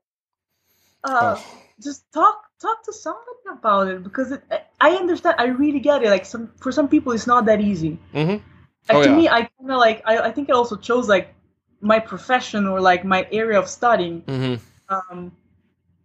[1.03, 1.43] uh, Oh.
[1.79, 4.43] just talk talk to somebody about it because it,
[4.81, 5.35] I- understand.
[5.39, 6.09] I really get it.
[6.09, 7.99] Like some for some people, it's not that easy.
[8.13, 8.41] Mhm.
[8.89, 9.15] Like Oh, to yeah.
[9.15, 11.33] me, I kind of like I, I think I also chose like
[11.81, 14.55] my profession or like my area of studying hmm
[14.89, 15.31] um,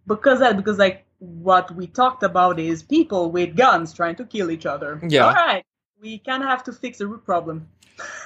[0.07, 4.49] because that because like what we talked about is people with guns trying to kill
[4.51, 4.99] each other.
[5.07, 5.25] Yeah.
[5.27, 5.65] All right,
[6.01, 7.67] we kind of have to fix the root problem.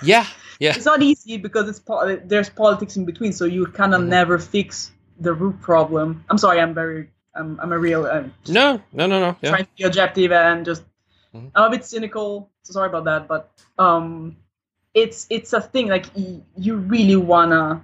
[0.04, 0.26] Yeah.
[0.60, 0.74] Yeah.
[0.76, 4.08] It's not easy because it's po- there's politics in between, so you kind of Mhm.
[4.08, 6.24] never fix the root problem.
[6.30, 8.82] I'm sorry, I'm very I'm I'm a real um, No.
[8.91, 9.06] No.
[9.08, 9.20] No.
[9.20, 9.36] No.
[9.41, 9.52] Yeah.
[9.52, 10.84] trying to be objective and just
[11.34, 11.52] Mhm.
[11.56, 12.50] I'm a bit cynical.
[12.64, 14.36] So sorry about that, but um,
[14.94, 17.84] it's it's a thing like y- you really wanna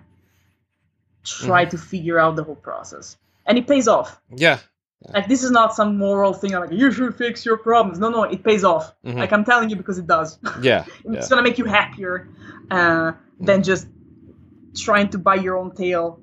[1.24, 1.70] try Mm-hmm.
[1.72, 4.20] to figure out the whole process, and it pays off.
[4.36, 4.60] Yeah.
[5.14, 7.99] Like this is not some moral thing like you should fix your problems.
[7.99, 8.94] No, no, it pays off.
[9.06, 9.18] Mhm.
[9.19, 10.40] Like I'm telling you because it does.
[10.61, 10.86] Yeah.
[11.06, 12.27] it's gonna make you happier
[12.72, 13.88] uh, than just
[14.76, 16.19] trying to bite your own tail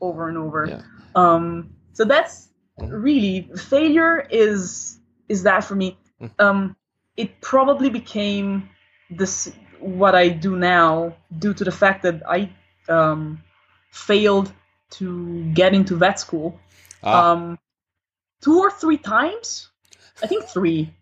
[0.00, 0.66] over and over.
[0.66, 0.82] Yeah.
[1.14, 2.48] Um, so that's
[2.80, 3.02] Mhm.
[3.02, 4.98] really failure is
[5.28, 5.96] is that for me.
[6.20, 6.30] Mhm.
[6.38, 6.76] Um,
[7.16, 8.68] it probably became
[9.10, 9.50] this
[9.80, 12.50] what I do now due to the fact that I
[12.88, 13.42] um,
[13.90, 14.52] failed
[14.90, 16.58] to get into vet school
[17.02, 17.58] Ah, um
[18.40, 19.70] two or three times
[20.22, 20.92] i think three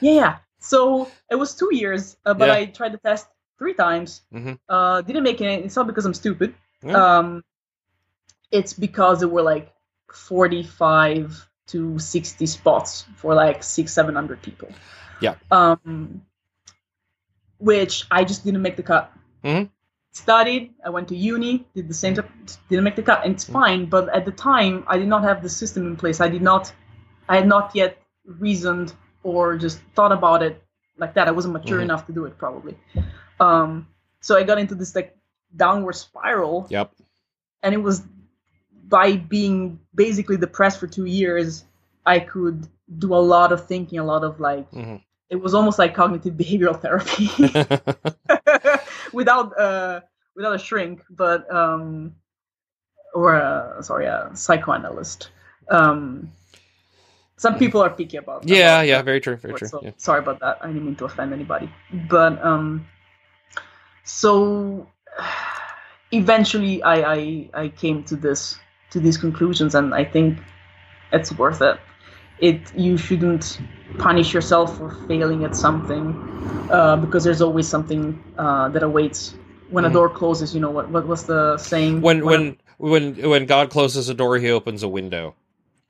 [0.00, 2.54] yeah yeah so it was two years uh, but Yeah.
[2.54, 3.26] i tried the test
[3.58, 4.58] three times Mhm.
[4.68, 6.96] uh didn't make it it's not because i'm stupid Yeah.
[7.18, 7.44] um
[8.50, 9.72] it's because there were like
[10.12, 14.68] 45 to 60 spots for like six seven hundred people
[15.20, 15.34] Yeah.
[15.50, 16.22] um
[17.58, 19.12] which i just didn't make the cut
[19.44, 19.70] Mhm.
[20.12, 22.14] Studied i went to uni did the same
[22.68, 23.52] didn't make the cut and it's Mm.
[23.52, 26.42] fine but at the time i did not have the system in place i did
[26.42, 26.72] not
[27.28, 30.62] i had not yet reasoned or just thought about it
[30.98, 31.84] like that i wasn't mature Mhm.
[31.88, 32.76] enough to do it probably
[33.40, 33.86] um
[34.20, 35.16] so i got into this like
[35.56, 36.92] downward spiral Yep.
[37.62, 38.02] and it was
[38.88, 41.64] by being basically depressed for two years
[42.04, 42.68] i could
[42.98, 45.00] do a lot of thinking a lot of like Mhm.
[45.32, 47.26] It was almost like cognitive behavioral therapy
[49.18, 50.00] without uh
[50.36, 52.14] without a shrink but um
[53.14, 55.30] or a, sorry a psychoanalyst
[55.70, 56.30] um
[57.36, 58.50] some people are picky about That.
[58.50, 58.82] yeah.
[58.82, 59.02] Yeah.
[59.02, 59.36] Very true.
[59.36, 59.68] Very true.
[59.68, 59.92] so Yeah.
[59.96, 61.68] sorry about that i didn't mean to offend anybody
[62.14, 62.86] but um
[64.04, 64.86] so
[66.12, 68.58] eventually I, I i came to this
[68.90, 70.38] to these conclusions and i think
[71.12, 71.78] it's worth it
[72.42, 73.60] it you shouldn't
[73.98, 76.16] punish yourself for failing at something
[76.70, 79.36] uh, because there's always something uh, that awaits
[79.70, 79.86] when Mhm.
[79.86, 83.70] a door closes you know what what was the saying When when when when God
[83.70, 85.36] closes a door, He opens a window.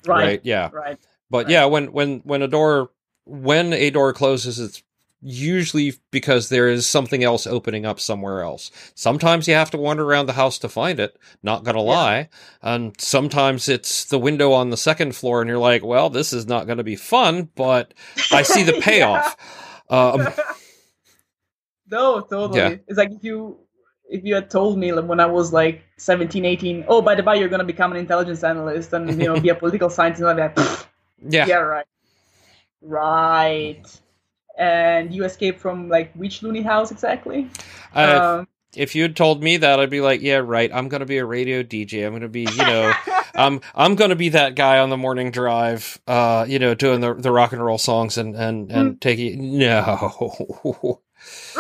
[0.07, 0.41] right right?
[0.45, 0.71] Yeah.
[0.73, 0.99] right
[1.31, 1.51] But Right.
[1.51, 2.91] yeah, when when when a door
[3.27, 4.83] when a door closes, it's
[5.23, 8.71] usually because there is something else opening up somewhere else.
[8.95, 11.17] Sometimes you have to wander around the house to find it.
[11.43, 11.91] Not gonna Yeah.
[11.91, 12.29] lie,
[12.63, 16.47] and sometimes it's the window on the second floor, and you're like, "Well, this is
[16.47, 17.95] not going to be fun," but
[18.33, 18.81] I see the Yeah.
[18.81, 19.37] payoff.
[19.89, 20.29] Um,
[21.91, 22.59] No, totally.
[22.59, 22.77] Yeah.
[22.89, 23.59] It's like if you
[24.09, 27.23] if you had told me like, when I was like 17, 18, oh, by the
[27.23, 30.23] way, you're going to become an intelligence analyst and you know be a political scientist
[30.23, 30.87] and like that.
[31.29, 31.87] yeah, yeah, right,
[32.81, 33.83] right.
[34.59, 37.49] And you escaped from like which loony house exactly?
[37.95, 40.71] Uh, Um, if you had told me that, I'd be like, "Yeah, right.
[40.73, 42.05] I'm going to be a radio DJ.
[42.07, 42.93] I'm going to be, you know."
[43.35, 47.15] I'm I'm gonna be that guy on the morning drive, uh, you know, doing the
[47.15, 51.01] the rock and roll songs and and and taking no?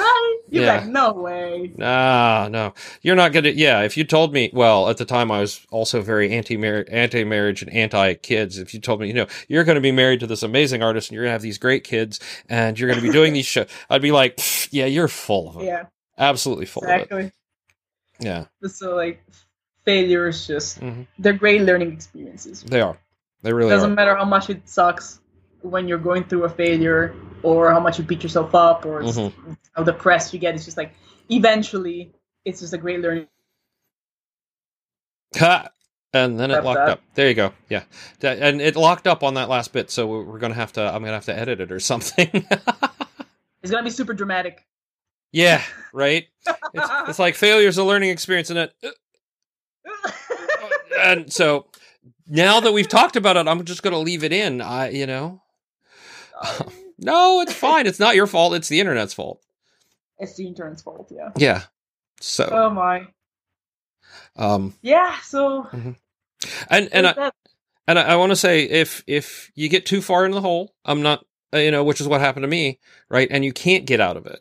[0.53, 0.77] You're Yeah.
[0.81, 1.73] like, no way.
[1.79, 3.49] nah, no, you're not gonna.
[3.49, 7.24] Yeah, if you told me, well, at the time I was also very anti anti
[7.24, 8.59] marriage and anti kids.
[8.59, 11.09] If you told me, you know, you're going to be married to this amazing artist
[11.09, 12.20] and you're gonna have these great kids
[12.51, 14.39] and you're going to be doing these shows, I'd be like,
[14.70, 15.85] yeah, you're full of it, Yeah,
[16.19, 16.95] absolutely full of it.
[16.97, 17.33] exactly.
[18.20, 19.24] Yeah, So like,
[19.87, 21.07] failure is just Mhm.
[21.19, 22.62] they're great learning experiences.
[22.62, 22.99] they are.
[23.43, 23.95] They really doesn't are.
[23.95, 25.20] matter how much it sucks
[25.62, 29.52] when you're going through a failure or how much you beat yourself up or Mm-hmm.
[29.74, 30.94] how depressed you get it's just like
[31.31, 32.12] eventually
[32.44, 33.27] it's just a great learning
[35.36, 35.69] Ha!
[36.14, 36.89] And then it locked that.
[36.90, 37.01] up.
[37.14, 37.55] There you go.
[37.70, 37.85] Yeah,
[38.23, 40.82] and it locked up on that last bit, so we're gonna have to.
[40.82, 42.28] I'm gonna have to edit it or something.
[43.62, 44.66] it's gonna be super dramatic
[45.32, 45.62] yeah,
[45.94, 46.27] right.
[46.74, 48.74] It's, it's like failure's a learning experience, and it.
[51.01, 51.66] And so
[52.28, 54.60] now that we've talked about it, I'm just gonna leave it in.
[54.60, 55.40] I, you know,
[57.03, 57.87] no, it's fine.
[57.87, 58.55] It's not your fault.
[58.55, 59.43] It's the internet's fault.
[60.19, 61.62] it's the internet's fault yeah Yeah.
[62.20, 63.07] So, oh my
[64.37, 67.35] um, yeah so and and I, that-
[67.89, 70.73] And I, I want to say, if if you get too far in the hole,
[70.85, 72.79] I'm not, uh, you know, which is what happened to me,
[73.11, 73.27] right?
[73.31, 74.41] And you can't get out of it.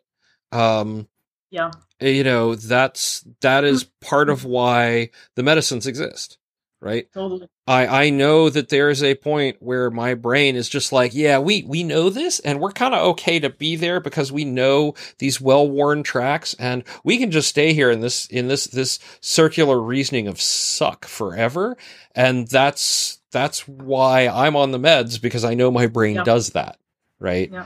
[0.51, 1.07] Um,
[1.49, 1.71] Yeah.
[1.99, 6.37] you know that's that is part of why the medicines exist
[6.81, 7.47] right Totally.
[7.67, 11.37] i i know that there is a point where my brain is just like yeah
[11.37, 14.95] we we know this and we're kind of okay to be there because we know
[15.19, 19.79] these well-worn tracks and we can just stay here in this in this this circular
[19.79, 21.77] reasoning of suck forever
[22.15, 26.23] and that's that's why i'm on the meds because i know my brain Yeah.
[26.23, 26.77] does that
[27.19, 27.65] right Yeah.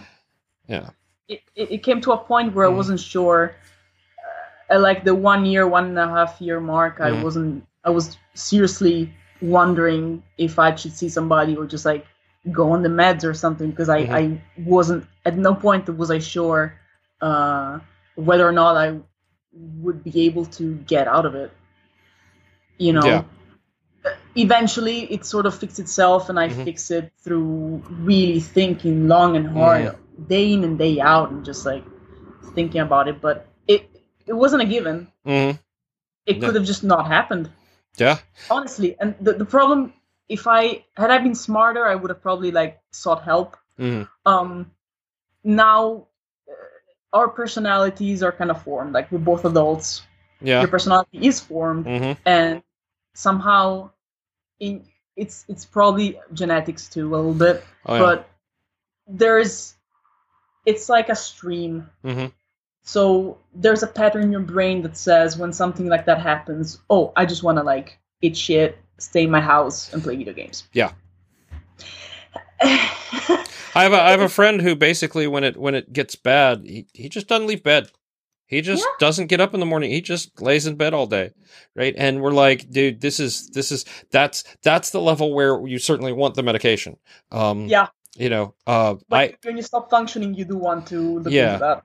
[0.67, 0.89] yeah
[1.29, 2.73] It, it, came to a point where Mhm.
[2.73, 3.55] I wasn't sure.
[4.69, 7.23] Uh, like the one year, one and a half year mark, I Mhm.
[7.23, 7.65] wasn't.
[7.83, 12.05] I was seriously wondering if I should see somebody or just like
[12.51, 14.11] go on the meds or something because I, Mhm.
[14.11, 16.75] I wasn't at no point was I sure
[17.21, 17.79] uh,
[18.15, 18.99] whether or not I
[19.53, 21.51] would be able to get out of it.
[22.77, 23.09] You know.
[23.09, 23.23] Yeah.
[24.35, 26.65] Eventually, it sort of fixed itself, and I Mhm.
[26.65, 29.95] fixed it through really thinking long and hard,
[30.27, 31.83] day in and day out, and just like
[32.55, 33.21] thinking about it.
[33.21, 33.89] But it
[34.27, 35.07] it wasn't a given.
[35.25, 35.51] hmm
[36.25, 36.43] It Yeah.
[36.43, 37.49] could have just not happened
[37.99, 38.19] yeah.
[38.49, 39.93] Honestly and the, the problem
[40.29, 43.57] if i had i been smarter i would have probably like sought help.
[43.77, 44.71] Hmm um
[45.43, 46.07] now
[46.49, 50.01] uh, our personalities are kind of formed like we're both adults.
[50.41, 50.61] Yeah.
[50.61, 51.85] Your personality is formed.
[51.85, 52.63] Hmm and
[53.13, 53.91] somehow
[54.59, 54.85] in
[55.15, 57.63] it's it's probably genetics too a little bit.
[57.85, 57.99] Oh, yeah.
[58.01, 58.29] but
[59.07, 59.75] there's
[60.65, 61.89] it's like a stream.
[62.03, 62.31] Mhm.
[62.87, 67.11] So there's a pattern in your brain that says when something like that happens oh
[67.15, 70.63] i just want to like eat shit stay in my house and play video games
[70.71, 70.91] Yeah.
[72.61, 76.61] I have a I have a friend who basically when it when it gets bad,
[76.65, 77.91] he, he just doesn't leave bed.
[78.47, 78.91] He just Yeah.
[78.99, 79.91] doesn't get up in the morning.
[79.91, 81.31] He just lays in bed all day.
[81.75, 81.93] Right?
[81.97, 86.13] And we're like, dude, this is this is that's that's the level where you certainly
[86.13, 86.95] want the medication.
[87.31, 91.19] Um yeah you know, uh but I when you stop functioning you do want to
[91.19, 91.81] look Yeah.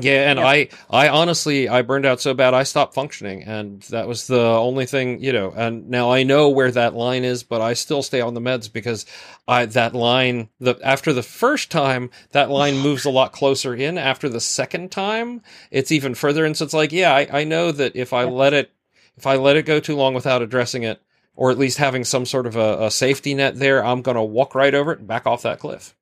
[0.00, 0.46] Yeah, and Yeah.
[0.46, 4.40] I I honestly I burned out so bad I stopped functioning and that was the
[4.40, 5.52] only thing, you know.
[5.56, 8.72] And now I know where that line is, but I still stay on the meds
[8.72, 9.06] because
[9.46, 13.98] I that line the after the first time that line moves a lot closer in.
[13.98, 16.54] After the second time, it's even further in.
[16.54, 18.72] So it's like, yeah, I, I know that if I let it
[19.16, 21.00] if I let it go too long without addressing it,
[21.36, 24.56] or at least having some sort of a, a safety net there, I'm gonna walk
[24.56, 25.94] right over it and back off that cliff.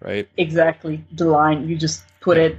[0.00, 0.28] Right?
[0.36, 2.58] exactly the line you just put it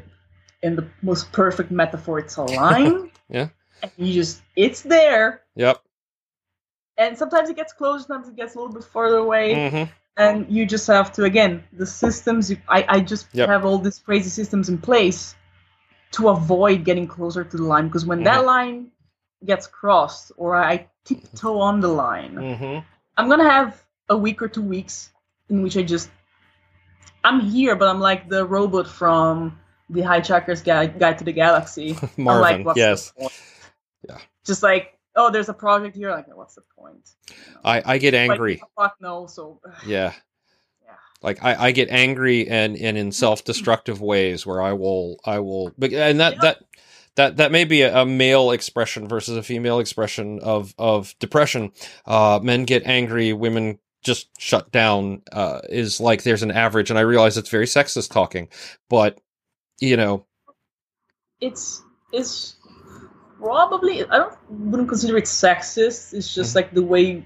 [0.64, 3.50] in the most perfect metaphor it's a line Yeah.
[3.82, 5.82] and you just it's there Yep.
[6.98, 9.92] and sometimes it gets close sometimes it gets a little bit further away Mm-hmm.
[10.18, 13.48] and you just have to again the systems you, I, I just Yep.
[13.50, 15.36] have all these crazy systems in place
[16.12, 18.92] to avoid getting closer to the line because when that line
[19.46, 22.80] gets crossed or i tiptoe on the line Mm-hmm.
[23.18, 25.12] i'm gonna have a week or two weeks
[25.50, 26.10] in which i just
[27.24, 29.58] i'm here but i'm like the robot from
[29.90, 32.42] the Hitchhiker's guide, guide to the galaxy I'm Marvin.
[32.42, 33.12] like, what's yes.
[33.12, 33.42] the point?
[34.08, 34.18] Yeah.
[34.46, 37.10] just like oh there's a project here like what's the point
[37.66, 38.62] I, I get Like, angry.
[38.78, 40.14] fuck no so Yeah.
[40.84, 40.92] Yeah.
[41.22, 45.40] Like I, I get angry and, and in self destructive ways where I will I
[45.40, 46.40] will but- and that Yeah.
[46.42, 46.58] that
[47.16, 51.72] that that may be a, a male expression versus a female expression of of depression.
[52.06, 55.24] Uh, men get angry, women just shut down.
[55.30, 58.48] Uh, is like there's an average, and I realize it's very sexist talking,
[58.90, 59.20] but
[59.82, 60.26] you know,
[61.42, 62.56] it's it's
[63.40, 66.14] probably I don't wouldn't consider it sexist.
[66.14, 67.24] It's just like the way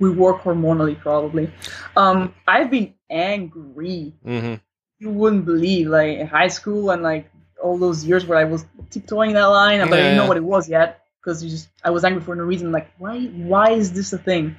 [0.00, 1.52] we work hormonally, probably.
[1.96, 4.14] Um, I've been angry.
[4.24, 4.54] hmm
[4.98, 7.30] You wouldn't believe, like in high school and like
[7.62, 10.26] all those years where I was tiptoeing that line, but I didn't know Yeah.
[10.26, 12.72] what it was yet because you just I was angry for no reason.
[12.72, 14.56] Like why why is this a thing?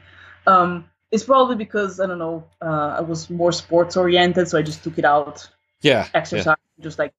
[0.47, 2.45] Um, it's probably because I don't know.
[2.61, 5.47] Uh, I was more sports oriented, so I just took it out
[5.81, 7.13] yeah, exercise, just like.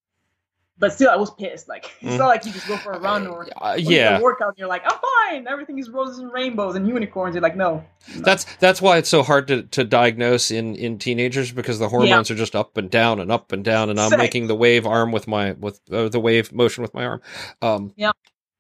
[0.77, 1.69] But still, I was pissed.
[1.69, 2.19] Like it's Mm.
[2.19, 4.19] not like you just go for a run or, yeah, uh, or yeah.
[4.19, 4.49] a workout.
[4.49, 4.99] And you're like, I'm
[5.31, 5.47] fine.
[5.47, 7.37] Everything is roses and rainbows and unicorns.
[7.37, 7.85] You're like, no.
[8.17, 12.29] That's that's why it's so hard to, to diagnose in, in teenagers because the hormones
[12.33, 14.19] are just up and down and up and down, and I'm Same.
[14.19, 17.23] making the wave arm with my with uh, the wave motion with my arm.
[17.63, 18.11] Um, Yeah.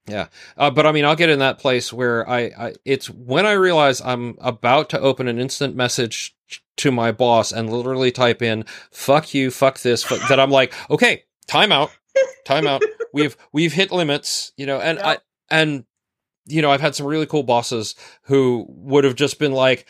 [0.06, 0.28] yeah.
[0.56, 3.52] Uh, but I mean, I'll get in that place where I, I it's when I
[3.54, 6.36] realize I'm about to open an instant message
[6.78, 10.72] to my boss and literally type in "fuck you, fuck this," fuck, that I'm like,
[10.90, 11.90] okay, time out,
[12.44, 12.82] time out.
[13.12, 15.08] We've we've hit limits, you know, and Yeah.
[15.08, 15.18] I
[15.50, 15.84] and
[16.46, 17.94] you know, I've had some really cool bosses
[18.24, 19.86] who would have just been like,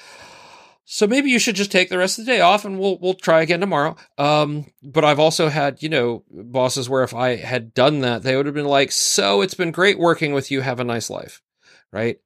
[0.85, 3.15] so maybe you should just take the rest of the day off and we'll we'll
[3.15, 3.97] try again tomorrow.
[4.19, 8.37] Um, but I've also had, you know, bosses where if I had done that, they
[8.37, 10.61] would have been like, so it's been great working with you.
[10.61, 11.41] Have a nice life.
[11.91, 12.19] Right.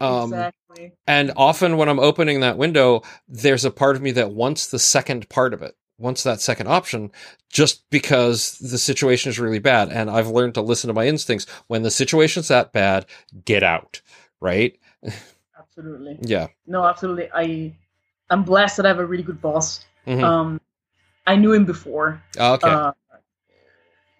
[0.00, 0.60] Um, exactly.
[1.06, 4.78] And often when I'm opening that window, there's a part of me that wants the
[4.78, 5.76] second part of it.
[5.98, 7.12] wants that second option
[7.50, 9.90] just because the situation is really bad.
[9.90, 11.46] And I've learned to listen to my instincts.
[11.68, 13.06] When the situation's that bad,
[13.44, 14.02] get out.
[14.40, 14.78] Right?
[15.58, 16.18] Absolutely.
[16.22, 16.48] Yeah.
[16.66, 17.28] No, absolutely.
[17.34, 17.74] I
[18.30, 19.84] I'm blessed that I have a really good boss.
[20.06, 20.22] Mhm.
[20.22, 20.60] Um,
[21.26, 22.22] I knew him before.
[22.38, 22.68] okay.
[22.68, 22.92] uh,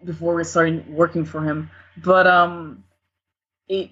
[0.05, 1.71] before we started working for him.
[1.97, 2.85] But um,
[3.69, 3.91] it,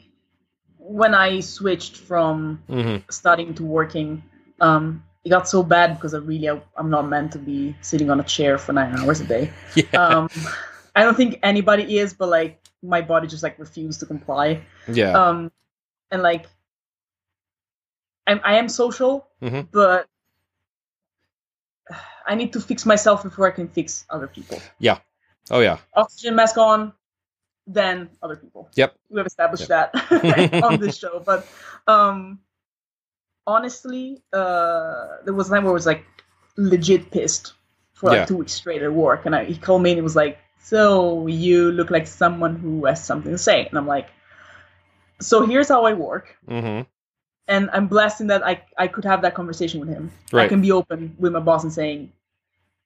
[0.93, 4.23] when I switched from hmm studying to working,
[4.61, 8.21] um, it got so bad because I really I'm not meant to be sitting on
[8.21, 9.51] a chair for nine hours a day.
[9.75, 9.85] Yeah.
[10.05, 10.31] Um,
[10.95, 14.61] I don't think anybody is, but like my body just like refused to comply.
[14.89, 15.13] yeah.
[15.17, 15.51] Um,
[16.11, 16.47] and like
[18.27, 19.69] I'm I am social, Mhm.
[19.73, 20.09] but
[22.27, 24.99] I need to fix myself before I can fix other people Yeah.
[25.51, 25.79] oh yeah.
[25.95, 26.93] oxygen mask on,
[27.67, 28.69] then other people.
[28.75, 28.95] Yep.
[29.11, 29.93] We have established that
[30.63, 31.21] on this show.
[31.25, 31.47] But
[31.87, 32.41] um
[33.47, 36.05] honestly, uh there was a time where I was like
[36.57, 37.55] legit pissed
[37.95, 38.25] for like Yeah.
[38.27, 39.27] two weeks straight at work.
[39.27, 42.85] And I, he called me and he was like, So you look like someone who
[42.87, 43.67] has something to say.
[43.67, 44.09] And I'm like,
[45.21, 46.37] So here's how I work.
[46.49, 46.83] hmm
[47.49, 50.11] And I'm blessed in that I I could have that conversation with him.
[50.33, 52.13] I can be open with my boss and saying,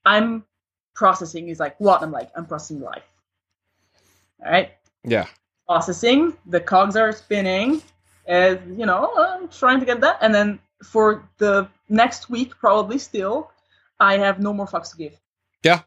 [0.05, 0.45] I'm
[0.95, 1.47] processing.
[1.49, 2.03] He's like, what?
[2.03, 3.05] I'm like, I'm processing life.
[4.45, 4.73] All right.
[5.05, 5.27] Yeah.
[5.67, 6.37] Processing.
[6.47, 7.83] The cogs are spinning.
[8.27, 10.19] And, you know, I'm trying to get that.
[10.21, 13.51] And then for the next week, probably still,
[14.01, 15.19] I have no more fucks to give.
[15.63, 15.83] Yeah.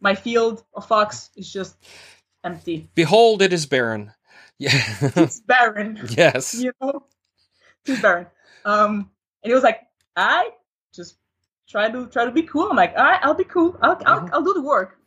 [0.00, 1.76] My field of fucks is just
[2.44, 2.88] empty.
[2.94, 4.12] Behold, it is barren.
[4.58, 4.70] Yeah.
[5.16, 5.98] It's barren.
[6.10, 6.54] yes.
[6.54, 7.04] you know,
[7.84, 8.26] too barren.
[8.64, 9.10] Um,
[9.42, 9.80] and he was like,
[10.16, 10.50] "I
[10.94, 11.16] just
[11.68, 13.74] try to try to be cool." I'm like, "All right, I'll be cool.
[13.80, 14.30] I'll I'll, Mhm.
[14.34, 14.98] I'll do the work."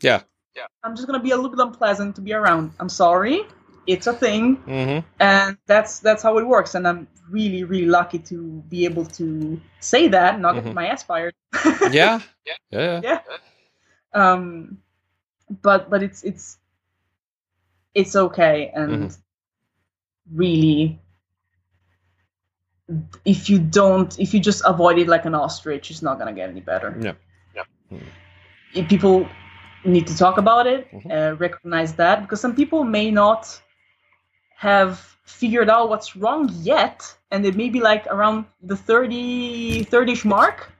[0.00, 0.22] Yeah.
[0.56, 0.66] Yeah.
[0.82, 2.72] I'm just gonna be a little bit unpleasant to be around.
[2.80, 3.42] I'm sorry.
[3.86, 6.74] It's a thing, hmm and that's that's how it works.
[6.74, 10.64] And I'm really really lucky to be able to say that, not Mhm.
[10.64, 11.34] get my ass fired.
[11.92, 12.20] Yeah.
[12.70, 13.00] Yeah.
[13.02, 13.20] yeah.
[14.12, 14.78] Um,
[15.62, 16.58] but but it's it's
[17.94, 19.16] it's okay, and Mhm.
[20.32, 21.00] really,
[23.24, 26.48] if you don't, if you just avoid it like an ostrich, it's not gonna get
[26.50, 26.96] any better.
[27.00, 27.14] yeah
[27.54, 27.98] No.
[28.74, 29.28] If people
[29.84, 31.10] need to talk about it, Mhm.
[31.10, 33.60] uh, recognize that because some people may not
[34.56, 40.24] have figured out what's wrong yet, and it may be like around the 30 30ish
[40.24, 40.70] mark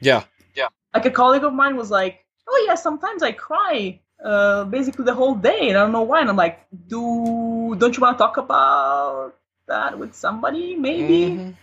[0.00, 0.24] Yeah.
[0.54, 0.68] Yeah.
[0.94, 5.14] Like a colleague of mine was like, "Oh yeah, sometimes I cry, uh, basically the
[5.14, 6.56] whole day, and I don't know why." And I'm like,
[6.86, 9.34] "Do don't you want to talk about
[9.66, 10.76] that with somebody?
[10.76, 11.54] Maybe Mhm.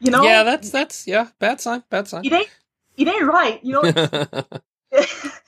[0.00, 0.22] you know?
[0.22, 0.42] Yeah.
[0.44, 1.26] That's that's yeah.
[1.38, 1.82] Bad sign.
[1.90, 2.24] Bad sign.
[2.24, 2.50] it ain't
[2.96, 3.82] it ain't right, you know,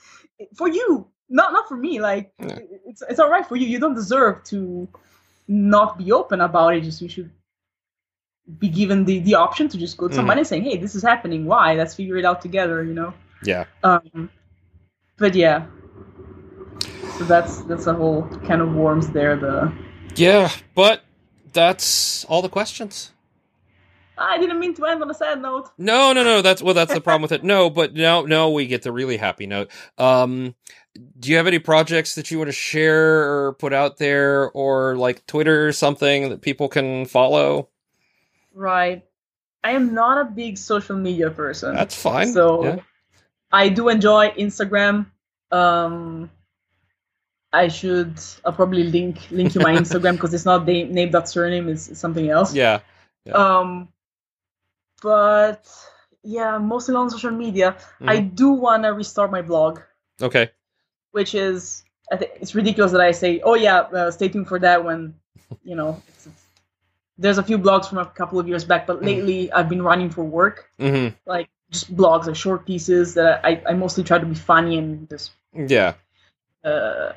[0.55, 1.99] for you, not not for me.
[1.99, 2.59] Like Yeah.
[2.85, 3.67] it's it's all right for you.
[3.67, 4.87] You don't deserve to
[5.47, 6.81] not be open about it.
[6.81, 7.31] Just you should."
[8.59, 10.15] Be given the, the option to just go to Mhm.
[10.15, 11.45] somebody and saying, "Hey, this is happening.
[11.45, 11.73] Why?
[11.75, 13.13] Let's figure it out together." You know.
[13.43, 13.65] yeah.
[13.83, 14.29] Um,
[15.17, 15.65] but yeah,
[17.17, 19.35] so that's that's a whole kind of worms there.
[19.35, 19.71] The
[20.15, 20.49] Yeah.
[20.75, 21.01] But
[21.51, 23.11] that's all the questions.
[24.17, 25.69] I didn't mean to end on a sad note.
[25.77, 26.41] No, no, no.
[26.41, 26.73] That's well.
[26.73, 27.43] That's the problem with it.
[27.43, 29.69] No, but no, no, we get the really happy note.
[29.97, 30.55] Um,
[31.19, 34.95] do you have any projects that you want to share or put out there, or
[34.97, 37.69] like Twitter or something that people can follow?
[38.53, 39.03] Right.
[39.63, 41.75] I am not a big social media person.
[41.75, 42.31] That's fine.
[42.31, 42.79] So Yeah.
[43.51, 45.07] I do enjoy Instagram.
[45.51, 46.29] Um,
[47.53, 48.19] I should.
[48.45, 51.69] I'll probably link link you my Instagram because it's not name name dot surname.
[51.69, 52.53] It's, it's something else.
[52.53, 52.79] yeah.
[53.33, 53.89] Um,
[55.01, 55.67] but
[56.23, 57.77] yeah, mostly on social media.
[58.07, 59.79] I do want to restart my blog.
[60.21, 60.51] Okay.
[61.11, 64.59] which is I think it's ridiculous that I say, "Oh yeah, uh, stay tuned for
[64.59, 65.15] that." When
[65.63, 66.43] you know, it's, it's,
[67.17, 70.09] there's a few blogs from a couple of years back, but lately I've been running
[70.09, 74.25] for work, hmm like just blogs, like short pieces that I, I mostly try to
[74.25, 75.95] be funny and just Yeah.
[76.63, 77.13] uh,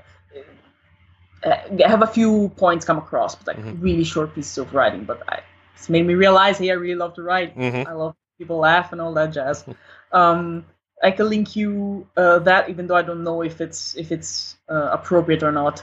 [1.44, 3.78] uh, have a few points come across, but like Mhm.
[3.80, 5.04] really short pieces of writing.
[5.04, 5.40] But I,
[5.80, 7.54] it's made me realize, hey, I really love to write.
[7.54, 9.64] hmm I love people laugh and all that jazz.
[10.12, 10.66] Um,
[11.02, 14.56] I can link you uh, that, even though I don't know if it's if it's
[14.68, 15.82] uh, appropriate or not.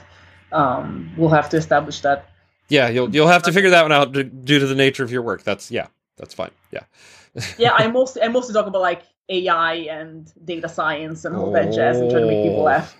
[0.52, 2.30] Um, we'll have to establish that.
[2.68, 2.88] Yeah.
[2.88, 5.42] You'll you'll have to figure that one out due to the nature of your work.
[5.42, 5.88] That's yeah.
[6.16, 6.52] That's fine.
[6.72, 6.84] Yeah.
[7.58, 11.72] Yeah, I mostly I mostly talk about like AI and data science and all that
[11.72, 12.64] jazz and trying to make people Oh.
[12.64, 12.96] laugh.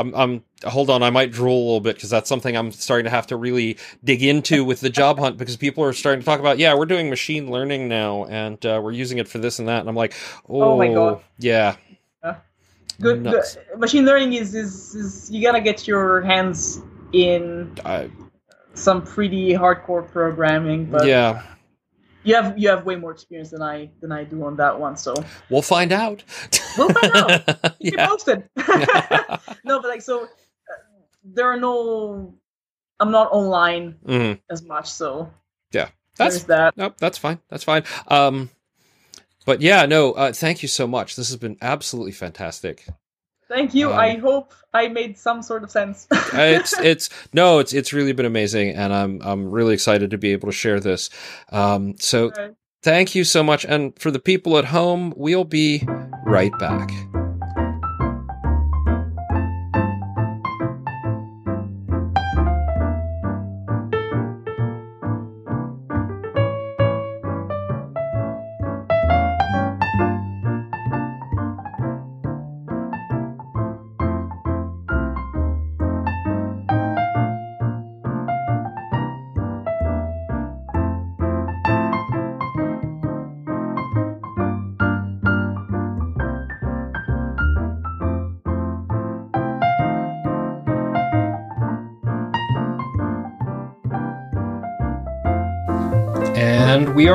[0.00, 3.04] I'm, I'm, hold on, I might drool a little bit because that's something I'm starting
[3.04, 6.26] to have to really dig into with the job hunt because people are starting to
[6.26, 9.58] talk about, yeah, we're doing machine learning now and uh, we're using it for this
[9.58, 9.80] and that.
[9.80, 10.14] And I'm like,
[10.48, 11.20] oh, Oh my God.
[11.38, 11.76] yeah.
[13.00, 13.44] Good, good.
[13.78, 16.82] Machine learning is, is is you gotta get your hands
[17.12, 18.10] in I,
[18.74, 20.86] some pretty hardcore programming.
[20.86, 21.42] But yeah.
[22.22, 24.96] You have you have way more experience than I than I do on that one.
[24.96, 25.14] So
[25.48, 26.22] We'll find out.
[26.76, 27.78] we'll find out.
[27.82, 28.06] Keep yeah.
[28.06, 28.48] posted.
[29.64, 30.28] no, but like so, uh,
[31.24, 32.34] there are no.
[32.98, 34.40] I'm not online Mhm.
[34.50, 35.30] as much, so
[35.72, 36.76] yeah, That's that.
[36.76, 37.38] Nope, that's fine.
[37.48, 37.84] That's fine.
[38.08, 38.50] Um,
[39.46, 41.16] but yeah, no, uh, thank you so much.
[41.16, 42.86] This has been absolutely fantastic.
[43.50, 43.90] Thank you.
[43.90, 46.06] Um, I hope I made some sort of sense.
[46.32, 50.30] It's it's no, it's it's really been amazing, and I'm I'm really excited to be
[50.32, 51.10] able to share this.
[51.50, 52.54] Um, so Alright.
[52.82, 55.84] thank you so much, and for the people at home, we'll be
[56.24, 56.90] right back.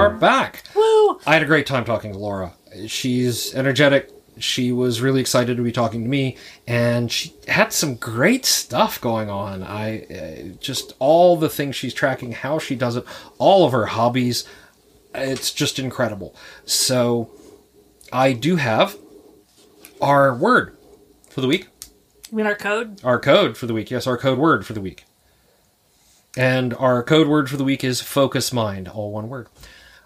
[0.05, 0.63] Are back.
[0.75, 1.19] Woo!
[1.25, 2.53] I had a great time talking to Laura.
[2.87, 4.11] She's energetic.
[4.37, 6.37] She was really excited to be talking to me,
[6.67, 9.63] and she had some great stuff going on.
[9.63, 13.05] I uh, just all the things she's tracking, how she does it,
[13.37, 14.45] all of her hobbies.
[15.15, 16.35] It's just incredible.
[16.65, 17.31] So,
[18.11, 18.97] I do have
[20.01, 20.77] our word
[21.29, 21.69] for the week.
[22.29, 23.01] You mean our code?
[23.05, 23.89] Our code for the week.
[23.89, 25.05] Yes, our code word for the week.
[26.37, 29.47] And our code word for the week is focus mind, all one word.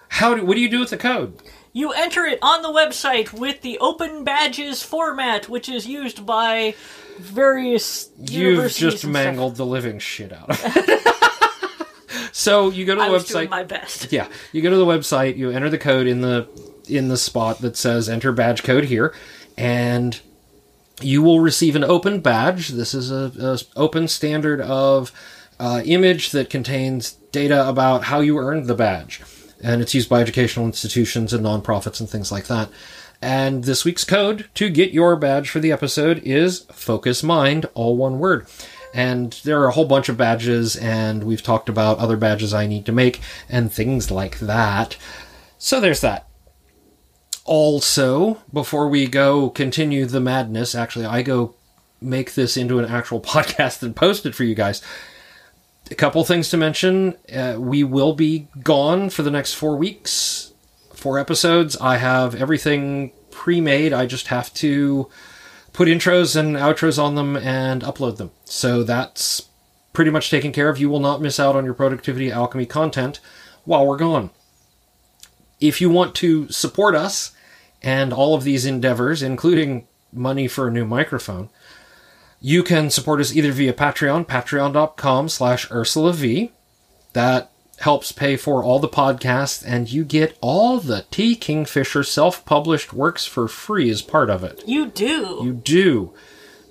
[0.09, 1.41] How do what do you do with the code?
[1.71, 6.75] You enter it on the website with the open badges format, which is used by
[7.19, 12.29] various You've just mangled the living shit out of it.
[12.31, 13.49] so you go to the I website.
[13.49, 14.11] my best.
[14.11, 16.47] Yeah, you go to the website, you enter the code in the
[16.87, 19.13] in the spot that says enter badge code here,
[19.57, 20.19] and
[21.01, 22.69] you will receive an open badge.
[22.69, 25.11] This is a, a open standard of
[25.59, 29.21] uh, image that contains data about how you earned the badge,
[29.61, 32.69] and it's used by educational institutions and nonprofits and things like that.
[33.21, 37.97] And this week's code to get your badge for the episode is Focus Mind, all
[37.97, 38.47] one word.
[38.93, 42.65] And there are a whole bunch of badges, and we've talked about other badges I
[42.65, 44.97] need to make and things like that.
[45.57, 46.27] So there's that.
[47.45, 51.55] Also, before we go continue the madness, actually, I go
[52.01, 54.81] make this into an actual podcast and post it for you guys.
[55.91, 57.15] A couple things to mention.
[57.33, 60.53] Uh, we will be gone for the next four weeks,
[60.93, 61.75] four episodes.
[61.77, 63.91] I have everything pre made.
[63.91, 65.09] I just have to
[65.73, 68.31] put intros and outros on them and upload them.
[68.45, 69.49] So that's
[69.93, 70.77] pretty much taken care of.
[70.77, 73.19] You will not miss out on your productivity alchemy content
[73.65, 74.29] while we're gone.
[75.59, 77.31] If you want to support us
[77.81, 81.49] and all of these endeavors, including money for a new microphone,
[82.41, 86.51] you can support us either via Patreon, patreon.com slash Ursula V.
[87.13, 91.35] That helps pay for all the podcasts, and you get all the T.
[91.35, 94.61] Kingfisher self-published works for free as part of it.
[94.65, 95.39] You do.
[95.41, 96.13] You do.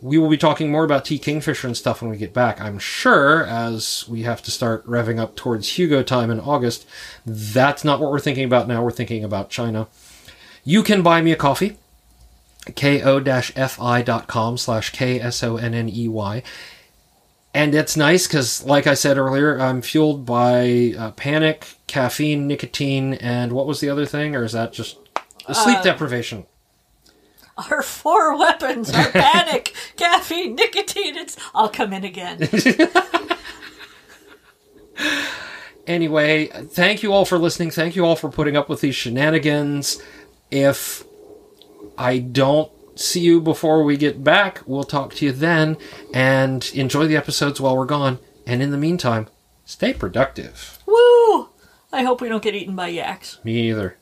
[0.00, 1.18] We will be talking more about T.
[1.18, 5.18] Kingfisher and stuff when we get back, I'm sure, as we have to start revving
[5.18, 6.86] up towards Hugo time in August.
[7.26, 8.82] That's not what we're thinking about now.
[8.82, 9.88] We're thinking about China.
[10.62, 11.78] You can buy me a coffee.
[12.76, 16.42] ko-fi.com slash k-s-o-n-n-e-y
[17.54, 23.14] and it's nice because like i said earlier i'm fueled by uh, panic caffeine nicotine
[23.14, 24.98] and what was the other thing or is that just
[25.52, 26.46] sleep deprivation
[27.70, 31.16] Our four weapons are panic, caffeine, nicotine.
[31.16, 31.36] It's.
[31.54, 32.48] I'll come in again.
[35.88, 37.70] Anyway, thank you all for listening.
[37.70, 40.00] Thank you all for putting up with these shenanigans.
[40.50, 41.02] If
[41.98, 45.76] I don't see you before we get back, we'll talk to you then.
[46.14, 48.18] And enjoy the episodes while we're gone.
[48.46, 49.28] And in the meantime,
[49.64, 50.78] stay productive.
[50.86, 51.50] Woo!
[51.92, 53.38] I hope we don't get eaten by yaks.
[53.44, 53.97] Me either.